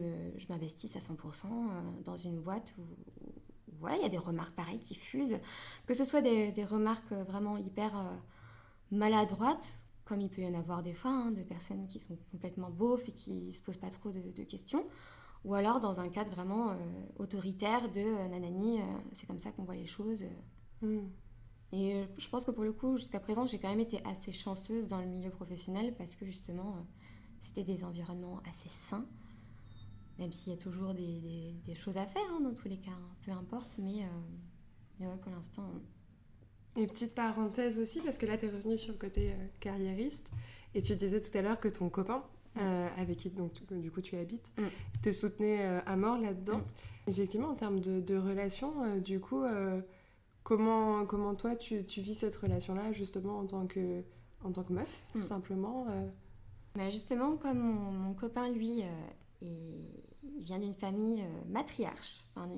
m'investisse 0.49 0.95
à 0.95 0.99
100% 0.99 1.45
euh, 1.45 1.81
dans 2.05 2.15
une 2.15 2.39
boîte 2.39 2.75
où, 2.77 2.83
voilà, 3.79 3.97
il 3.97 4.03
y 4.03 4.05
a 4.05 4.09
des 4.09 4.17
remarques 4.17 4.55
pareilles 4.55 4.79
qui 4.79 4.95
fusent, 4.95 5.39
que 5.87 5.93
ce 5.93 6.05
soit 6.05 6.21
des, 6.21 6.51
des 6.51 6.65
remarques 6.65 7.11
vraiment 7.11 7.57
hyper 7.57 7.91
maladroites, 8.91 9.85
comme 10.09 10.21
il 10.21 10.29
peut 10.29 10.41
y 10.41 10.47
en 10.47 10.55
avoir 10.55 10.81
des 10.81 10.93
fois, 10.93 11.11
hein, 11.11 11.31
de 11.31 11.43
personnes 11.43 11.85
qui 11.87 11.99
sont 11.99 12.17
complètement 12.31 12.71
beaufs 12.71 13.07
et 13.07 13.11
qui 13.11 13.45
ne 13.45 13.51
se 13.51 13.61
posent 13.61 13.77
pas 13.77 13.91
trop 13.91 14.11
de, 14.11 14.43
questions, 14.43 14.83
ou 15.45 15.55
alors 15.55 15.79
dans 15.79 15.99
un 15.99 16.09
cadre 16.09 16.31
vraiment 16.31 16.71
euh, 16.71 16.75
autoritaire 17.17 17.89
de 17.89 18.01
euh, 18.01 18.27
nanani, 18.27 18.81
euh, 18.81 18.83
c'est 19.13 19.25
comme 19.25 19.39
ça 19.39 19.51
qu'on 19.51 19.63
voit 19.63 19.75
les 19.75 19.85
choses. 19.85 20.25
Hmm. 20.81 21.07
Et 21.71 22.03
je 22.17 22.27
pense 22.29 22.45
que 22.45 22.51
pour 22.51 22.63
le 22.63 22.73
coup, 22.73 22.97
jusqu'à 22.97 23.19
présent, 23.19 23.45
j'ai 23.45 23.59
quand 23.59 23.69
même 23.69 23.79
été 23.79 24.03
assez 24.03 24.31
chanceuse 24.31 24.87
dans 24.87 24.99
le 24.99 25.05
milieu 25.05 25.29
professionnel 25.29 25.93
parce 25.95 26.15
que 26.15 26.25
justement, 26.25 26.77
c'était 27.41 27.63
des 27.63 27.83
environnements 27.83 28.41
assez 28.49 28.69
sains, 28.69 29.05
même 30.17 30.31
s'il 30.31 30.51
y 30.51 30.55
a 30.55 30.59
toujours 30.59 30.95
des, 30.95 31.53
choses 31.75 31.97
à 31.97 32.07
faire 32.07 32.23
hein, 32.31 32.41
dans 32.41 32.55
tous 32.55 32.67
les 32.67 32.79
cas, 32.79 32.89
hein, 32.89 33.15
peu 33.23 33.31
importe, 33.31 33.77
mais, 33.77 34.03
mais 34.99 35.05
ouais, 35.05 35.17
pour 35.21 35.31
l'instant, 35.31 35.71
et 36.75 36.87
petite 36.87 37.13
parenthèse 37.13 37.77
aussi, 37.77 38.01
parce 38.01 38.17
que 38.17 38.25
là, 38.25 38.35
tu 38.35 38.47
es 38.47 38.49
revenue 38.49 38.77
sur 38.77 38.91
le 38.91 38.97
côté 38.97 39.35
carriériste, 39.59 40.27
et 40.73 40.81
tu 40.81 40.95
disais 40.95 41.21
tout 41.21 41.37
à 41.37 41.43
l'heure 41.43 41.59
que 41.59 41.67
ton 41.67 41.87
copain 41.89 42.23
avec 42.55 43.17
qui 43.17 43.29
donc, 43.29 43.51
du 43.71 43.91
coup 43.91 44.01
tu 44.01 44.15
habites, 44.17 44.51
mm. 44.57 45.01
te 45.01 45.11
soutenait 45.11 45.63
à 45.85 45.95
mort 45.95 46.17
là-dedans. 46.17 46.61
Effectivement, 47.07 47.49
en 47.49 47.55
termes 47.55 47.79
de, 47.79 47.99
de 47.99 48.17
relation, 48.17 48.97
du 48.97 49.19
coup, 49.19 49.43
comment, 50.43 51.05
comment 51.05 51.35
toi 51.35 51.55
tu, 51.55 51.85
tu 51.85 52.01
vis 52.01 52.15
cette 52.15 52.35
relation-là 52.35 52.91
justement 52.91 53.39
en 53.39 53.45
tant 53.45 53.65
que, 53.65 54.03
en 54.43 54.51
tant 54.51 54.63
que 54.63 54.73
meuf, 54.73 55.03
tout 55.13 55.23
simplement 55.23 55.87
bah, 56.75 56.89
Justement, 56.89 57.37
comme 57.37 57.59
mon, 57.59 58.13
copain, 58.13 58.49
lui, 58.49 58.83
il 59.41 59.87
vient 60.39 60.59
d'une 60.59 60.75
famille 60.75 61.23
matriarche, 61.47 62.25
enfin, 62.35 62.49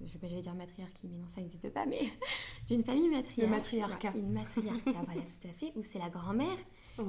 je 0.00 0.12
vais 0.12 0.18
pas 0.18 0.40
dire 0.40 0.54
matriarchie, 0.54 1.08
mais 1.08 1.18
non, 1.18 1.28
ça 1.28 1.40
n'existe 1.40 1.70
pas, 1.70 1.86
mais 1.86 2.00
d'une 2.66 2.84
famille 2.84 3.08
matriarche. 3.08 3.50
matriarcat. 3.50 4.12
une 4.16 4.32
matriarcat, 4.32 4.92
voilà, 4.92 5.22
tout 5.22 5.48
à 5.48 5.52
fait, 5.52 5.72
où 5.76 5.82
c'est 5.82 5.98
la 5.98 6.10
grand-mère 6.10 6.56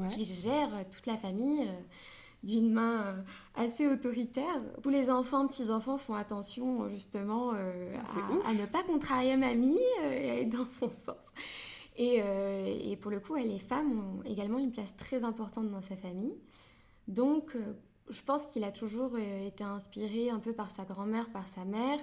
qui 0.09 0.25
gère 0.25 0.69
toute 0.89 1.05
la 1.05 1.17
famille 1.17 1.67
euh, 1.67 1.81
d'une 2.43 2.71
main 2.71 3.03
euh, 3.03 3.21
assez 3.55 3.87
autoritaire. 3.87 4.61
Tous 4.83 4.89
les 4.89 5.09
enfants, 5.09 5.47
petits-enfants 5.47 5.97
font 5.97 6.13
attention 6.13 6.89
justement 6.89 7.51
euh, 7.55 7.95
à, 8.45 8.53
ne 8.53 8.65
pas 8.65 8.83
contrarier 8.83 9.37
mamie 9.37 9.79
et 10.03 10.29
à 10.29 10.39
être 10.41 10.51
dans 10.51 10.67
son 10.67 10.89
sens. 10.89 11.23
Et, 11.97 12.17
et, 12.17 12.97
pour 12.97 13.09
le 13.09 13.21
coup, 13.21 13.35
les 13.35 13.57
femmes 13.57 14.19
ont 14.19 14.23
également 14.29 14.59
une 14.59 14.73
place 14.73 14.93
très 14.97 15.23
importante 15.23 15.71
dans 15.71 15.81
sa 15.81 15.95
famille. 15.95 16.35
Donc, 17.07 17.55
je 18.09 18.21
pense 18.21 18.47
qu'il 18.47 18.65
a 18.65 18.71
toujours 18.73 19.17
été 19.17 19.63
inspiré 19.63 20.29
un 20.29 20.39
peu 20.39 20.51
par 20.51 20.71
sa 20.71 20.83
grand-mère, 20.83 21.29
par 21.29 21.47
sa 21.47 21.63
mère, 21.63 21.99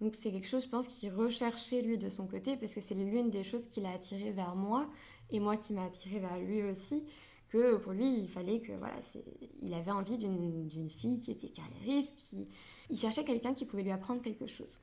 donc 0.00 0.14
c'est 0.14 0.30
quelque 0.30 0.48
chose, 0.48 0.64
je 0.64 0.68
pense, 0.68 0.88
qu'il 0.88 1.12
recherchait 1.12 1.82
lui 1.82 1.98
de 1.98 2.08
son 2.08 2.26
côté, 2.26 2.56
parce 2.56 2.74
que 2.74 2.80
c'est 2.80 2.94
l'une 2.94 3.30
des 3.30 3.44
choses 3.44 3.66
qui 3.66 3.80
l'a 3.80 3.92
attiré 3.92 4.32
vers 4.32 4.56
moi, 4.56 4.86
et 5.30 5.40
moi 5.40 5.56
qui 5.56 5.72
m'a 5.72 5.84
attiré 5.84 6.18
vers 6.18 6.38
lui 6.38 6.62
aussi, 6.62 7.04
que 7.48 7.76
pour 7.76 7.92
lui, 7.92 8.20
il 8.20 8.28
fallait 8.28 8.60
que, 8.60 8.72
voilà, 8.72 8.96
il 9.60 9.74
avait 9.74 9.90
envie 9.90 10.18
d'une 10.18 10.90
fille 10.90 11.20
qui 11.20 11.30
était 11.30 11.48
carriériste, 11.48 12.16
qui... 12.16 12.48
Il 12.90 12.98
cherchait 12.98 13.24
quelqu'un 13.24 13.54
qui 13.54 13.64
pouvait 13.64 13.82
lui 13.82 13.90
apprendre 13.90 14.20
quelque 14.20 14.46
chose. 14.46 14.80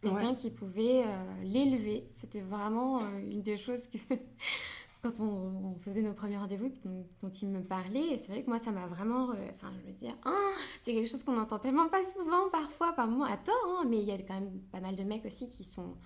Quelqu'un 0.00 0.34
qui 0.34 0.50
pouvait 0.50 1.04
euh, 1.06 1.42
l'élever. 1.44 2.08
C'était 2.10 2.40
vraiment 2.40 3.02
euh, 3.02 3.18
une 3.18 3.42
des 3.42 3.56
choses 3.56 3.86
que 3.86 3.98
quand 5.02 5.18
on, 5.20 5.74
faisait 5.80 6.02
nos 6.02 6.14
premiers 6.14 6.38
rendez-vous, 6.38 6.72
dont, 7.20 7.28
il 7.28 7.48
me 7.48 7.62
parlait, 7.62 8.20
c'est 8.20 8.32
vrai 8.32 8.42
que 8.44 8.48
moi, 8.48 8.60
ça 8.60 8.70
m'a 8.70 8.86
vraiment. 8.86 9.30
Euh, 9.32 9.48
enfin, 9.54 9.72
je 9.80 9.88
me 9.88 9.92
disais, 9.92 10.12
ah, 10.24 10.52
c'est 10.82 10.94
quelque 10.94 11.10
chose 11.10 11.24
qu'on 11.24 11.32
n'entend 11.32 11.58
tellement 11.58 11.88
pas 11.88 12.02
souvent, 12.08 12.48
parfois, 12.50 12.92
par 12.92 13.08
moments, 13.08 13.24
à 13.24 13.36
tort, 13.36 13.54
hein, 13.66 13.84
mais 13.88 13.98
il 13.98 14.04
y 14.04 14.12
a 14.12 14.18
quand 14.18 14.34
même 14.34 14.60
pas 14.70 14.80
mal 14.80 14.94
de 14.94 15.02
mecs 15.02 15.24
aussi 15.24 15.50
qui 15.50 15.64
sont, 15.64 15.96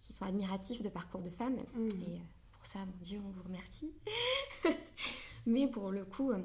qui 0.00 0.14
sont 0.14 0.24
admiratifs 0.24 0.82
de 0.82 0.88
parcours 0.88 1.20
de 1.20 1.30
femmes. 1.30 1.58
Mmh. 1.74 1.88
Et 1.88 2.16
euh, 2.16 2.22
pour 2.60 2.72
ça, 2.72 2.78
mon 2.86 3.02
Dieu, 3.02 3.20
on 3.24 3.30
vous 3.30 3.42
remercie. 3.42 3.92
mais 5.46 5.66
pour 5.66 5.90
le 5.90 6.04
coup, 6.04 6.30
euh, 6.30 6.38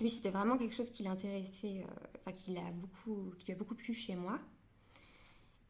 lui, 0.00 0.10
c'était 0.10 0.30
vraiment 0.30 0.58
quelque 0.58 0.74
chose 0.74 0.90
qui 0.90 1.04
l'intéressait, 1.04 1.86
enfin, 2.20 2.32
qui, 2.32 2.58
a 2.58 2.70
beaucoup, 2.72 3.32
qui 3.38 3.46
lui 3.46 3.52
a 3.54 3.56
beaucoup 3.56 3.74
plu 3.74 3.94
chez 3.94 4.16
moi. 4.16 4.38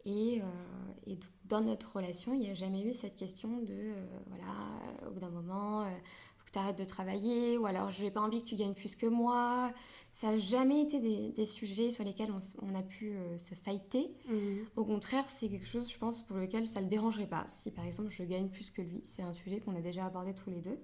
Et, 0.07 0.41
euh, 0.41 1.15
dans 1.47 1.61
notre 1.61 1.97
relation, 1.97 2.33
il 2.33 2.41
n'y 2.41 2.51
a 2.51 2.55
jamais 2.55 2.83
eu 2.83 2.95
cette 2.95 3.17
question 3.17 3.59
de, 3.59 3.73
euh, 3.73 4.07
voilà, 4.29 5.09
au 5.09 5.11
bout 5.11 5.19
d'un 5.19 5.31
moment, 5.31 5.83
euh, 5.83 5.91
faut 6.39 6.47
que 6.47 6.53
tu 6.53 6.59
arrêtes 6.59 6.79
de 6.79 6.85
travailler, 6.85 7.59
ou 7.59 7.67
alors 7.67 7.91
je 7.91 8.05
n'ai 8.05 8.13
pas 8.13 8.21
envie 8.21 8.41
que 8.41 8.49
tu 8.49 8.55
gagnes 8.55 8.75
plus 8.75 8.95
que 8.95 9.07
moi. 9.07 9.73
Ça 10.17 10.29
n'a 10.29 10.39
jamais 10.39 10.81
été 10.81 10.99
des, 10.99 11.31
des, 11.33 11.45
sujets 11.45 11.91
sur 11.91 12.03
lesquels 12.03 12.31
on, 12.63 12.75
a 12.75 12.83
pu 12.83 13.13
se 13.37 13.55
fighter. 13.55 14.11
Mhm. 14.27 14.65
Au 14.77 14.85
contraire, 14.87 15.27
c'est 15.29 15.51
quelque 15.51 15.67
chose, 15.67 15.93
je 15.93 15.99
pense, 15.99 16.23
pour 16.23 16.39
lequel 16.39 16.67
ça 16.67 16.81
ne 16.81 16.87
le 16.87 16.91
dérangerait 16.91 17.27
pas. 17.27 17.45
Si 17.49 17.71
par 17.71 17.85
exemple 17.85 18.09
je 18.09 18.23
gagne 18.23 18.49
plus 18.49 18.71
que 18.71 18.81
lui, 18.81 19.03
c'est 19.05 19.21
un 19.21 19.35
sujet 19.35 19.61
qu'on 19.61 19.77
a 19.77 19.83
déjà 19.83 20.07
abordé 20.07 20.33
tous 20.33 20.49
les 20.49 20.63
deux. 20.63 20.79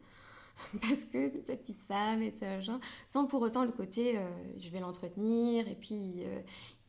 parce 0.82 1.06
que 1.06 1.30
c'est 1.30 1.46
sa 1.46 1.56
petite 1.56 1.80
femme 1.88 2.22
et 2.22 2.30
ça, 2.30 2.60
sans 3.08 3.24
pour 3.24 3.40
autant 3.40 3.64
le 3.64 3.72
côté 3.72 4.18
je 4.58 4.68
vais 4.68 4.80
l'entretenir 4.80 5.66
et 5.66 5.74
puis 5.74 6.24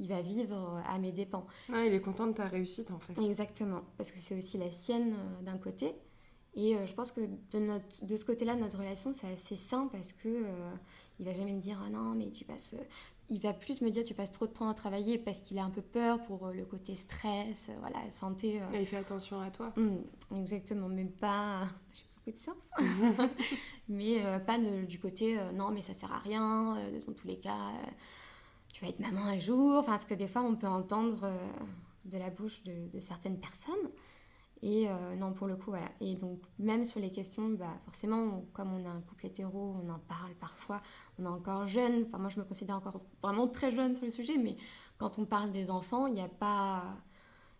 il 0.03 0.09
va 0.09 0.21
vivre 0.21 0.81
à 0.85 0.99
mes 0.99 1.11
dépens. 1.11 1.45
Ah, 1.71 1.85
il 1.85 1.93
est 1.93 2.01
content 2.01 2.27
de 2.27 2.33
ta 2.33 2.45
réussite 2.45 2.91
en 2.91 2.99
fait. 2.99 3.17
Exactement, 3.21 3.81
parce 3.97 4.11
que 4.11 4.19
c'est 4.19 4.37
aussi 4.37 4.57
la 4.57 4.71
sienne 4.71 5.13
euh, 5.13 5.43
d'un 5.43 5.57
côté. 5.57 5.93
Et 6.55 6.75
euh, 6.75 6.85
je 6.85 6.93
pense 6.93 7.11
que 7.11 7.21
de, 7.21 7.59
notre, 7.59 8.05
de 8.05 8.15
ce 8.15 8.25
côté-là, 8.25 8.55
notre 8.55 8.77
relation, 8.77 9.13
c'est 9.13 9.27
assez 9.27 9.55
sain 9.55 9.87
parce 9.91 10.11
que 10.11 10.27
euh, 10.27 10.73
il 11.23 11.31
va 11.31 11.33
jamais 11.33 11.53
me 11.53 11.61
dire 11.61 11.79
ah 11.85 11.89
non 11.89 12.13
mais 12.15 12.29
tu 12.29 12.45
passes. 12.45 12.75
Il 13.29 13.39
va 13.39 13.53
plus 13.53 13.81
me 13.81 13.89
dire 13.89 14.03
tu 14.03 14.13
passes 14.13 14.31
trop 14.31 14.45
de 14.45 14.51
temps 14.51 14.69
à 14.69 14.73
travailler 14.73 15.17
parce 15.17 15.39
qu'il 15.39 15.57
a 15.57 15.63
un 15.63 15.69
peu 15.69 15.81
peur 15.81 16.21
pour 16.23 16.47
le 16.47 16.65
côté 16.65 16.95
stress, 16.95 17.69
voilà 17.79 17.99
santé. 18.11 18.61
Et 18.73 18.81
il 18.81 18.87
fait 18.87 18.97
attention 18.97 19.39
à 19.39 19.49
toi. 19.49 19.73
Mmh, 19.77 20.37
exactement, 20.37 20.89
mais 20.89 21.05
pas. 21.05 21.67
J'ai 21.93 22.03
beaucoup 22.15 22.37
de 22.37 22.43
chance. 22.43 23.29
mais 23.87 24.21
pas 24.45 24.57
du 24.57 24.99
côté 24.99 25.37
non 25.53 25.71
mais 25.71 25.81
ça 25.81 25.93
sert 25.93 26.11
à 26.11 26.19
rien. 26.19 26.77
dans 27.05 27.13
tous 27.13 27.27
les 27.27 27.37
cas 27.37 27.71
tu 28.73 28.83
vas 28.83 28.89
être 28.89 28.99
maman 28.99 29.21
un 29.21 29.39
jour, 29.39 29.77
enfin, 29.77 29.97
ce 29.97 30.05
que 30.05 30.15
des 30.15 30.27
fois 30.27 30.41
on 30.41 30.55
peut 30.55 30.67
entendre 30.67 31.19
euh, 31.23 31.37
de 32.05 32.17
la 32.17 32.31
bouche 32.31 32.63
de, 32.63 32.99
certaines 32.99 33.39
personnes. 33.39 33.89
Et 34.65 34.87
euh, 34.87 35.15
non, 35.17 35.33
pour 35.33 35.47
le 35.47 35.57
coup, 35.57 35.71
voilà. 35.71 35.89
Et 35.99 36.15
donc, 36.15 36.39
même 36.57 36.85
sur 36.85 37.01
les 37.01 37.11
questions, 37.11 37.49
bah, 37.49 37.77
forcément, 37.83 38.45
comme 38.53 38.73
on 38.73 38.85
a 38.85 38.89
un 38.89 39.01
couple 39.01 39.25
hétéro, 39.25 39.75
on 39.83 39.89
en 39.89 39.99
parle 39.99 40.33
parfois, 40.39 40.81
on 41.19 41.25
est 41.25 41.27
encore 41.27 41.67
jeune. 41.67 42.05
Enfin, 42.07 42.17
moi, 42.17 42.29
je 42.29 42.39
me 42.39 42.45
considère 42.45 42.77
encore 42.77 43.01
vraiment 43.21 43.49
très 43.49 43.71
jeune 43.71 43.93
sur 43.93 44.05
le 44.05 44.11
sujet, 44.11 44.37
mais 44.37 44.55
quand 44.97 45.19
on 45.19 45.25
parle 45.25 45.51
des 45.51 45.69
enfants, 45.69 46.07
il 46.07 46.13
n'y 46.13 46.21
a 46.21 46.29
pas. 46.29 46.95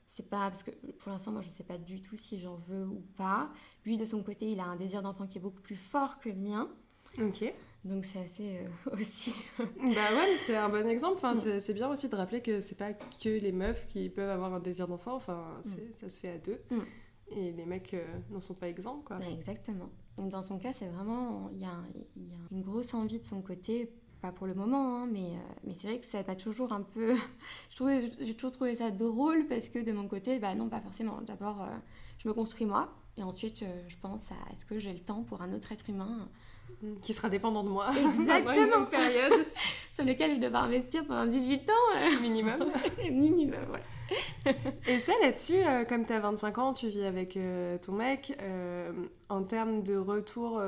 C'est 0.05 0.29
pas. 0.29 0.49
Parce 0.49 0.63
que 0.63 0.71
pour 0.99 1.11
l'instant, 1.11 1.33
moi, 1.33 1.41
je 1.41 1.49
ne 1.49 1.53
sais 1.53 1.65
pas 1.65 1.77
du 1.77 2.01
tout 2.01 2.15
si 2.15 2.39
j'en 2.39 2.55
veux 2.69 2.87
ou 2.87 3.03
pas. 3.17 3.51
Lui, 3.83 3.97
de 3.97 4.05
son 4.05 4.23
côté, 4.23 4.49
il 4.49 4.61
a 4.61 4.65
un 4.65 4.77
désir 4.77 5.01
d'enfant 5.01 5.27
qui 5.27 5.39
est 5.39 5.41
beaucoup 5.41 5.61
plus 5.61 5.75
fort 5.75 6.19
que 6.19 6.29
le 6.29 6.35
mien. 6.35 6.69
Ok. 7.19 7.53
Donc 7.85 8.05
c'est 8.05 8.19
assez 8.19 8.59
euh, 8.59 8.95
aussi. 8.97 9.35
bah 9.57 10.15
ouais, 10.15 10.37
c'est 10.37 10.55
un 10.55 10.69
bon 10.69 10.87
exemple. 10.87 11.17
Enfin, 11.17 11.35
c'est 11.35 11.73
bien 11.73 11.89
aussi 11.89 12.07
de 12.07 12.15
rappeler 12.15 12.41
que 12.41 12.61
c'est 12.61 12.77
pas 12.77 12.93
que 12.93 13.29
les 13.29 13.51
meufs 13.51 13.85
qui 13.87 14.09
peuvent 14.09 14.29
avoir 14.29 14.53
un 14.53 14.59
désir 14.59 14.87
d'enfant. 14.87 15.15
Enfin, 15.15 15.59
mm. 15.65 15.69
ça 15.95 16.09
se 16.09 16.19
fait 16.21 16.29
à 16.29 16.37
deux. 16.37 16.61
Mm. 16.71 16.79
Et 17.35 17.51
les 17.51 17.65
mecs 17.65 17.93
euh, 17.93 18.05
n'en 18.29 18.41
sont 18.41 18.53
pas 18.53 18.69
exempts, 18.69 19.03
quoi. 19.05 19.19
exactement. 19.25 19.89
dans 20.17 20.41
son 20.41 20.59
cas, 20.59 20.71
c'est 20.71 20.87
vraiment. 20.87 21.49
Il 21.53 21.61
y, 21.61 21.65
a, 21.65 21.75
une 22.51 22.61
grosse 22.61 22.93
envie 22.93 23.19
de 23.19 23.25
son 23.25 23.41
côté. 23.41 23.91
Pas 24.21 24.31
pour 24.31 24.47
le 24.47 24.53
moment, 24.53 24.99
hein, 24.99 25.09
mais, 25.11 25.31
euh, 25.31 25.53
mais 25.65 25.73
c'est 25.75 25.87
vrai 25.87 25.99
que 25.99 26.05
ça 26.05 26.23
pas 26.23 26.37
toujours 26.37 26.71
un 26.71 26.81
peu. 26.81 27.13
J'ai 28.21 28.33
toujours 28.35 28.53
trouvé 28.53 28.73
ça 28.77 28.89
drôle 28.89 29.47
parce 29.47 29.67
que 29.67 29.79
de 29.79 29.91
mon 29.91 30.07
côté, 30.07 30.39
bah 30.39 30.55
non, 30.55 30.69
pas 30.69 30.79
forcément. 30.79 31.21
D'abord, 31.23 31.67
je 32.19 32.29
me 32.29 32.33
construis 32.33 32.65
moi. 32.65 32.95
Et 33.17 33.23
ensuite, 33.23 33.65
je 33.89 33.97
pense 33.97 34.31
à 34.31 34.53
est-ce 34.53 34.65
que 34.65 34.79
j'ai 34.79 34.93
le 34.93 35.01
temps 35.01 35.23
pour 35.23 35.41
un 35.41 35.51
autre 35.51 35.73
être 35.73 35.89
humain? 35.89 36.29
Qui 37.01 37.13
sera 37.13 37.29
dépendant 37.29 37.63
de 37.63 37.69
moi. 37.69 37.89
Exactement. 38.09 38.79
une 38.79 38.87
période. 38.87 39.45
Sur 39.91 40.05
lequel 40.05 40.35
je 40.35 40.39
devais 40.39 40.57
investir 40.57 41.05
pendant 41.05 41.25
18 41.25 41.69
ans. 41.69 41.73
Euh. 41.95 42.19
Minimum. 42.21 42.71
Minimum, 43.09 43.59
ouais. 43.71 44.55
Et 44.87 44.99
ça, 44.99 45.13
là-dessus, 45.21 45.65
euh, 45.65 45.85
comme 45.85 46.05
tu 46.05 46.13
as 46.13 46.19
25 46.19 46.57
ans, 46.57 46.73
tu 46.73 46.87
vis 46.87 47.03
avec 47.03 47.37
euh, 47.37 47.77
ton 47.77 47.93
mec, 47.93 48.37
en 49.29 49.43
termes 49.43 49.83
de 49.83 49.95
retour 49.95 50.61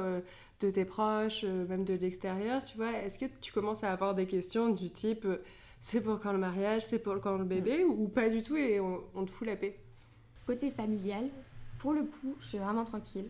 de 0.61 0.69
tes 0.69 0.85
proches, 0.85 1.43
même 1.43 1.83
de 1.83 1.93
l'extérieur, 1.93 2.63
tu 2.63 2.77
vois, 2.77 2.91
est-ce 2.91 3.19
que 3.19 3.25
tu 3.41 3.51
commences 3.51 3.83
à 3.83 3.91
avoir 3.91 4.15
des 4.15 4.25
questions 4.25 4.69
du 4.69 4.89
type 4.89 5.27
c'est 5.81 6.01
pour 6.01 6.19
quand 6.19 6.31
le 6.31 6.39
mariage, 6.39 6.83
c'est 6.83 6.97
pour 6.97 7.19
quand 7.21 7.37
le 7.37 7.43
bébé, 7.43 7.83
mm. 7.83 7.89
ou 7.91 8.07
pas 8.07 8.27
du 8.27 8.41
tout 8.41 8.57
et 8.57 8.79
on, 8.79 9.03
on 9.13 9.23
te 9.23 9.29
fout 9.29 9.45
la 9.45 9.55
paix? 9.55 9.77
Côté 10.47 10.71
familial, 10.71 11.29
pour 11.77 11.93
le 11.93 12.01
coup, 12.01 12.35
je 12.39 12.45
suis 12.47 12.57
vraiment 12.57 12.85
tranquille 12.85 13.29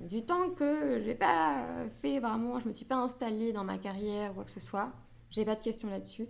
du 0.00 0.24
temps 0.24 0.50
que 0.50 1.00
j'ai 1.04 1.14
pas 1.14 1.66
fait 2.00 2.20
vraiment, 2.20 2.60
je 2.60 2.68
me 2.68 2.72
suis 2.72 2.84
pas 2.84 2.96
installée 2.96 3.52
dans 3.52 3.64
ma 3.64 3.78
carrière 3.78 4.32
ou 4.32 4.34
quoi 4.34 4.44
que 4.44 4.50
ce 4.50 4.60
soit. 4.60 4.92
J'ai 5.30 5.44
pas 5.44 5.56
de 5.56 5.62
questions 5.62 5.90
là-dessus. 5.90 6.28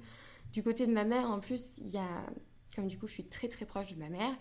Du 0.52 0.62
côté 0.62 0.86
de 0.86 0.92
ma 0.92 1.04
mère, 1.04 1.28
en 1.30 1.40
plus, 1.40 1.78
il 1.78 1.90
y 1.90 1.98
a, 1.98 2.26
comme 2.74 2.88
du 2.88 2.98
coup, 2.98 3.06
je 3.06 3.12
suis 3.12 3.24
très 3.24 3.48
très 3.48 3.66
proche 3.66 3.92
de 3.92 3.98
ma 3.98 4.08
mère, 4.08 4.34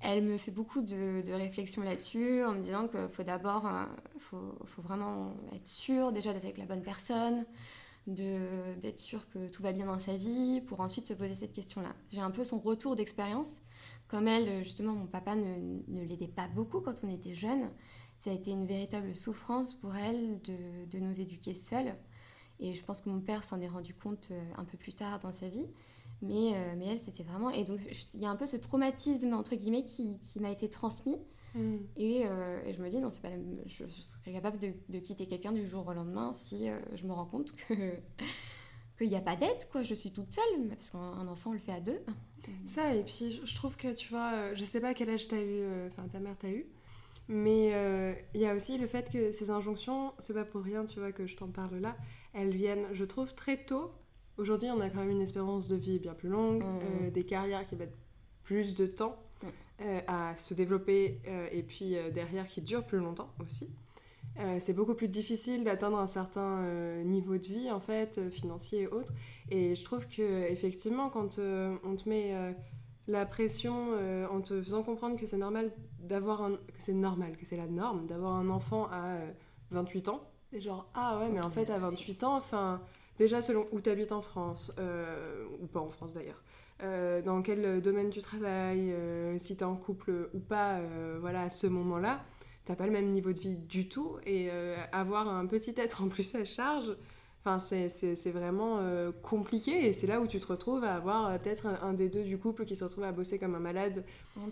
elle 0.00 0.22
me 0.22 0.36
fait 0.36 0.50
beaucoup 0.50 0.82
de, 0.82 1.32
réflexions 1.32 1.82
là-dessus 1.82 2.44
en 2.44 2.52
me 2.52 2.62
disant 2.62 2.88
qu'il 2.88 3.08
faut 3.08 3.22
d'abord, 3.22 3.70
faut, 4.18 4.54
faut, 4.64 4.82
vraiment 4.82 5.34
être 5.54 5.68
sûr 5.68 6.12
déjà 6.12 6.32
d'être 6.32 6.44
avec 6.44 6.58
la 6.58 6.66
bonne 6.66 6.82
personne, 6.82 7.46
d'être 8.06 8.98
sûr 8.98 9.26
que 9.30 9.48
tout 9.48 9.62
va 9.62 9.72
bien 9.72 9.86
dans 9.86 9.98
sa 9.98 10.16
vie, 10.16 10.60
pour 10.60 10.80
ensuite 10.80 11.06
se 11.06 11.14
poser 11.14 11.34
cette 11.34 11.52
question-là. 11.52 11.94
J'ai 12.10 12.20
un 12.20 12.30
peu 12.30 12.44
son 12.44 12.58
retour 12.58 12.96
d'expérience. 12.96 13.62
Comme 14.08 14.28
elle, 14.28 14.62
justement, 14.62 14.92
mon 14.92 15.06
papa 15.06 15.34
ne, 15.34 15.80
ne 15.88 16.04
l'aidait 16.04 16.28
pas 16.28 16.46
beaucoup 16.48 16.80
quand 16.80 17.02
on 17.02 17.08
était 17.08 17.34
jeune 17.34 17.70
ça 18.18 18.30
a 18.30 18.32
été 18.32 18.50
une 18.50 18.66
véritable 18.66 19.14
souffrance 19.14 19.74
pour 19.74 19.94
elle 19.94 20.40
de, 20.42 20.86
de 20.90 20.98
nous 20.98 21.20
éduquer 21.20 21.54
seuls. 21.54 21.94
Et 22.60 22.74
je 22.74 22.84
pense 22.84 23.00
que 23.00 23.08
mon 23.08 23.20
père 23.20 23.44
s'en 23.44 23.60
est 23.60 23.68
rendu 23.68 23.94
compte 23.94 24.28
euh, 24.30 24.42
un 24.56 24.64
peu 24.64 24.78
plus 24.78 24.94
tard 24.94 25.18
dans 25.18 25.32
sa 25.32 25.48
vie. 25.48 25.66
Mais, 26.22 26.54
euh, 26.54 26.74
mais 26.76 26.86
elle, 26.86 27.00
c'était 27.00 27.24
vraiment... 27.24 27.50
Et 27.50 27.64
donc, 27.64 27.80
il 28.14 28.20
y 28.20 28.26
a 28.26 28.30
un 28.30 28.36
peu 28.36 28.46
ce 28.46 28.56
traumatisme, 28.56 29.34
entre 29.34 29.56
guillemets, 29.56 29.84
qui, 29.84 30.18
qui 30.20 30.40
m'a 30.40 30.50
été 30.50 30.70
transmis. 30.70 31.18
Mm. 31.54 31.76
Et, 31.96 32.22
euh, 32.24 32.62
et, 32.64 32.72
je 32.72 32.82
me 32.82 32.88
dis, 32.88 32.98
non, 32.98 33.10
c'est 33.10 33.20
pas 33.20 33.30
je, 33.66 33.86
serais 33.86 34.32
capable 34.32 34.58
de, 34.58 34.72
de 34.88 34.98
quitter 34.98 35.26
quelqu'un 35.26 35.52
du 35.52 35.66
jour 35.66 35.86
au 35.86 35.92
lendemain 35.92 36.32
si 36.34 36.68
je 36.94 37.06
me 37.06 37.12
rends 37.12 37.26
compte 37.26 37.54
que 37.54 37.74
qu'il 38.98 39.08
n'y 39.08 39.16
a 39.16 39.20
pas 39.20 39.36
d'aide, 39.36 39.68
quoi. 39.70 39.82
Je 39.82 39.94
suis 39.94 40.12
toute 40.12 40.32
seule, 40.32 40.68
parce 40.68 40.90
qu'un 40.90 41.28
enfant, 41.28 41.50
on 41.50 41.54
le 41.54 41.58
fait 41.58 41.72
à 41.72 41.80
deux. 41.80 42.00
Ça, 42.66 42.94
et 42.94 43.02
puis 43.02 43.40
je 43.44 43.54
trouve 43.56 43.76
que, 43.76 43.92
tu 43.92 44.10
vois, 44.10 44.54
je 44.54 44.64
sais 44.64 44.80
pas 44.80 44.94
quel 44.94 45.10
âge 45.10 45.28
t'as 45.28 45.42
eu, 45.42 45.88
enfin, 45.88 46.06
ta 46.08 46.20
mère 46.20 46.36
t'a 46.38 46.50
eu, 46.50 46.66
Mais 47.28 47.72
il 48.34 48.40
y 48.40 48.46
a 48.46 48.54
aussi 48.54 48.76
le 48.76 48.86
fait 48.86 49.10
que 49.10 49.32
ces 49.32 49.50
injonctions, 49.50 50.12
c'est 50.18 50.34
pas 50.34 50.44
pour 50.44 50.62
rien, 50.62 50.84
tu 50.84 51.00
vois, 51.00 51.12
que 51.12 51.26
je 51.26 51.36
t'en 51.36 51.48
parle 51.48 51.78
là, 51.78 51.96
elles 52.34 52.54
viennent, 52.54 52.86
je 52.92 53.04
trouve, 53.04 53.34
très 53.34 53.64
tôt. 53.64 53.92
Aujourd'hui, 54.36 54.68
on 54.70 54.80
a 54.80 54.90
quand 54.90 54.98
même 54.98 55.10
une 55.10 55.22
espérance 55.22 55.68
de 55.68 55.76
vie 55.76 55.98
bien 55.98 56.12
plus 56.12 56.28
longue, 56.28 56.62
mmh. 56.62 57.10
des 57.10 57.24
carrières 57.24 57.64
qui 57.66 57.76
mettent 57.76 57.96
plus 58.42 58.74
de 58.74 58.86
temps 58.86 59.16
mmh. 59.42 59.86
à 60.06 60.36
se 60.36 60.52
développer 60.52 61.22
et 61.50 61.62
puis 61.62 61.96
derrière 62.12 62.46
qui 62.46 62.60
durent 62.60 62.84
plus 62.86 62.98
longtemps 62.98 63.30
aussi. 63.40 63.70
Euh, 64.40 64.56
c'est 64.58 64.72
beaucoup 64.72 64.94
plus 64.94 65.06
difficile 65.06 65.62
d'atteindre 65.62 65.98
un 65.98 66.08
certain 66.08 66.58
euh, 66.64 67.04
niveau 67.04 67.38
de 67.38 67.44
vie 67.44 67.70
en 67.70 67.78
fait 67.78 68.18
euh, 68.18 68.30
financier 68.30 68.80
et 68.82 68.86
autres 68.88 69.12
et 69.48 69.76
je 69.76 69.84
trouve 69.84 70.08
que 70.08 70.50
effectivement 70.50 71.08
quand 71.08 71.38
on 71.38 71.96
te 71.96 72.08
met 72.08 72.34
la 73.06 73.26
pression 73.26 73.90
en 74.30 74.40
te 74.40 74.60
faisant 74.62 74.82
comprendre 74.82 75.20
que 75.20 75.26
c'est 75.26 75.36
normal 75.36 75.70
d'avoir 76.04 76.42
un 76.42 76.52
que 76.52 76.80
c'est 76.80 76.92
normal 76.92 77.36
que 77.36 77.46
c'est 77.46 77.56
la 77.56 77.66
norme 77.66 78.06
d'avoir 78.06 78.34
un 78.34 78.48
enfant 78.48 78.88
à 78.90 79.18
28 79.70 80.08
ans. 80.08 80.20
Et 80.52 80.60
genre 80.60 80.88
ah 80.94 81.18
ouais 81.18 81.28
mais 81.30 81.44
en 81.44 81.50
fait 81.50 81.68
à 81.70 81.78
28 81.78 82.24
ans 82.24 82.36
enfin 82.36 82.80
déjà 83.18 83.42
selon 83.42 83.66
où 83.72 83.80
tu 83.80 83.90
habites 83.90 84.12
en 84.12 84.20
France 84.20 84.72
ou 85.60 85.66
pas 85.66 85.80
en 85.80 85.90
France 85.90 86.14
d'ailleurs 86.14 86.42
dans 87.24 87.42
quel 87.42 87.80
domaine 87.80 88.10
tu 88.10 88.22
travailles 88.22 88.94
si 89.38 89.56
tu 89.56 89.62
es 89.62 89.66
en 89.66 89.74
couple 89.74 90.30
ou 90.32 90.38
pas 90.38 90.80
voilà 91.18 91.42
à 91.42 91.50
ce 91.50 91.66
moment-là 91.66 92.20
t'as 92.64 92.76
pas 92.76 92.86
le 92.86 92.92
même 92.92 93.10
niveau 93.10 93.32
de 93.32 93.38
vie 93.38 93.56
du 93.56 93.88
tout. 93.88 94.16
Et 94.24 94.48
euh, 94.50 94.76
avoir 94.92 95.28
un 95.28 95.46
petit 95.46 95.74
être 95.76 96.02
en 96.02 96.08
plus 96.08 96.34
à 96.34 96.44
charge, 96.44 96.96
enfin 97.44 97.58
c'est 97.58 98.30
vraiment 98.30 98.78
euh, 98.78 99.12
compliqué 99.22 99.86
et 99.86 99.92
c'est 99.92 100.06
là 100.06 100.20
où 100.20 100.26
tu 100.26 100.40
te 100.40 100.46
retrouves 100.46 100.82
à 100.82 100.94
avoir 100.94 101.26
euh, 101.26 101.38
peut-être 101.38 101.66
un, 101.66 101.92
des 101.92 102.08
deux 102.08 102.24
du 102.24 102.38
couple 102.38 102.64
qui 102.64 102.74
se 102.74 102.84
retrouve 102.84 103.04
à 103.04 103.12
bosser 103.12 103.38
comme 103.38 103.54
un 103.54 103.60
malade. 103.60 104.04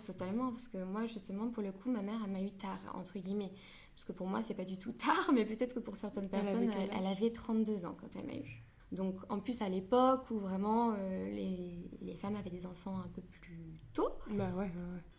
totalement, 0.03 0.51
parce 0.51 0.67
que 0.67 0.83
moi 0.83 1.05
justement 1.07 1.49
pour 1.49 1.63
le 1.63 1.71
coup 1.71 1.89
ma 1.89 2.01
mère 2.01 2.19
elle 2.23 2.31
m'a 2.31 2.41
eu 2.41 2.51
tard 2.51 2.79
entre 2.93 3.17
guillemets. 3.19 3.51
Parce 3.95 4.05
que 4.05 4.11
pour 4.11 4.25
moi, 4.25 4.41
c'est 4.41 4.55
pas 4.55 4.65
du 4.65 4.79
tout 4.79 4.91
tard, 4.91 5.29
mais 5.35 5.45
peut-être 5.45 5.75
que 5.75 5.79
pour 5.79 5.95
certaines 5.95 6.27
personnes, 6.27 6.71
elle 6.91 7.05
avait 7.05 7.29
32 7.29 7.85
ans 7.85 7.95
quand 8.01 8.19
elle 8.19 8.25
m'a 8.25 8.33
eu. 8.33 8.63
Donc 8.91 9.17
en 9.29 9.39
plus 9.39 9.61
à 9.61 9.69
l'époque 9.69 10.31
où 10.31 10.39
vraiment 10.39 10.95
les, 11.31 11.89
les, 12.01 12.15
femmes 12.15 12.35
avaient 12.35 12.49
des 12.49 12.65
enfants 12.65 12.97
un 12.97 13.09
peu 13.13 13.21
plus 13.21 13.72
tôt. 13.93 14.09
Bah 14.29 14.49
ouais, 14.57 14.69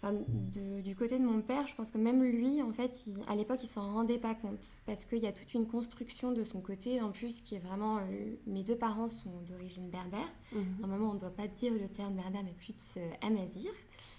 Enfin, 0.03 0.15
du 0.29 0.95
côté 0.95 1.19
de 1.19 1.25
mon 1.25 1.41
père, 1.41 1.67
je 1.67 1.75
pense 1.75 1.91
que 1.91 1.99
même 1.99 2.23
lui, 2.23 2.61
en 2.63 2.73
fait, 2.73 3.05
à 3.27 3.37
l'époque, 3.37 3.61
il 3.63 3.69
s'en 3.69 3.93
rendait 3.93 4.19
pas 4.19 4.35
compte. 4.35 4.77
Parce 4.87 5.05
qu'il 5.05 5.19
y 5.21 5.27
a 5.27 5.33
toute 5.33 5.55
une 5.55 5.67
construction 5.67 6.33
de 6.33 6.45
son 6.45 6.61
côté, 6.61 7.01
en 7.01 7.11
plus, 7.11 7.41
qui 7.41 7.55
est 7.55 7.59
vraiment. 7.59 7.99
Euh, 7.99 8.35
mes 8.47 8.63
deux 8.63 8.77
parents 8.77 9.09
sont 9.09 9.41
d'origine 9.47 9.89
berbère. 9.89 10.29
Mhm. 10.53 10.77
Normalement, 10.81 11.11
on 11.11 11.15
ne 11.15 11.21
doit 11.21 11.31
pas 11.31 11.47
dire 11.47 11.73
le 11.73 11.89
terme 11.89 12.15
berbère, 12.15 12.43
mais 12.45 12.53
plus 12.53 12.99
amazir, 13.23 13.71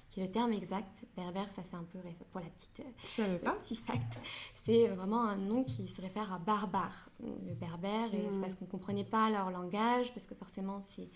qui 0.10 0.22
est 0.22 0.26
le 0.26 0.32
terme 0.32 0.54
exact. 0.54 1.04
Berbère, 1.16 1.52
ça 1.52 1.62
fait 1.62 1.76
un 1.76 1.84
peu. 1.84 2.00
Pour 2.32 2.42
la 2.42 2.48
petite. 2.48 2.82
Je 3.06 3.38
pas. 3.38 3.52
Petit 3.52 3.76
fact. 3.76 4.20
C'est 4.64 4.90
euh, 4.90 4.96
vraiment 4.96 5.24
un 5.24 5.38
nom 5.38 5.64
qui 5.64 5.88
se 5.88 6.02
réfère 6.02 6.34
à 6.34 6.40
barbare. 6.40 7.10
Le 7.22 7.54
berbère, 7.54 8.14
et 8.14 8.26
c'est 8.30 8.36
mhm. 8.36 8.42
parce 8.42 8.56
qu'on 8.56 8.66
ne 8.66 8.72
comprenait 8.72 9.04
pas 9.04 9.30
leur 9.30 9.52
langage, 9.52 10.14
parce 10.14 10.26
que 10.26 10.34
forcément, 10.34 10.82
c'est 10.96 11.10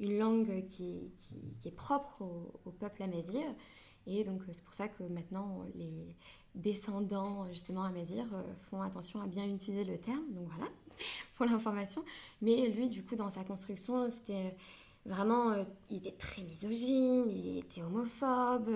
une 0.00 0.18
langue 0.18 0.66
qui, 0.68 1.12
qui, 1.60 1.68
est 1.68 1.74
propre 1.74 2.22
au, 2.64 2.70
peuple 2.70 3.02
amazir. 3.02 3.44
Et 4.06 4.24
donc 4.24 4.42
c'est 4.52 4.62
pour 4.62 4.74
ça 4.74 4.88
que 4.88 5.02
maintenant 5.04 5.64
les 5.74 6.16
descendants 6.54 7.46
justement 7.50 7.82
amazir 7.82 8.24
euh, 8.32 8.42
font 8.70 8.80
attention 8.80 9.20
à 9.20 9.26
bien 9.26 9.46
utiliser 9.46 9.84
le 9.84 9.98
terme. 9.98 10.24
Donc 10.30 10.48
voilà 10.56 10.70
pour 11.36 11.46
l'information. 11.46 12.04
Mais 12.42 12.68
lui 12.68 12.88
du 12.88 13.02
coup 13.04 13.16
dans 13.16 13.30
sa 13.30 13.44
construction 13.44 14.08
c'était 14.10 14.54
vraiment 15.06 15.50
euh, 15.50 15.64
il 15.90 15.98
était 15.98 16.12
très 16.12 16.42
misogyne, 16.42 17.30
il 17.30 17.58
était 17.58 17.82
homophobe. 17.82 18.70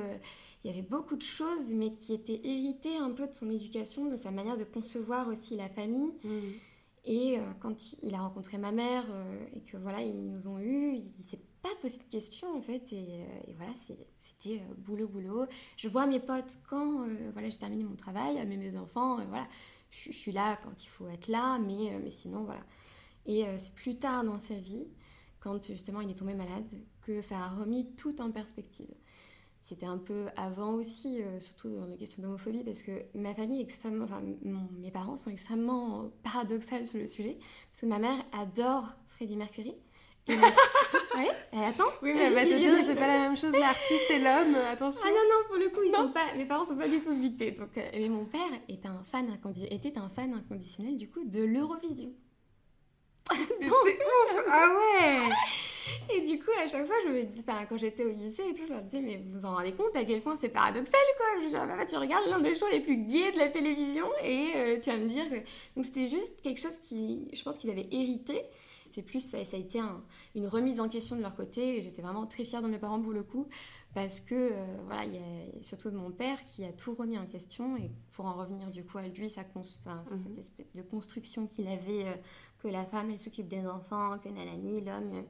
il 0.64 0.70
y 0.70 0.72
avait 0.72 0.82
beaucoup 0.82 1.16
de 1.16 1.22
choses 1.22 1.70
mais 1.70 1.94
qui 1.94 2.12
étaient 2.14 2.40
héritées 2.42 2.96
un 2.96 3.12
peu 3.12 3.26
de 3.28 3.32
son 3.32 3.50
éducation, 3.50 4.06
de 4.06 4.16
sa 4.16 4.30
manière 4.30 4.56
de 4.56 4.64
concevoir 4.64 5.28
aussi 5.28 5.56
la 5.56 5.68
famille. 5.68 6.12
Mmh. 6.24 6.30
Et 7.04 7.38
euh, 7.38 7.42
quand 7.60 7.94
il 8.02 8.14
a 8.14 8.20
rencontré 8.20 8.58
ma 8.58 8.72
mère 8.72 9.04
euh, 9.10 9.44
et 9.56 9.60
que 9.60 9.76
voilà, 9.76 10.02
ils 10.02 10.30
nous 10.30 10.48
ont 10.48 10.58
eu, 10.58 10.79
posé 11.80 11.98
de 11.98 12.02
questions 12.04 12.56
en 12.56 12.60
fait. 12.60 12.92
Et, 12.92 13.22
euh, 13.22 13.52
voilà, 13.56 13.72
c'était 14.18 14.62
boulot, 14.78 15.08
boulot. 15.08 15.46
Je 15.76 15.88
vois 15.88 16.06
mes 16.06 16.20
potes 16.20 16.58
quand 16.68 17.06
voilà, 17.32 17.48
j'ai 17.48 17.58
terminé 17.58 17.84
mon 17.84 17.96
travail, 17.96 18.44
mais 18.46 18.56
mes 18.56 18.76
enfants, 18.76 19.24
voilà, 19.26 19.46
je, 19.90 20.12
suis 20.12 20.32
là 20.32 20.58
quand 20.62 20.84
il 20.84 20.88
faut 20.88 21.08
être 21.08 21.28
là, 21.28 21.58
mais, 21.58 21.98
mais 22.02 22.10
sinon, 22.10 22.44
voilà. 22.44 22.62
Et 23.26 23.44
c'est 23.58 23.72
plus 23.74 23.96
tard 23.96 24.24
dans 24.24 24.38
sa 24.38 24.54
vie, 24.54 24.86
quand 25.40 25.66
justement 25.66 26.00
il 26.00 26.10
est 26.10 26.14
tombé 26.14 26.34
malade, 26.34 26.70
que 27.02 27.20
ça 27.20 27.38
a 27.38 27.48
remis 27.48 27.94
tout 27.96 28.20
en 28.20 28.30
perspective. 28.30 28.94
C'était 29.60 29.86
un 29.86 29.98
peu 29.98 30.28
avant 30.36 30.74
aussi, 30.74 31.22
euh, 31.22 31.38
surtout 31.38 31.74
dans 31.74 31.84
les 31.84 31.96
questions 31.96 32.22
d'homophobie, 32.22 32.64
parce 32.64 32.82
que 32.82 33.04
ma 33.14 33.34
famille 33.34 33.60
est 33.60 33.64
extrêmement, 33.64 34.04
enfin 34.04 34.22
mes 34.42 34.90
parents 34.90 35.16
sont 35.18 35.30
extrêmement 35.30 36.10
paradoxales 36.22 36.86
sur 36.86 36.98
le 36.98 37.06
sujet, 37.06 37.36
parce 37.70 37.82
que 37.82 37.86
ma 37.86 37.98
mère 37.98 38.24
adore 38.32 38.96
Freddie 39.08 39.36
Mercury. 39.36 39.74
Et 40.30 40.36
ouais, 41.16 41.30
elle 41.52 41.64
attend. 41.64 41.90
Oui, 42.02 42.12
mais 42.14 42.30
que 42.30 42.86
c'est 42.86 42.94
pas 42.94 43.06
la 43.06 43.18
même 43.18 43.36
chose 43.36 43.52
l'artiste 43.52 44.10
et 44.10 44.18
l'homme, 44.18 44.54
attention. 44.70 45.02
Ah 45.04 45.10
non, 45.10 45.16
non, 45.16 45.48
pour 45.48 45.56
le 45.56 45.68
coup, 45.68 45.82
ils 45.84 45.92
sont 45.92 46.10
pas, 46.10 46.34
mes 46.36 46.44
parents 46.44 46.64
sont 46.64 46.76
pas 46.76 46.88
du 46.88 47.00
tout 47.00 47.14
butés. 47.14 47.52
Donc, 47.52 47.76
euh, 47.76 47.82
mais 47.94 48.08
mon 48.08 48.24
père 48.24 48.50
est 48.68 48.86
un 48.86 49.02
fan 49.10 49.26
était 49.70 49.98
un 49.98 50.08
fan 50.10 50.34
inconditionnel 50.34 50.96
du 50.96 51.08
coup 51.08 51.24
de 51.24 51.42
l'Eurovision. 51.42 52.12
c'est 53.30 53.68
ouf 53.68 54.44
Ah 54.48 54.68
ouais 54.68 55.34
Et 56.14 56.20
du 56.20 56.38
coup, 56.38 56.50
à 56.58 56.68
chaque 56.68 56.86
fois, 56.86 56.96
je 57.04 57.10
me 57.10 57.22
dis, 57.22 57.44
quand 57.44 57.76
j'étais 57.76 58.04
au 58.04 58.10
lycée 58.10 58.42
et 58.48 58.52
tout, 58.52 58.62
je 58.68 58.72
me 58.72 58.80
disais, 58.80 59.00
mais 59.00 59.18
vous 59.18 59.38
vous 59.38 59.46
en 59.46 59.54
rendez 59.54 59.72
compte 59.72 59.94
à 59.94 60.04
quel 60.04 60.20
point 60.20 60.36
c'est 60.40 60.48
paradoxal, 60.48 61.00
quoi? 61.16 61.26
Je 61.42 61.48
dis, 61.48 61.54
bah, 61.54 61.86
tu 61.86 61.96
regardes 61.96 62.26
l'un 62.28 62.40
des 62.40 62.54
shows 62.54 62.68
les 62.70 62.80
plus 62.80 62.96
gays 62.96 63.32
de 63.32 63.38
la 63.38 63.48
télévision 63.48 64.06
et 64.22 64.52
euh, 64.56 64.80
tu 64.80 64.90
vas 64.90 64.96
me 64.96 65.06
dire 65.06 65.28
que. 65.28 65.36
Donc 65.76 65.84
c'était 65.84 66.06
juste 66.06 66.40
quelque 66.42 66.60
chose 66.60 66.78
qui, 66.82 67.28
je 67.32 67.42
pense 67.42 67.58
qu'ils 67.58 67.70
avaient 67.70 67.88
hérité. 67.90 68.42
C'est 68.91 69.03
plus, 69.03 69.20
ça, 69.20 69.38
a 69.38 69.57
été 69.57 69.80
une 70.34 70.47
remise 70.47 70.80
en 70.80 70.88
question 70.88 71.16
de 71.16 71.22
leur 71.22 71.34
côté 71.34 71.78
et 71.78 71.82
j'étais 71.82 72.03
vraiment 72.03 72.26
très 72.26 72.45
fière 72.45 72.62
de 72.62 72.68
mes 72.68 72.78
parents 72.78 73.01
pour 73.01 73.12
le 73.12 73.22
coup 73.22 73.47
parce 73.95 74.20
que, 74.20 74.34
euh, 74.34 74.76
voilà, 74.86 75.05
il 75.05 75.14
y 75.14 75.18
a 75.18 75.62
surtout 75.62 75.91
de 75.91 75.97
mon 75.97 76.11
père 76.11 76.45
qui 76.47 76.64
a 76.64 76.72
tout 76.72 76.95
remis 76.95 77.18
en 77.18 77.26
question 77.26 77.76
et 77.76 77.91
pour 78.12 78.26
en 78.26 78.34
revenir 78.34 78.70
du 78.70 78.84
coup 78.84 78.99
à 78.99 79.09
lui, 79.09 79.28
sa 79.28 79.43
cette 79.43 80.38
espèce 80.38 80.72
de 80.74 80.82
construction 80.82 81.47
qu'il 81.47 81.66
avait. 81.66 82.07
Euh, 82.07 82.14
que 82.62 82.68
la 82.68 82.84
femme 82.84 83.11
elle 83.11 83.18
s'occupe 83.18 83.49
des 83.49 83.66
enfants, 83.66 84.18
que 84.18 84.28
nanani, 84.28 84.80
l'homme 84.80 85.14
euh, 85.14 85.22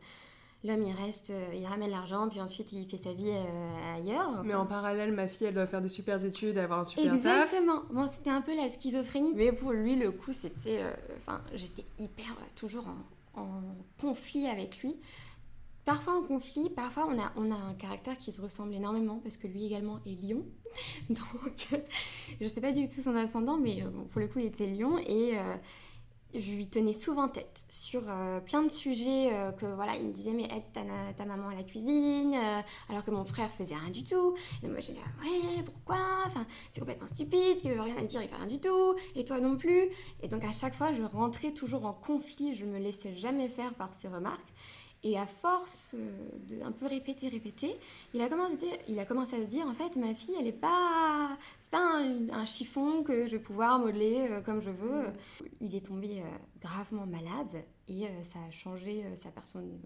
l'homme 0.64 0.82
il 0.82 0.92
reste, 0.92 1.32
il 1.54 1.64
ramène 1.66 1.90
l'argent, 1.90 2.28
puis 2.28 2.40
ensuite 2.40 2.72
il 2.72 2.88
fait 2.88 2.98
sa 2.98 3.12
vie 3.12 3.30
euh, 3.30 3.94
ailleurs. 3.96 4.42
Mais 4.44 4.54
en 4.54 4.66
parallèle, 4.66 5.12
ma 5.12 5.28
fille 5.28 5.46
elle 5.46 5.54
doit 5.54 5.66
faire 5.66 5.80
des 5.80 5.88
super 5.88 6.22
études, 6.24 6.58
avoir 6.58 6.80
un 6.80 6.84
super 6.84 7.14
Exactement. 7.14 7.82
Bon, 7.90 8.06
c'était 8.06 8.30
un 8.30 8.42
peu 8.42 8.54
la 8.54 8.68
schizophrénie. 8.68 9.32
Mais 9.34 9.52
pour 9.52 9.72
lui, 9.72 9.96
le 9.96 10.10
coup, 10.10 10.32
c'était. 10.32 10.84
Enfin, 11.16 11.40
j'étais 11.54 11.84
hyper 11.98 12.36
toujours 12.56 12.86
en, 12.88 12.96
conflit 14.00 14.46
avec 14.46 14.78
lui. 14.82 14.96
Parfois 15.84 16.18
en 16.18 16.22
conflit, 16.22 16.70
parfois 16.70 17.08
on 17.10 17.18
a, 17.18 17.32
on 17.36 17.50
a 17.50 17.54
un 17.54 17.74
caractère 17.74 18.16
qui 18.16 18.32
se 18.32 18.40
ressemble 18.40 18.74
énormément 18.74 19.18
parce 19.18 19.36
que 19.36 19.46
lui 19.46 19.64
également 19.64 19.98
est 20.06 20.22
lion. 20.22 20.44
Donc 21.10 21.68
je 22.40 22.46
sais 22.46 22.60
pas 22.60 22.72
du 22.72 22.88
tout 22.88 23.02
son 23.02 23.16
ascendant, 23.16 23.56
mais 23.56 23.82
bon, 23.82 24.04
pour 24.04 24.20
le 24.20 24.28
coup 24.28 24.38
il 24.38 24.46
était 24.46 24.66
lion 24.66 24.98
et 24.98 25.36
je 26.34 26.52
lui 26.52 26.68
tenais 26.68 26.92
souvent 26.92 27.28
tête 27.28 27.64
sur 27.68 28.02
euh, 28.08 28.40
plein 28.40 28.62
de 28.62 28.68
sujets 28.68 29.32
euh, 29.32 29.52
que 29.52 29.66
voilà 29.66 29.96
il 29.96 30.06
me 30.06 30.12
disait 30.12 30.32
mais 30.32 30.44
aide 30.44 30.62
ta, 31.16 31.24
maman 31.24 31.48
à 31.48 31.54
la 31.54 31.62
cuisine 31.62 32.34
euh, 32.34 32.60
alors 32.88 33.04
que 33.04 33.10
mon 33.10 33.24
frère 33.24 33.50
faisait 33.52 33.74
rien 33.74 33.90
du 33.90 34.04
tout. 34.04 34.34
Et 34.62 34.68
moi 34.68 34.80
j'ai 34.80 34.92
dit 34.92 34.98
ouais 34.98 35.62
pourquoi? 35.64 35.98
Enfin 36.26 36.46
c'est 36.72 36.80
complètement 36.80 37.06
stupide 37.06 37.58
il 37.64 37.72
veut 37.72 37.80
rien 37.80 38.02
dire 38.02 38.22
il 38.22 38.28
fait 38.28 38.36
rien 38.36 38.46
du 38.46 38.60
tout 38.60 38.94
et 39.14 39.24
toi 39.24 39.40
non 39.40 39.56
plus. 39.56 39.88
Et 40.22 40.28
donc 40.28 40.44
à 40.44 40.52
chaque 40.52 40.74
fois 40.74 40.92
je 40.92 41.02
rentrais 41.02 41.52
toujours 41.52 41.84
en 41.84 41.92
conflit 41.92 42.54
je 42.54 42.64
me 42.64 42.78
laissais 42.78 43.14
jamais 43.14 43.48
faire 43.48 43.74
par 43.74 43.92
ses 43.92 44.08
remarques 44.08 44.52
et 45.02 45.18
à 45.18 45.26
force 45.26 45.94
de 45.94 46.62
un 46.62 46.72
peu 46.72 46.86
répéter, 46.86 47.28
répéter, 47.28 47.74
il 48.12 48.20
a, 48.20 48.28
commencé, 48.28 48.56
il 48.86 48.98
a 48.98 49.06
commencé 49.06 49.36
à 49.36 49.44
se 49.44 49.48
dire 49.48 49.66
en 49.66 49.74
fait, 49.74 49.96
ma 49.96 50.14
fille, 50.14 50.34
elle 50.38 50.44
n'est 50.44 50.52
pas. 50.52 51.38
C'est 51.60 51.70
pas 51.70 51.98
un, 51.98 52.44
chiffon 52.44 53.02
que 53.02 53.26
je 53.26 53.36
vais 53.36 53.42
pouvoir 53.42 53.78
modeler 53.78 54.26
euh, 54.28 54.40
comme 54.40 54.60
je 54.60 54.70
veux. 54.70 55.06
Il 55.60 55.74
est 55.74 55.86
tombé 55.86 56.20
euh, 56.20 56.24
gravement 56.60 57.06
malade 57.06 57.64
et 57.88 58.06
euh, 58.06 58.24
ça 58.24 58.40
a 58.46 58.50
changé 58.50 59.04
sa, 59.16 59.30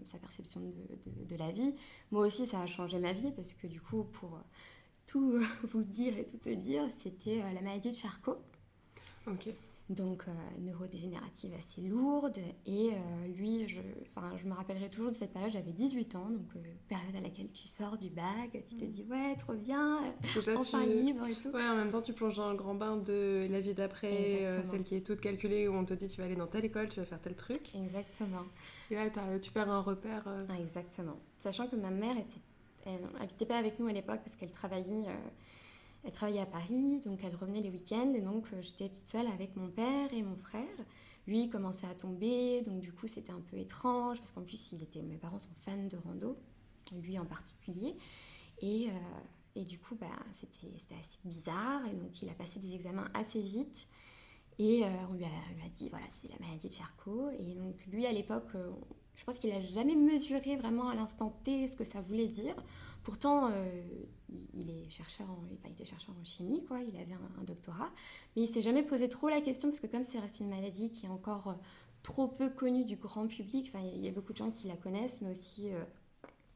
sa 0.03 0.17
perception 0.17 0.61
de, 0.61 1.25
de, 1.25 1.35
la 1.37 1.51
vie. 1.51 1.75
Moi 2.11 2.25
aussi, 2.25 2.45
ça 2.45 2.61
a 2.61 2.65
changé 2.65 2.99
ma 2.99 3.13
vie 3.13 3.31
parce 3.31 3.53
que 3.53 3.67
du 3.67 3.79
coup, 3.79 4.03
pour 4.03 4.39
tout 5.07 5.39
vous 5.71 5.83
dire 5.83 6.17
et 6.17 6.25
tout 6.25 6.37
te 6.37 6.49
dire, 6.49 6.83
c'était 6.99 7.37
la 7.53 7.61
maladie 7.61 7.91
de 7.91 7.95
Charcot. 7.95 8.37
Ok 9.27 9.47
donc 9.89 10.23
euh, 10.27 10.31
neurodégénérative 10.59 11.53
assez 11.57 11.81
lourde. 11.81 12.39
Et 12.65 12.89
euh, 12.91 13.27
lui, 13.35 13.67
je, 13.67 13.81
je 14.37 14.47
me 14.47 14.53
rappellerai 14.53 14.89
toujours 14.89 15.11
de 15.11 15.15
cette 15.15 15.31
période, 15.31 15.51
j'avais 15.51 15.71
18 15.71 16.15
ans, 16.15 16.29
donc 16.29 16.47
euh, 16.55 16.59
période 16.87 17.15
à 17.15 17.21
laquelle 17.21 17.51
tu 17.51 17.67
sors 17.67 17.97
du 17.97 18.09
bac, 18.09 18.51
tu 18.67 18.75
te 18.75 18.85
mm. 18.85 18.87
dis 18.87 19.05
ouais, 19.09 19.35
trop 19.37 19.53
bien, 19.53 19.99
enfin 20.55 20.85
libre 20.85 21.27
et 21.27 21.35
tout. 21.35 21.49
Ouais, 21.49 21.67
en 21.67 21.75
même 21.75 21.91
temps, 21.91 22.01
tu 22.01 22.13
plonges 22.13 22.37
dans 22.37 22.49
le 22.49 22.57
grand 22.57 22.75
bain 22.75 22.97
de 22.97 23.47
la 23.49 23.59
vie 23.59 23.73
d'après, 23.73 24.49
celle 24.63 24.83
qui 24.83 24.95
est 24.95 25.05
toute 25.05 25.21
calculée, 25.21 25.67
où 25.67 25.73
on 25.73 25.85
te 25.85 25.93
dit 25.93 26.07
tu 26.07 26.17
vas 26.17 26.25
aller 26.25 26.35
dans 26.35 26.47
telle 26.47 26.65
école, 26.65 26.89
tu 26.89 26.99
vas 26.99 27.05
faire 27.05 27.21
tel 27.21 27.35
truc. 27.35 27.73
Exactement. 27.75 28.43
Et 28.89 28.95
là, 28.95 29.09
tu 29.39 29.51
perds 29.51 29.69
un 29.69 29.81
repère. 29.81 30.23
Ah, 30.27 30.59
exactement. 30.59 31.17
Sachant 31.39 31.67
que 31.67 31.75
ma 31.75 31.91
mère 31.91 32.17
était, 32.17 32.41
elle 32.85 33.01
habitait 33.21 33.45
pas 33.45 33.57
avec 33.57 33.79
nous 33.79 33.87
à 33.87 33.93
l'époque 33.93 34.21
parce 34.23 34.35
qu'elle 34.35 34.51
travaillait 34.51 35.05
elle 36.05 36.11
travaillait 36.11 36.41
à 36.41 36.45
Paris, 36.45 37.01
donc 37.03 37.19
elle 37.23 37.35
revenait 37.35 37.61
les 37.61 37.69
week-ends, 37.69 38.13
et 38.13 38.21
donc 38.21 38.47
j'étais 38.61 38.89
toute 38.89 39.07
seule 39.07 39.27
avec 39.27 39.55
mon 39.55 39.69
père 39.69 40.13
et 40.13 40.23
mon 40.23 40.35
frère. 40.35 40.63
Lui 41.27 41.49
commençait 41.49 41.87
à 41.87 41.95
tomber, 41.95 42.61
donc 42.61 42.79
du 42.79 42.93
coup 42.93 43.07
c'était 43.07 43.31
un 43.31 43.41
peu 43.41 43.57
étrange, 43.57 44.19
parce 44.19 44.31
qu'en 44.31 44.43
plus 44.43 44.71
il 44.71 44.83
était, 44.83 45.01
mes 45.01 45.17
parents 45.17 45.39
sont 45.39 45.53
fans 45.65 45.87
de 45.87 45.97
rando, 45.97 46.37
lui 46.93 47.17
en 47.17 47.25
particulier. 47.25 47.95
Et, 48.61 48.89
et 49.55 49.63
du 49.63 49.79
coup, 49.79 49.95
bah, 49.95 50.07
c'était 50.31 50.67
assez 50.99 51.17
bizarre. 51.23 51.85
Et 51.85 51.93
donc, 51.93 52.21
il 52.21 52.29
a 52.29 52.33
passé 52.33 52.59
des 52.59 52.75
examens 52.75 53.09
assez 53.13 53.41
vite. 53.41 53.87
Et 54.59 54.83
euh, 54.83 54.89
on, 55.09 55.13
lui 55.13 55.23
a, 55.23 55.69
dit, 55.73 55.89
voilà, 55.89 56.05
c'est 56.09 56.29
la 56.29 56.37
maladie 56.39 56.69
de 56.69 56.73
Charcot. 56.73 57.29
Et 57.39 57.55
donc, 57.55 57.85
lui, 57.87 58.05
à 58.05 58.11
l'époque, 58.11 58.49
euh, 58.55 58.71
je 59.15 59.23
pense 59.23 59.39
qu'il 59.39 59.51
n'a 59.51 59.61
jamais 59.61 59.95
mesuré 59.95 60.57
vraiment 60.57 60.89
à 60.89 60.95
l'instant 60.95 61.37
T 61.43 61.67
ce 61.67 61.75
que 61.75 61.85
ça 61.85 62.01
voulait 62.01 62.27
dire. 62.27 62.55
Pourtant, 63.03 63.49
euh, 63.49 63.81
il, 64.53 64.69
est 64.69 64.89
chercheur 64.89 65.29
en, 65.29 65.43
enfin, 65.53 65.67
il 65.67 65.71
était 65.71 65.85
chercheur 65.85 66.15
en 66.19 66.23
chimie, 66.23 66.65
quoi. 66.65 66.79
il 66.81 66.97
avait 66.97 67.13
un, 67.13 67.43
doctorat. 67.43 67.91
Mais 68.35 68.43
il 68.43 68.47
s'est 68.47 68.63
jamais 68.63 68.83
posé 68.83 69.09
trop 69.09 69.29
la 69.29 69.41
question, 69.41 69.69
parce 69.69 69.79
que 69.79 69.87
comme 69.87 70.03
c'est 70.03 70.19
reste 70.19 70.39
une 70.39 70.49
maladie 70.49 70.91
qui 70.91 71.05
est 71.05 71.09
encore 71.09 71.55
trop 72.01 72.27
peu 72.27 72.49
connue 72.49 72.83
du 72.83 72.95
grand 72.95 73.27
public, 73.27 73.71
enfin, 73.73 73.85
il 73.93 74.03
y 74.03 74.07
a 74.07 74.11
beaucoup 74.11 74.33
de 74.33 74.37
gens 74.37 74.51
qui 74.51 74.67
la 74.67 74.75
connaissent, 74.75 75.21
mais 75.21 75.31
aussi 75.31 75.69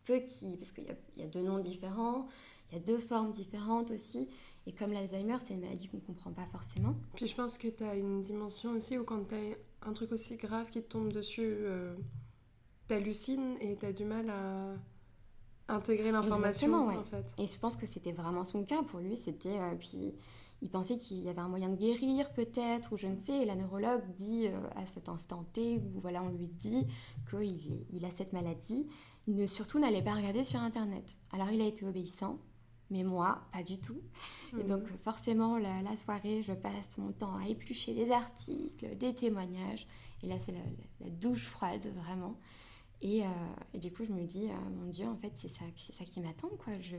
peu 0.06 0.20
qui... 0.20 0.58
Parce 0.58 0.72
qu'il 0.72 0.86
y, 1.18 1.22
a 1.22 1.28
deux 1.28 1.44
noms 1.44 1.60
différents. 1.60 2.28
Il 2.72 2.78
y 2.78 2.82
a 2.82 2.84
deux 2.84 2.98
formes 2.98 3.32
différentes 3.32 3.92
aussi. 3.92 4.28
Et 4.66 4.74
comme 4.74 4.92
l'Alzheimer, 4.92 5.38
c'est 5.46 5.54
une 5.54 5.62
maladie 5.62 5.88
qu'on 5.88 5.98
ne 5.98 6.02
comprend 6.02 6.32
pas 6.32 6.46
forcément. 6.46 6.96
Puis 7.16 7.28
je 7.28 7.36
pense 7.36 7.58
que 7.58 7.68
tu 7.68 7.84
as 7.84 7.96
une 7.96 8.22
dimension 8.22 8.72
aussi 8.72 8.98
où 8.98 9.04
quand 9.04 9.28
tu 9.28 9.36
as 9.36 9.88
un 9.88 9.94
truc 9.94 10.12
aussi 10.12 10.36
grave 10.36 10.70
qui 10.70 10.82
te 10.82 10.88
tombe 10.88 11.12
dessus, 11.12 11.42
euh, 11.44 11.96
tu 12.90 12.96
hallucines 12.96 13.56
et 13.62 13.78
tu 13.78 13.86
as 13.86 13.94
du 13.94 14.04
mal 14.04 14.30
à 14.30 15.74
intégrer 15.74 16.12
l'information 16.12 16.74
en 16.90 17.04
fait. 17.04 17.26
Et 17.38 17.48
je 17.48 17.58
pense 17.58 17.76
que 17.76 17.86
c'était 17.86 18.12
vraiment 18.12 18.44
son 18.44 18.64
cas 18.64 18.84
pour 18.84 19.00
lui. 19.00 19.16
C'était 19.16 19.60
euh, 19.60 19.76
puis 19.80 20.14
il 20.62 20.70
pensait 20.70 20.98
qu'il 20.98 21.20
y 21.20 21.30
avait 21.30 21.40
un 21.40 21.48
moyen 21.48 21.70
de 21.70 21.78
guérir 21.78 22.34
peut-être 22.34 22.92
ou 22.92 22.98
je 22.98 23.08
ne 23.08 23.18
sais. 23.18 23.38
Et 23.38 23.46
la 23.46 23.56
neurologue 23.56 24.04
dit 24.18 24.48
euh, 24.48 24.60
à 24.76 24.86
cet 24.88 25.08
instant 25.08 25.46
T 25.54 25.78
où 25.78 26.02
voilà 26.02 26.22
on 26.24 26.30
lui 26.30 26.48
dit 26.48 26.86
qu'il 27.30 27.86
il 27.92 28.04
a 28.04 28.12
cette 28.12 28.34
maladie, 28.34 28.88
ne 29.28 29.46
surtout 29.46 29.80
n'allait 29.80 30.04
pas 30.04 30.16
regarder 30.16 30.44
sur 30.44 30.60
internet. 30.60 31.06
Alors 31.32 31.50
il 31.52 31.62
a 31.62 31.66
été 31.66 31.86
obéissant 31.86 32.40
mais 32.92 33.04
moi, 33.04 33.42
pas 33.52 33.64
du 33.64 33.78
tout. 33.78 34.02
Et 34.60 34.64
donc, 34.64 34.82
mhm. 34.82 34.98
forcément, 35.04 35.58
la, 35.58 35.96
soirée, 35.96 36.42
je 36.42 36.54
passe 36.54 36.98
mon 36.98 37.12
temps 37.12 37.36
à 37.38 37.48
éplucher 37.48 37.94
des 37.94 38.12
articles, 38.12 38.96
des 38.98 39.14
témoignages. 39.14 39.86
Et 40.24 40.28
là, 40.28 40.36
c'est 40.40 40.52
la, 40.52 41.10
douche 41.10 41.46
froide, 41.46 41.86
vraiment. 41.96 42.36
Et, 43.02 43.24
euh, 43.24 43.28
et, 43.74 43.80
du 43.80 43.92
coup, 43.92 44.04
je 44.06 44.12
me 44.12 44.26
dis, 44.26 44.50
euh, 44.50 44.70
mon 44.78 44.90
Dieu, 44.90 45.08
en 45.08 45.16
fait, 45.16 45.32
c'est 45.36 45.48
ça, 45.48 45.64
c'est 45.76 45.94
ça 45.94 46.04
qui 46.04 46.20
m'attend, 46.20 46.50
quoi. 46.50 46.74
Je, 46.82 46.98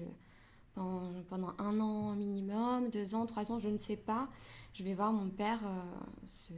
pendant, 0.75 1.55
un 1.59 1.79
an 1.81 2.17
minimum, 2.17 2.89
deux 2.91 3.15
ans, 3.15 3.27
trois 3.27 3.53
ans, 3.53 3.59
je 3.59 3.69
ne 3.69 3.77
sais 3.77 3.97
pas, 3.97 4.31
je 4.73 4.83
vais 4.83 4.95
voir 4.95 5.13
mon 5.13 5.29
père 5.29 5.61
euh, 5.67 6.55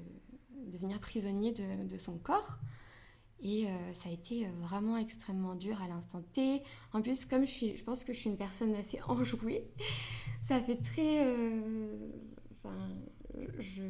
devenir 0.71 1.01
prisonnier 1.01 1.53
de, 1.53 1.97
son 1.97 2.19
corps. 2.19 2.59
Et 3.45 3.67
ça 3.95 4.09
a 4.09 4.13
été 4.13 4.47
vraiment 4.61 4.97
extrêmement 4.97 5.57
dur 5.57 5.83
à 5.83 5.89
l'instant 5.89 6.23
T. 6.33 6.63
En 6.93 7.03
plus, 7.03 7.25
comme 7.25 7.45
je, 7.45 7.51
suis, 7.51 7.77
je 7.77 7.83
pense 7.83 8.05
que 8.05 8.13
je 8.13 8.21
suis 8.21 8.31
une 8.31 8.37
personne 8.37 8.73
assez 8.77 9.01
enjouée, 9.09 9.69
ça 10.43 10.63
fait 10.63 10.77
très... 10.77 11.27
Enfin, 12.53 12.77
je 13.59 13.83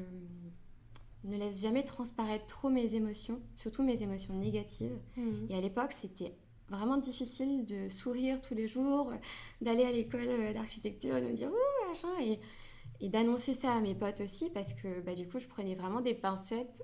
ne 1.25 1.37
laisse 1.37 1.61
jamais 1.61 1.85
transparaître 1.85 2.47
trop 2.47 2.71
mes 2.71 2.95
émotions, 2.95 3.41
surtout 3.57 3.83
mes 3.83 4.03
émotions 4.03 4.35
négatives. 4.35 4.99
Mmh. 5.17 5.51
Et 5.51 5.57
à 5.57 5.61
l'époque, 5.61 5.93
c'était 5.93 6.35
vraiment 6.69 6.97
difficile 6.97 7.67
de 7.67 7.89
sourire 7.89 8.41
tous 8.41 8.55
les 8.55 8.67
jours, 8.67 9.13
d'aller 9.61 9.85
à 9.85 9.93
l'école 9.93 10.55
d'architecture, 10.55 11.17
de 11.17 11.29
me 11.29 11.35
dire 11.35 11.49
ouh 11.49 11.89
machin, 11.89 12.09
et, 12.21 12.41
et 13.01 13.09
d'annoncer 13.09 13.55
ça 13.55 13.75
à 13.75 13.81
mes 13.81 13.95
potes 13.95 14.21
aussi, 14.21 14.51
parce 14.51 14.73
que 14.75 15.01
bah, 15.01 15.15
du 15.15 15.29
coup, 15.29 15.39
je 15.39 15.47
prenais 15.47 15.75
vraiment 15.75 16.01
des 16.01 16.15
pincettes. 16.15 16.83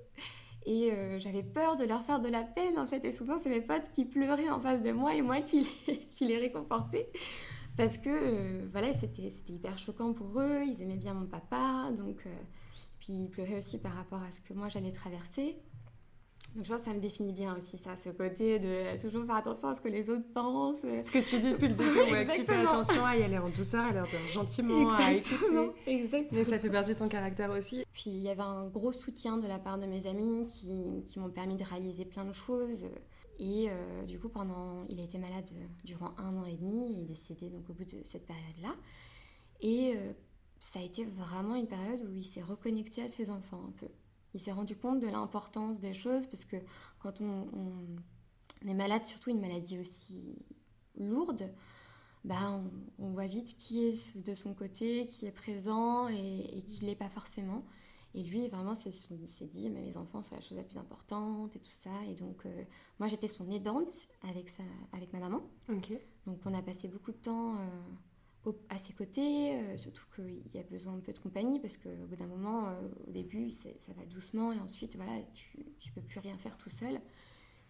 Et 0.65 0.91
euh, 0.91 1.19
j'avais 1.19 1.43
peur 1.43 1.77
de 1.77 1.85
leur 1.85 2.03
faire 2.03 2.19
de 2.19 2.27
la 2.27 2.43
peine 2.43 2.77
en 2.77 2.85
fait. 2.85 3.03
Et 3.05 3.11
souvent, 3.11 3.39
c'est 3.39 3.49
mes 3.49 3.61
potes 3.61 3.91
qui 3.93 4.05
pleuraient 4.05 4.49
en 4.49 4.59
face 4.59 4.81
de 4.81 4.91
moi 4.91 5.15
et 5.15 5.21
moi 5.21 5.41
qui 5.41 5.67
les, 5.87 5.99
qui 6.11 6.25
les 6.25 6.37
réconfortais. 6.37 7.09
Parce 7.77 7.97
que 7.97 8.09
euh, 8.09 8.67
voilà, 8.71 8.93
c'était 8.93 9.29
hyper 9.47 9.77
choquant 9.77 10.13
pour 10.13 10.39
eux. 10.39 10.61
Ils 10.63 10.81
aimaient 10.81 10.97
bien 10.97 11.13
mon 11.13 11.27
papa. 11.27 11.91
Donc, 11.95 12.25
euh, 12.25 12.29
puis 12.99 13.13
ils 13.13 13.29
pleuraient 13.29 13.57
aussi 13.57 13.79
par 13.79 13.93
rapport 13.93 14.23
à 14.23 14.31
ce 14.31 14.41
que 14.41 14.53
moi 14.53 14.69
j'allais 14.69 14.91
traverser. 14.91 15.57
Donc 16.55 16.65
je 16.65 16.71
pense 16.71 16.81
que 16.81 16.87
ça 16.87 16.93
me 16.93 16.99
définit 16.99 17.31
bien 17.31 17.55
aussi 17.55 17.77
ça, 17.77 17.95
ce 17.95 18.09
côté 18.09 18.57
de 18.57 18.99
toujours 18.99 19.23
faire 19.25 19.35
attention 19.35 19.67
à 19.67 19.75
ce 19.75 19.81
que 19.81 19.87
les 19.87 20.09
autres 20.09 20.25
pensent. 20.33 20.81
Ce 20.81 21.11
que 21.11 21.19
tu 21.19 21.39
dis 21.39 21.51
depuis 21.51 21.67
le 21.67 21.73
début, 21.75 22.11
ouais, 22.11 22.25
tu 22.25 22.43
fais 22.43 22.55
attention 22.55 23.05
à 23.05 23.15
y 23.15 23.23
aller 23.23 23.37
en 23.37 23.49
douceur, 23.49 23.85
à 23.85 23.91
leur 23.91 24.07
dire 24.07 24.19
gentiment, 24.31 24.89
à 24.95 25.13
écouter. 25.13 25.35
Exactement. 25.85 26.29
Mais 26.31 26.43
ça 26.43 26.57
fait 26.57 26.69
partie 26.71 26.93
de 26.95 26.99
ton 26.99 27.07
caractère 27.07 27.51
aussi. 27.51 27.85
Puis 27.93 28.09
il 28.09 28.21
y 28.21 28.29
avait 28.29 28.41
un 28.41 28.65
gros 28.65 28.91
soutien 28.91 29.37
de 29.37 29.47
la 29.47 29.59
part 29.59 29.77
de 29.77 29.85
mes 29.85 30.07
amis 30.07 30.47
qui, 30.47 31.05
qui 31.07 31.19
m'ont 31.19 31.29
permis 31.29 31.55
de 31.55 31.63
réaliser 31.63 32.05
plein 32.05 32.25
de 32.25 32.33
choses. 32.33 32.87
Et 33.39 33.67
euh, 33.69 34.03
du 34.05 34.19
coup, 34.19 34.27
pendant, 34.27 34.85
il 34.89 34.99
a 34.99 35.03
été 35.03 35.17
malade 35.17 35.49
durant 35.85 36.13
un 36.17 36.35
an 36.35 36.45
et 36.45 36.57
demi, 36.57 36.91
il 36.91 37.01
est 37.03 37.05
décédé 37.05 37.49
donc 37.49 37.69
au 37.69 37.73
bout 37.73 37.85
de 37.85 38.03
cette 38.03 38.25
période-là. 38.25 38.75
Et 39.61 39.93
euh, 39.95 40.11
ça 40.59 40.79
a 40.79 40.83
été 40.83 41.05
vraiment 41.05 41.55
une 41.55 41.67
période 41.67 42.01
où 42.01 42.13
il 42.13 42.25
s'est 42.25 42.41
reconnecté 42.41 43.03
à 43.03 43.07
ses 43.07 43.29
enfants 43.29 43.63
un 43.67 43.71
peu 43.71 43.87
il 44.33 44.39
s'est 44.39 44.51
rendu 44.51 44.75
compte 44.75 44.99
de 44.99 45.07
l'importance 45.07 45.79
des 45.79 45.93
choses 45.93 46.27
parce 46.27 46.45
que 46.45 46.57
quand 46.99 47.21
on, 47.21 47.47
est 48.67 48.73
malade, 48.73 49.05
surtout 49.05 49.29
une 49.29 49.39
maladie 49.39 49.79
aussi 49.79 50.35
lourde, 50.97 51.51
bah 52.25 52.61
on, 52.99 53.11
voit 53.11 53.27
vite 53.27 53.57
qui 53.57 53.85
est 53.85 54.17
de 54.17 54.33
son 54.33 54.53
côté, 54.53 55.05
qui 55.07 55.25
est 55.25 55.31
présent 55.31 56.09
et, 56.09 56.63
qui 56.67 56.81
ne 56.81 56.87
l'est 56.87 56.95
pas 56.95 57.09
forcément. 57.09 57.63
Et 58.15 58.23
lui, 58.23 58.47
vraiment, 58.49 58.73
il 58.73 59.27
s'est 59.27 59.45
dit, 59.45 59.69
mais 59.69 59.81
mes 59.81 59.95
enfants, 59.95 60.21
c'est 60.23 60.35
la 60.35 60.41
chose 60.41 60.57
la 60.57 60.63
plus 60.63 60.79
importante 60.79 61.55
et 61.55 61.59
tout 61.59 61.71
ça. 61.71 61.91
Et 62.09 62.15
donc, 62.15 62.43
euh, 62.45 62.63
moi, 62.97 63.07
j'étais 63.07 63.27
son 63.27 63.49
aidante 63.51 63.93
avec, 64.27 64.49
sa, 64.49 64.63
avec 64.93 65.13
ma 65.13 65.19
maman. 65.19 65.43
Donc, 66.25 66.39
on 66.43 66.53
a 66.55 66.61
passé 66.63 66.87
beaucoup 66.87 67.11
de 67.11 67.17
temps 67.17 67.53
euh, 67.53 67.67
à 68.69 68.77
ses 68.77 68.93
côtés, 68.93 69.55
euh, 69.55 69.77
surtout 69.77 70.05
qu'il 70.15 70.53
y 70.53 70.57
a 70.57 70.63
besoin 70.63 70.93
un 70.93 70.99
peu 70.99 71.13
de 71.13 71.19
compagnie 71.19 71.59
parce 71.59 71.77
qu'au 71.77 71.89
bout 72.07 72.15
d'un 72.15 72.27
moment, 72.27 72.69
euh, 72.69 72.89
au 73.07 73.11
début, 73.11 73.49
ça 73.49 73.69
va 73.95 74.05
doucement 74.05 74.53
et 74.53 74.59
ensuite, 74.59 74.95
voilà, 74.95 75.21
tu, 75.33 75.65
tu 75.79 75.91
peux 75.91 76.01
plus 76.01 76.19
rien 76.19 76.37
faire 76.37 76.57
tout 76.57 76.69
seul. 76.69 76.99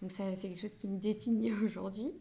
Donc 0.01 0.11
ça, 0.11 0.23
c'est 0.35 0.47
quelque 0.49 0.61
chose 0.61 0.75
qui 0.75 0.87
me 0.87 0.99
définit 0.99 1.51
aujourd'hui. 1.63 2.11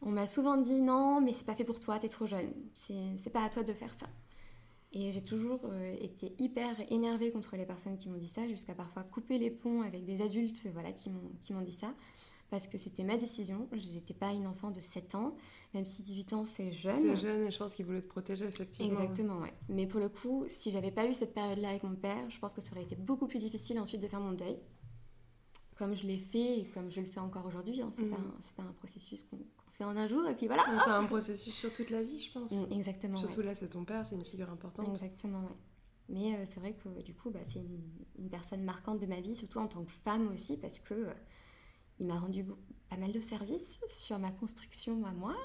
On 0.00 0.10
m'a 0.10 0.26
souvent 0.26 0.56
dit 0.56 0.80
non, 0.80 1.20
mais 1.20 1.32
c'est 1.32 1.44
pas 1.44 1.56
fait 1.56 1.64
pour 1.64 1.80
toi, 1.80 1.98
t'es 1.98 2.08
trop 2.08 2.26
jeune, 2.26 2.52
c'est 2.74 3.32
pas 3.32 3.44
à 3.44 3.50
toi 3.50 3.64
de 3.64 3.72
faire 3.72 3.92
ça. 3.94 4.06
Et 4.92 5.12
j'ai 5.12 5.22
toujours 5.22 5.60
euh, 5.64 5.96
été 6.00 6.34
hyper 6.38 6.74
énervée 6.90 7.30
contre 7.30 7.56
les 7.56 7.66
personnes 7.66 7.98
qui 7.98 8.08
m'ont 8.08 8.16
dit 8.16 8.28
ça, 8.28 8.48
jusqu'à 8.48 8.74
parfois 8.74 9.02
couper 9.02 9.38
les 9.38 9.50
ponts 9.50 9.82
avec 9.82 10.04
des 10.04 10.22
adultes 10.22 10.66
voilà, 10.72 10.92
qui 10.92 11.10
m'ont 11.10 11.60
dit 11.60 11.72
ça 11.72 11.92
parce 12.50 12.66
que 12.66 12.78
c'était 12.78 13.04
ma 13.04 13.16
décision. 13.16 13.68
Je 13.72 13.94
n'étais 13.94 14.14
pas 14.14 14.32
une 14.32 14.46
enfant 14.46 14.70
de 14.70 14.80
7 14.80 15.14
ans, 15.14 15.36
même 15.74 15.84
si 15.84 16.02
18 16.02 16.32
ans 16.32 16.44
c'est 16.44 16.72
jeune. 16.72 16.96
C'est 16.96 17.16
jeune 17.16 17.46
et 17.46 17.50
je 17.50 17.58
pense 17.58 17.74
qu'il 17.74 17.84
voulait 17.84 18.02
te 18.02 18.08
protéger 18.08 18.46
effectivement. 18.46 18.90
Exactement, 18.90 19.38
ouais. 19.38 19.52
Mais 19.68 19.86
pour 19.86 20.00
le 20.00 20.08
coup, 20.08 20.44
si 20.48 20.70
j'avais 20.70 20.90
pas 20.90 21.06
eu 21.06 21.12
cette 21.12 21.34
période-là 21.34 21.70
avec 21.70 21.82
mon 21.82 21.94
père, 21.94 22.28
je 22.30 22.38
pense 22.38 22.54
que 22.54 22.60
ça 22.60 22.72
aurait 22.72 22.84
été 22.84 22.96
beaucoup 22.96 23.26
plus 23.26 23.38
difficile 23.38 23.78
ensuite 23.78 24.00
de 24.00 24.08
faire 24.08 24.20
mon 24.20 24.32
deuil. 24.32 24.58
Comme 25.76 25.94
je 25.94 26.04
l'ai 26.04 26.18
fait 26.18 26.60
et 26.60 26.64
comme 26.74 26.90
je 26.90 27.00
le 27.00 27.06
fais 27.06 27.20
encore 27.20 27.46
aujourd'hui. 27.46 27.80
Hein. 27.82 27.90
C'est 27.92 28.02
mm. 28.02 28.10
pas, 28.10 28.16
pas, 28.56 28.62
un 28.64 28.72
processus 28.72 29.22
qu'on 29.24 29.38
fait 29.70 29.84
en 29.84 29.96
un 29.96 30.08
jour 30.08 30.26
et 30.26 30.34
puis 30.34 30.46
voilà. 30.46 30.64
C'est 30.84 30.90
un 30.90 31.04
processus 31.04 31.54
sur 31.54 31.72
toute 31.72 31.90
la 31.90 32.02
vie, 32.02 32.20
je 32.20 32.32
pense. 32.32 32.50
Mm, 32.50 32.72
exactement. 32.72 33.16
Surtout 33.18 33.42
là, 33.42 33.54
c'est 33.54 33.68
ton 33.68 33.84
père, 33.84 34.04
c'est 34.04 34.16
une 34.16 34.24
figure 34.24 34.50
importante. 34.50 34.88
Exactement, 34.88 35.40
ouais. 35.42 35.56
Mais 36.08 36.34
euh, 36.34 36.44
c'est 36.46 36.58
vrai 36.58 36.72
que 36.72 37.02
du 37.02 37.12
coup, 37.12 37.30
bah, 37.30 37.40
c'est 37.46 37.58
une, 37.58 37.82
une, 38.18 38.30
personne 38.30 38.62
marquante 38.64 38.98
de 38.98 39.04
ma 39.04 39.20
vie, 39.20 39.36
surtout 39.36 39.58
en 39.58 39.68
tant 39.68 39.84
que 39.84 39.92
femme 39.92 40.28
aussi, 40.32 40.56
parce 40.56 40.78
que 40.78 40.94
euh, 40.94 41.12
il 42.00 42.06
m'a 42.06 42.18
rendu 42.18 42.44
pas 42.88 42.96
mal 42.96 43.12
de 43.12 43.20
services 43.20 43.80
sur 43.88 44.18
ma 44.18 44.30
construction 44.30 45.04
à 45.04 45.12
moi. 45.12 45.36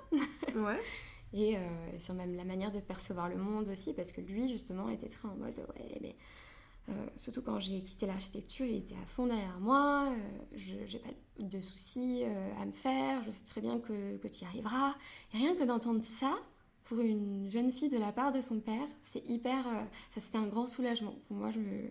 Ouais. 0.55 0.79
et 1.33 1.57
euh, 1.57 1.99
sur 1.99 2.13
même 2.13 2.35
la 2.35 2.45
manière 2.45 2.71
de 2.71 2.79
percevoir 2.79 3.29
le 3.29 3.37
monde 3.37 3.67
aussi, 3.69 3.93
parce 3.93 4.11
que 4.11 4.21
lui, 4.21 4.49
justement, 4.49 4.89
était 4.89 5.09
très 5.09 5.27
en 5.27 5.35
mode, 5.35 5.59
ouais, 5.75 5.97
mais... 6.01 6.15
Euh, 6.89 7.07
surtout 7.15 7.41
quand 7.41 7.61
j'ai 7.61 7.81
quitté 7.81 8.05
l'architecture, 8.05 8.65
il 8.65 8.75
était 8.75 8.95
à 9.01 9.05
fond 9.05 9.25
derrière 9.27 9.57
moi, 9.61 10.11
euh, 10.11 10.57
je 10.57 10.75
n'ai 10.75 10.99
pas 10.99 11.11
de 11.39 11.61
soucis 11.61 12.23
à 12.59 12.65
me 12.65 12.73
faire, 12.73 13.23
je 13.23 13.31
sais 13.31 13.45
très 13.45 13.61
bien 13.61 13.79
que, 13.79 14.17
que 14.17 14.27
tu 14.27 14.43
y 14.43 14.45
arriveras. 14.45 14.93
Et 15.33 15.37
rien 15.37 15.55
que 15.55 15.63
d'entendre 15.63 16.03
ça, 16.03 16.35
pour 16.83 16.99
une 16.99 17.49
jeune 17.49 17.71
fille 17.71 17.87
de 17.87 17.97
la 17.97 18.11
part 18.11 18.33
de 18.33 18.41
son 18.41 18.59
père, 18.59 18.85
c'est 19.01 19.25
hyper... 19.29 19.63
ça 20.13 20.19
c'était 20.19 20.37
un 20.37 20.47
grand 20.47 20.67
soulagement. 20.67 21.15
Pour 21.29 21.37
moi, 21.37 21.51
je 21.51 21.59
me, 21.59 21.89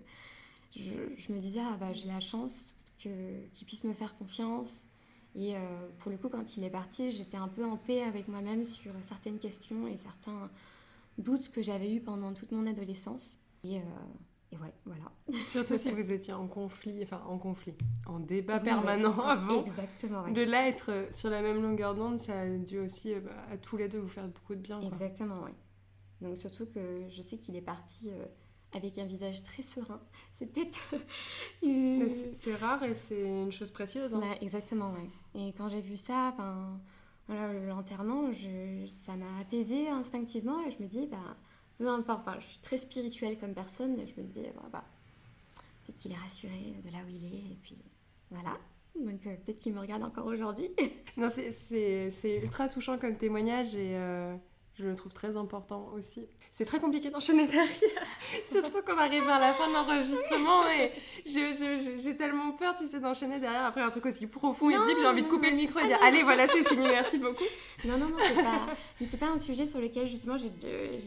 je, 0.77 0.93
je 1.17 1.33
me 1.33 1.39
disais, 1.39 1.61
ah 1.61 1.79
bah 1.81 1.95
j'ai 1.95 2.09
la 2.09 2.21
chance 2.21 2.77
qu'il 3.03 3.67
puisse 3.67 3.85
me 3.85 3.93
faire 3.93 4.17
confiance. 4.17 4.87
Et 5.35 5.57
euh, 5.57 5.61
pour 5.99 6.11
le 6.11 6.19
coup, 6.19 6.29
quand 6.29 6.57
il 6.57 6.65
est 6.65 6.71
parti, 6.71 7.11
j'étais 7.11 7.37
un 7.37 7.49
peu 7.49 7.65
en 7.65 7.77
paix 7.77 8.03
avec 8.03 8.29
moi-même 8.29 8.65
sur 8.65 8.93
certaines 9.01 9.39
questions 9.39 9.87
et 9.87 9.97
certains 9.97 10.51
doutes 11.19 11.51
que 11.51 11.63
j'avais 11.63 11.95
eus 11.95 12.01
pendant 12.01 12.33
toute 12.35 12.53
mon 12.53 12.67
adolescence. 12.67 13.39
Et, 13.65 13.79
euh, 13.79 13.83
et 14.53 14.57
ouais, 14.59 14.75
voilà. 14.85 15.05
Surtout 15.47 15.77
si 15.77 15.91
vous 15.91 16.13
étiez 16.13 16.35
en 16.35 16.47
conflit, 16.49 17.03
enfin 17.03 17.23
en 17.27 17.39
conflit, 17.39 17.75
en 18.07 18.21
débat 18.21 18.61
permanent 18.61 19.19
avant. 19.27 19.63
Exactement, 19.63 20.29
De 20.31 20.43
là, 20.43 20.69
être 20.69 21.09
sur 21.13 21.31
la 21.31 21.41
même 21.41 21.63
longueur 21.63 21.95
d'onde, 21.95 22.21
ça 22.21 22.41
a 22.41 22.49
dû 22.49 22.79
aussi 22.79 23.15
euh, 23.15 23.21
bah, 23.21 23.31
à 23.51 23.57
tous 23.57 23.79
les 23.79 23.89
deux 23.89 24.01
vous 24.01 24.09
faire 24.09 24.29
beaucoup 24.29 24.55
de 24.55 24.61
bien. 24.61 24.81
Exactement, 24.83 25.43
oui. 25.45 25.53
Donc 26.21 26.37
surtout 26.37 26.67
que 26.67 27.09
je 27.09 27.23
sais 27.23 27.39
qu'il 27.39 27.57
est 27.57 27.63
parti 27.63 28.11
avec 28.75 28.99
un 28.99 29.05
visage 29.05 29.43
très 29.45 29.63
serein. 29.63 30.01
C'est 30.35 30.47
peut-être. 30.47 30.95
c'est 32.35 32.55
rare 32.55 32.83
et 32.85 32.95
c'est 32.95 33.23
une 33.23 33.53
chose 33.53 33.71
précieuse. 33.71 34.15
Hein. 34.15 34.21
Bah, 34.21 34.37
exactement, 34.41 34.93
ouais. 34.93 35.11
Et 35.35 35.53
quand 35.53 35.69
j'ai 35.69 35.81
vu 35.81 35.97
ça, 35.97 36.35
l'enterrement, 37.29 38.31
ça 38.89 39.17
m'a 39.17 39.41
apaisé 39.41 39.89
instinctivement 39.89 40.67
et 40.67 40.71
je 40.71 40.83
me 40.83 40.89
dis, 40.89 41.07
bah, 41.07 41.37
enfin, 42.09 42.37
je 42.39 42.47
suis 42.47 42.61
très 42.61 42.79
spirituelle 42.79 43.39
comme 43.39 43.55
personne, 43.55 43.99
et 43.99 44.07
je 44.07 44.21
me 44.21 44.27
dis, 44.27 44.43
bah, 44.55 44.69
bah, 44.73 44.85
peut-être 45.85 45.99
qu'il 45.99 46.13
est 46.13 46.17
rassuré 46.17 46.77
de 46.85 46.93
là 46.93 46.99
où 47.07 47.09
il 47.09 47.25
est, 47.25 47.53
et 47.53 47.59
puis 47.63 47.77
voilà. 48.31 48.59
Donc 49.01 49.27
euh, 49.27 49.37
peut-être 49.37 49.61
qu'il 49.61 49.73
me 49.73 49.81
regarde 49.81 50.03
encore 50.03 50.27
aujourd'hui. 50.27 50.69
non, 51.17 51.29
c'est 51.31 52.41
ultra 52.43 52.69
touchant 52.69 52.99
comme 52.99 53.17
témoignage 53.17 53.75
et 53.75 53.97
euh, 53.97 54.37
je 54.75 54.87
le 54.87 54.95
trouve 54.97 55.13
très 55.13 55.37
important 55.37 55.89
aussi 55.95 56.27
c'est 56.53 56.67
très 56.67 56.81
compliqué 56.81 57.09
d'enchaîner 57.09 57.47
derrière. 57.47 57.67
Surtout 58.47 58.83
qu'on 58.87 58.99
arrive 58.99 59.25
vers 59.25 59.41
la 59.41 59.55
fin 59.55 59.69
de 59.69 59.73
l'enregistrement 59.73 60.69
et 60.69 60.93
j'ai 61.25 62.17
tellement 62.17 62.53
peur, 62.53 62.75
tu 62.79 62.87
sais, 62.87 63.01
d'enchaîner 63.01 63.41
derrière 63.41 63.65
après 63.65 63.81
un 63.81 63.89
truc 63.89 64.05
aussi 64.05 64.27
profond 64.27 64.69
et 64.69 64.75
deep. 64.75 64.99
J'ai 65.01 65.07
envie 65.07 65.23
de 65.23 65.29
couper 65.29 65.51
le 65.51 65.57
micro 65.57 65.81
et 65.81 65.87
dire 65.87 65.99
Allez, 66.03 66.23
voilà, 66.23 66.47
c'est 66.49 66.63
fini, 66.69 66.87
merci 66.89 67.17
beaucoup. 67.17 67.45
Non, 67.87 67.97
non, 67.97 68.09
non, 68.11 68.19
c'est 69.01 69.19
pas, 69.19 69.27
pas 69.27 69.33
un 69.33 69.39
sujet 69.39 69.65
sur 69.65 69.81
lequel 69.81 70.07
justement 70.09 70.37
j'ai 70.37 70.51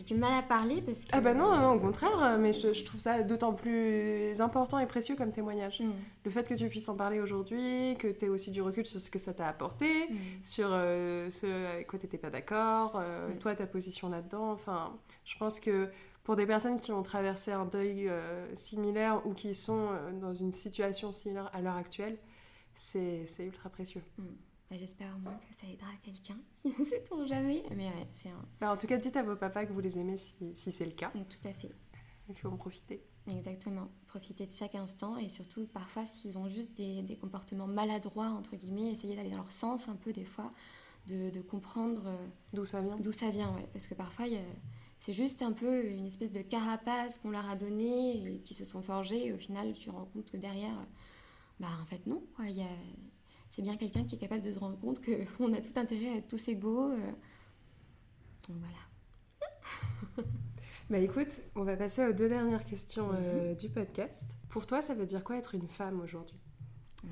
du 0.04 0.16
mal 0.16 0.34
à 0.34 0.42
parler 0.42 0.82
parce 0.82 1.06
que. 1.06 1.10
Ah 1.12 1.22
bah 1.22 1.36
non, 1.36 1.56
non 1.56 1.74
au 1.74 1.80
contraire, 1.80 2.38
mais 2.40 2.52
je, 2.52 2.84
trouve 2.84 3.00
ça 3.00 3.22
d'autant 3.22 3.54
plus 3.54 4.42
important 4.42 4.80
et 4.80 4.88
précieux 4.88 5.16
comme 5.16 5.32
témoignage. 5.32 5.82
Mm. 5.82 5.92
Le 6.26 6.32
fait 6.32 6.48
que 6.48 6.56
tu 6.56 6.68
puisses 6.70 6.90
en 6.90 6.96
parler 6.96 7.20
aujourd'hui, 7.20 7.96
que 8.00 8.08
tu 8.08 8.26
aies 8.26 8.30
aussi 8.30 8.50
du 8.50 8.64
recul 8.64 8.88
sur 8.88 9.00
ce 9.00 9.12
que 9.12 9.20
ça 9.20 9.34
t'a 9.34 9.48
apporté, 9.48 10.08
mm. 10.10 10.16
sur 10.42 10.70
euh, 10.72 11.30
ce 11.30 11.46
avec 11.74 11.86
quoi 11.86 12.00
t'étais 12.00 12.18
pas 12.18 12.32
d'accord, 12.32 12.94
euh, 12.96 13.30
mm. 13.30 13.38
toi 13.38 13.54
ta 13.54 13.68
position 13.68 14.10
là-dedans, 14.10 14.52
enfin. 14.52 14.92
Je 15.26 15.38
pense 15.38 15.60
que 15.60 15.90
pour 16.24 16.36
des 16.36 16.46
personnes 16.46 16.80
qui 16.80 16.92
ont 16.92 17.04
traversé 17.04 17.52
un 17.52 17.66
deuil 17.66 18.08
euh, 18.08 18.54
similaire 18.56 19.26
ou 19.28 19.34
qui 19.34 19.54
sont 19.54 19.90
euh, 19.92 20.12
dans 20.12 20.34
une 20.34 20.54
situation 20.54 21.14
similaire 21.14 21.50
à 21.54 21.62
l'heure 21.62 21.76
actuelle, 21.76 22.18
c'est 22.76 23.28
ultra 23.40 23.70
précieux. 23.70 24.04
Hmm. 24.18 24.26
Bah, 24.70 24.78
j'espère 24.80 25.16
au 25.16 25.20
moins 25.20 25.36
que 25.36 25.56
ça 25.62 25.72
aidera 25.72 25.92
quelqu'un. 26.02 26.38
Sait-on 26.90 27.26
jamais 27.26 27.64
Mais 27.76 27.86
ouais, 27.86 28.08
c'est 28.10 28.30
un... 28.30 28.46
Bah, 28.60 28.72
en 28.72 28.78
tout 28.78 28.88
cas, 28.88 28.98
dites 28.98 29.16
à 29.16 29.24
vos 29.24 29.36
papas 29.36 29.66
que 29.66 29.74
vous 29.74 29.80
les 29.80 30.00
aimez 30.00 30.18
si, 30.18 30.56
si 30.56 30.72
c'est 30.72 30.86
le 30.86 30.92
cas. 30.92 31.12
Hmm, 31.14 31.24
tout 31.26 31.48
à 31.48 31.54
fait. 31.54 31.72
Il 32.28 32.36
faut 32.36 32.50
en 32.50 32.58
profiter. 32.58 33.04
Exactement. 33.30 33.90
Profiter 34.08 34.48
de 34.48 34.52
chaque 34.52 34.76
instant 34.76 35.18
et 35.18 35.30
surtout, 35.30 35.68
parfois, 35.68 36.06
s'ils 36.06 36.38
ont 36.38 36.48
juste 36.50 36.74
des, 36.76 37.04
des, 37.04 37.18
comportements 37.18 37.68
maladroits, 37.68 38.30
entre 38.30 38.56
guillemets, 38.56 38.92
essayer 38.92 39.16
d'aller 39.16 39.30
dans 39.30 39.38
leur 39.38 39.52
sens 39.52 39.88
un 39.88 39.96
peu 39.96 40.12
des 40.12 40.26
fois, 40.26 40.50
de, 41.08 41.30
de 41.30 41.42
comprendre... 41.42 42.08
Euh, 42.08 42.28
d'où 42.54 42.66
ça 42.66 42.82
vient 42.82 42.96
D'où 42.96 43.12
ça 43.12 43.30
vient, 43.30 43.54
ouais. 43.54 43.68
Parce 43.74 43.86
que 43.86 43.94
parfois, 43.94 44.26
il 44.26 44.34
y 44.34 44.38
a 44.38 44.42
c'est 45.06 45.14
juste 45.14 45.44
un 45.44 45.52
peu 45.52 45.86
une 45.86 46.08
espèce 46.08 46.32
de 46.32 46.42
carapace 46.42 47.20
qu'on 47.20 47.30
leur 47.30 47.48
a 47.48 47.56
donnée 47.56 48.28
et 48.28 48.40
qui 48.40 48.56
se 48.56 48.66
sont 48.66 48.82
forgés. 48.82 49.28
Et 49.28 49.34
au 49.34 49.38
final, 49.38 49.72
tu 49.74 49.86
te 49.86 49.92
rends 49.92 50.06
compte 50.06 50.32
que 50.32 50.38
derrière, 50.38 50.74
bah 51.60 51.68
en 51.80 51.86
fait 51.86 52.08
non. 52.08 52.24
C'est 53.52 53.62
bien 53.62 53.78
quelqu'un 53.78 54.04
qui 54.04 54.16
est 54.16 54.18
capable 54.18 54.42
de 54.42 54.52
se 54.52 54.58
rendre 54.58 54.80
compte 54.80 55.06
qu'on 55.06 55.54
a 55.54 55.62
tout 55.62 55.80
intérêt 55.80 56.10
à 56.10 56.16
être 56.16 56.28
tous 56.28 56.48
égaux. 56.48 56.90
Euh. 56.90 57.12
Donc 58.48 58.58
voilà. 58.58 60.26
bah 60.90 60.98
écoute, 60.98 61.40
on 61.54 61.64
va 61.64 61.78
passer 61.78 62.04
aux 62.04 62.14
deux 62.14 62.28
dernières 62.28 62.66
questions 62.66 63.12
euh, 63.14 63.52
mhm. 63.52 63.58
du 63.58 63.70
podcast. 63.70 64.26
Pour 64.50 64.66
toi, 64.66 64.82
ça 64.82 64.96
veut 64.96 65.06
dire 65.06 65.24
quoi 65.24 65.38
être 65.38 65.54
une 65.54 65.68
femme 65.68 66.02
aujourd'hui? 66.02 66.40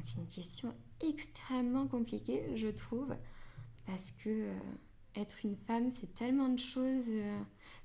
C'est 0.04 0.20
une 0.20 0.30
question 0.30 0.74
extrêmement 1.00 1.86
compliquée, 1.86 2.58
je 2.58 2.70
trouve, 2.70 3.16
parce 3.86 4.10
que 4.10 4.30
euh, 4.30 4.54
être 5.16 5.38
une 5.44 5.56
femme, 5.56 5.90
c'est 5.92 6.14
tellement 6.14 6.50
de 6.50 6.60
choses 6.60 7.12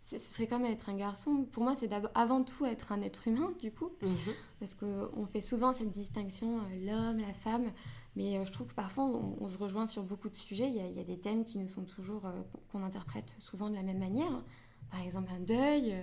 ce 0.03 0.17
serait 0.17 0.47
comme 0.47 0.65
être 0.65 0.89
un 0.89 0.97
garçon. 0.97 1.45
Pour 1.45 1.63
moi, 1.63 1.75
c'est 1.79 1.91
avant 2.15 2.43
tout 2.43 2.65
être 2.65 2.93
un 2.93 3.03
être 3.03 3.29
humain, 3.29 3.53
du 3.61 3.71
coup. 3.71 3.91
Mhm. 4.03 4.17
Parce 4.59 4.75
qu'on 4.75 5.27
fait 5.27 5.41
souvent 5.41 5.73
cette 5.73 5.91
distinction, 5.91 6.61
euh, 6.61 6.87
l'homme, 6.87 7.19
la 7.19 7.35
femme. 7.35 7.71
Mais 8.17 8.39
euh, 8.39 8.45
je 8.45 8.53
trouve 8.53 8.69
que 8.69 8.75
parfois, 8.75 9.05
on, 9.05 9.47
se 9.49 9.59
rejoint 9.59 9.87
sur 9.87 10.03
beaucoup 10.03 10.31
de 10.31 10.37
sujets. 10.37 10.69
Il 10.69 10.77
y, 10.77 11.01
a, 11.01 11.05
des 11.05 11.19
thèmes 11.19 11.45
qui 11.45 11.59
nous 11.59 11.69
sont 11.69 11.85
toujours, 11.85 12.27
euh, 12.27 12.43
qu'on 12.73 12.83
interprète 12.83 13.35
souvent 13.39 13.69
de 13.69 13.75
la 13.75 13.83
même 13.83 13.99
manière. 13.99 14.45
Par 14.91 15.01
exemple, 15.03 15.31
un 15.35 15.41
deuil 15.41 15.95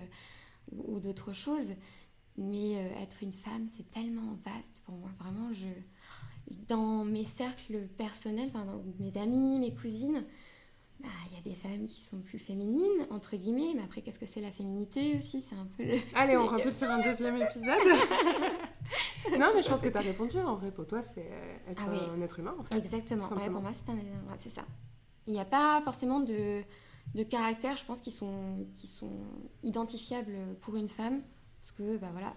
ou, 0.72 1.00
d'autres 1.00 1.34
choses. 1.34 1.68
Mais 2.38 2.74
être 3.02 3.24
une 3.24 3.32
femme, 3.32 3.68
c'est 3.76 3.90
tellement 3.92 4.38
vaste 4.46 4.82
pour 4.86 4.96
moi. 4.96 5.10
Vraiment, 5.20 5.54
je, 5.54 5.68
dans 6.68 7.06
mes 7.06 7.26
cercles 7.38 7.88
personnels, 7.98 8.50
enfin, 8.50 8.66
dans 8.66 8.84
mes 9.00 9.18
amis, 9.18 9.58
mes 9.58 9.74
cousines, 9.74 10.26
bah, 11.00 11.10
il 11.30 11.36
y 11.36 11.40
a 11.40 11.42
des 11.42 11.54
femmes 11.54 11.86
qui 11.88 12.02
sont 12.02 12.20
plus 12.20 12.40
féminines, 12.40 13.06
entre 13.10 13.36
guillemets, 13.36 13.74
mais 13.76 13.84
après, 13.84 14.02
qu'est-ce 14.02 14.20
que 14.20 14.26
c'est 14.26 14.42
la 14.42 14.52
féminité 14.52 15.16
aussi? 15.18 15.42
C'est 15.42 15.56
un 15.56 15.68
peu. 15.78 15.84
Allez, 16.16 16.38
on 16.38 16.48
tout 16.60 16.72
sur 16.72 16.90
un 16.90 17.02
deuxième 17.02 17.38
épisode. 17.38 17.78
non, 19.38 19.52
mais 19.54 19.62
je 19.62 19.70
pense 19.70 19.82
que 19.82 19.90
tu 19.90 19.98
as 19.98 20.02
répondu. 20.02 20.38
En 20.40 20.56
vrai, 20.56 20.72
pour 20.72 20.88
toi, 20.88 21.02
c'est 21.02 21.30
être 21.70 21.84
ah 21.86 22.14
un 22.16 22.22
être 22.22 22.40
humain. 22.40 22.56
En 22.58 22.64
fait, 22.64 22.78
Exactement. 22.78 23.28
Ouais, 23.34 23.50
pour 23.50 23.62
moi, 23.62 23.72
c'est 24.38 24.52
ça. 24.52 24.64
Il 25.28 25.34
n'y 25.34 25.40
a 25.40 25.46
pas 25.46 25.82
forcément 25.84 26.20
de, 26.20 26.62
de 27.14 27.24
caractères, 27.24 27.78
je 27.78 27.86
pense, 27.86 28.00
qui 28.00 28.12
sont, 28.12 28.68
qui 28.76 28.88
sont 28.88 29.12
identifiables 29.64 30.38
pour 30.62 30.76
une 30.76 30.90
femme. 30.90 31.22
Parce 31.60 31.72
que, 31.72 31.98
bah 31.98 32.10
voilà, 32.12 32.36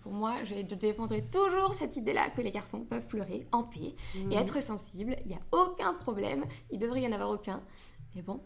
pour 0.00 0.12
moi, 0.12 0.42
je 0.44 0.54
défendrai 0.54 1.22
toujours 1.26 1.74
cette 1.74 1.98
idée-là 1.98 2.30
que 2.30 2.40
les 2.40 2.50
garçons 2.50 2.80
peuvent 2.80 3.06
pleurer 3.06 3.40
en 3.52 3.62
paix 3.64 3.94
et 4.14 4.24
mhm. 4.24 4.32
être 4.32 4.62
sensibles. 4.62 5.16
Il 5.26 5.28
n'y 5.28 5.34
a 5.34 5.40
aucun 5.52 5.92
problème. 5.92 6.46
Il 6.70 6.78
devrait 6.78 7.02
y 7.02 7.06
en 7.06 7.12
avoir 7.12 7.28
aucun. 7.28 7.62
Mais 8.14 8.22
bon? 8.22 8.40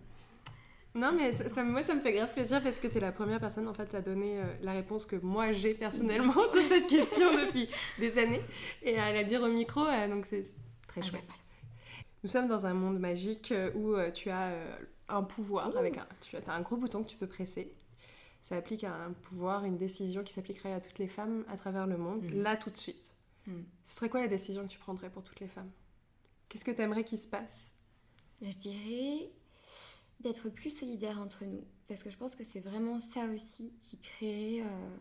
Non, 0.94 1.12
mais 1.12 1.32
ça, 1.32 1.64
moi, 1.64 1.82
ça 1.82 1.94
me 1.94 2.00
fait 2.00 2.12
grave 2.12 2.32
plaisir 2.32 2.62
parce 2.62 2.78
que 2.78 2.86
tu 2.86 2.98
es 2.98 3.00
la 3.00 3.10
première 3.10 3.40
personne 3.40 3.66
en 3.66 3.74
fait 3.74 3.92
à 3.96 4.00
donner 4.00 4.38
euh, 4.38 4.44
la 4.62 4.72
réponse 4.72 5.06
que 5.06 5.16
moi 5.16 5.52
j'ai 5.52 5.74
personnellement 5.74 6.46
sur 6.52 6.62
cette 6.62 6.86
question 6.86 7.34
depuis 7.34 7.68
des 7.98 8.16
années 8.16 8.42
et 8.82 8.96
à 8.96 9.12
la 9.12 9.24
dire 9.24 9.42
au 9.42 9.48
micro, 9.48 9.84
euh, 9.84 10.08
donc 10.08 10.26
c'est 10.26 10.44
très 10.86 11.00
ah, 11.00 11.10
chouette. 11.10 11.30
Nous 12.22 12.30
sommes 12.30 12.46
dans 12.46 12.66
un 12.66 12.74
monde 12.74 13.00
magique 13.00 13.50
euh, 13.50 13.72
où 13.74 13.96
tu 14.12 14.30
as 14.30 14.52
un 15.08 15.22
pouvoir, 15.24 15.76
avec 15.76 15.98
un, 15.98 16.06
tu 16.20 16.36
as 16.36 16.52
un 16.52 16.60
gros 16.60 16.76
bouton 16.76 17.02
que 17.02 17.08
tu 17.08 17.16
peux 17.16 17.26
presser. 17.26 17.74
Ça 18.44 18.56
applique 18.56 18.84
à 18.84 18.94
un 18.94 19.12
pouvoir, 19.12 19.64
une 19.64 19.78
décision 19.78 20.22
qui 20.22 20.32
s'appliquerait 20.32 20.74
à 20.74 20.80
toutes 20.80 20.98
les 20.98 21.08
femmes 21.08 21.44
à 21.48 21.56
travers 21.56 21.86
le 21.86 21.96
monde, 21.96 22.24
mm. 22.24 22.42
là 22.42 22.56
tout 22.56 22.70
de 22.70 22.76
suite. 22.76 23.02
Mm. 23.46 23.62
Ce 23.86 23.96
serait 23.96 24.08
quoi 24.08 24.20
la 24.20 24.28
décision 24.28 24.62
que 24.62 24.70
tu 24.70 24.78
prendrais 24.78 25.10
pour 25.10 25.24
toutes 25.24 25.40
les 25.40 25.48
femmes? 25.48 25.70
Qu'est-ce 26.48 26.64
que 26.64 26.70
tu 26.70 26.82
aimerais 26.82 27.04
qu'il 27.04 27.18
se 27.18 27.26
passe? 27.26 27.76
Je 28.42 28.56
dirais 28.58 29.30
d'être 30.24 30.48
plus 30.48 30.70
solidaires 30.70 31.20
entre 31.20 31.44
nous. 31.44 31.64
Parce 31.88 32.02
que 32.02 32.10
je 32.10 32.16
pense 32.16 32.34
que 32.34 32.44
c'est 32.44 32.60
vraiment 32.60 32.98
ça 32.98 33.26
aussi 33.26 33.72
qui 33.80 33.98
crée, 33.98 34.62
euh, 34.62 34.96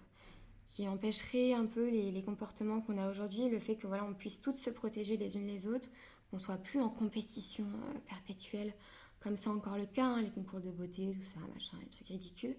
qui 0.67 0.87
empêcherait 0.87 1.53
un 1.53 1.65
peu 1.65 1.89
les, 1.89 2.23
comportements 2.23 2.81
qu'on 2.81 2.97
a 2.97 3.09
aujourd'hui, 3.09 3.49
le 3.49 3.59
fait 3.59 3.75
que 3.75 3.87
voilà, 3.87 4.05
on 4.05 4.13
puisse 4.13 4.41
toutes 4.41 4.57
se 4.57 4.69
protéger 4.69 5.17
les 5.17 5.35
unes 5.35 5.47
les 5.47 5.67
autres, 5.67 5.89
qu'on 6.29 6.39
soit 6.39 6.57
plus 6.57 6.81
en 6.81 6.89
compétition 6.89 7.65
euh, 7.65 7.99
perpétuelle, 8.07 8.73
comme 9.21 9.37
c'est 9.37 9.49
encore 9.49 9.77
le 9.77 9.85
cas, 9.85 10.05
hein, 10.05 10.21
les 10.21 10.29
concours 10.29 10.59
de 10.59 10.69
beauté, 10.69 11.11
tout 11.17 11.23
ça, 11.23 11.39
machin, 11.53 11.77
les 11.81 11.89
trucs 11.89 12.07
ridicules. 12.07 12.55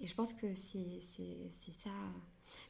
Et 0.00 0.06
je 0.06 0.14
pense 0.14 0.32
que 0.32 0.52
c'est 0.54 1.00
ça. 1.02 1.90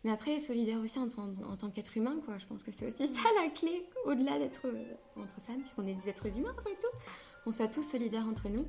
Mais 0.04 0.10
après, 0.10 0.38
solidaire 0.40 0.80
aussi 0.80 0.98
en, 0.98 1.08
en, 1.08 1.56
tant 1.56 1.70
qu'être 1.70 1.96
humain, 1.96 2.16
quoi. 2.24 2.38
Je 2.38 2.46
pense 2.46 2.62
que 2.62 2.72
c'est 2.72 2.86
aussi 2.86 3.06
ça 3.14 3.28
la 3.42 3.50
clé, 3.50 3.88
au-delà 4.04 4.38
d'être 4.38 4.66
euh, 4.66 4.94
entre 5.16 5.40
femmes, 5.42 5.60
puisqu'on 5.60 5.86
est 5.86 5.94
des 5.94 6.08
êtres 6.08 6.36
humains 6.36 6.50
après 6.50 6.72
tout. 6.72 6.98
On 7.46 7.52
soit 7.52 7.68
tous 7.68 7.82
solidaires 7.82 8.26
entre 8.26 8.48
nous 8.48 8.66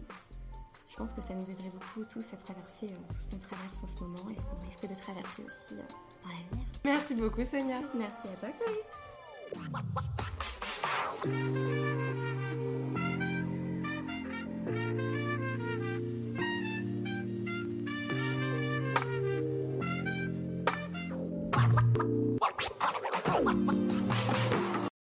je 0.94 0.98
pense 1.00 1.12
que 1.12 1.22
ça 1.24 1.34
nous 1.34 1.50
aiderait 1.50 1.72
beaucoup 1.72 2.06
tous 2.08 2.34
à 2.34 2.38
traverser 2.38 2.86
euh, 2.86 2.96
tout 3.12 3.18
ce 3.18 3.28
qu'on 3.28 3.40
traverse 3.40 3.84
en 3.84 3.88
ce 3.88 4.00
moment 4.04 4.30
et 4.30 4.40
ce 4.40 4.46
qu'on 4.46 4.64
risque 4.64 4.88
de 4.88 4.94
traverser 4.94 5.44
aussi 5.44 5.74
euh, 5.74 5.82
dans 6.22 6.30
l'avenir. 6.30 6.68
Merci 6.86 7.16
beaucoup 7.16 7.44
Sonia. 7.44 7.82
Merci 7.96 8.28
à 8.28 8.36
toi 8.36 8.50
Chloé. 8.60 8.84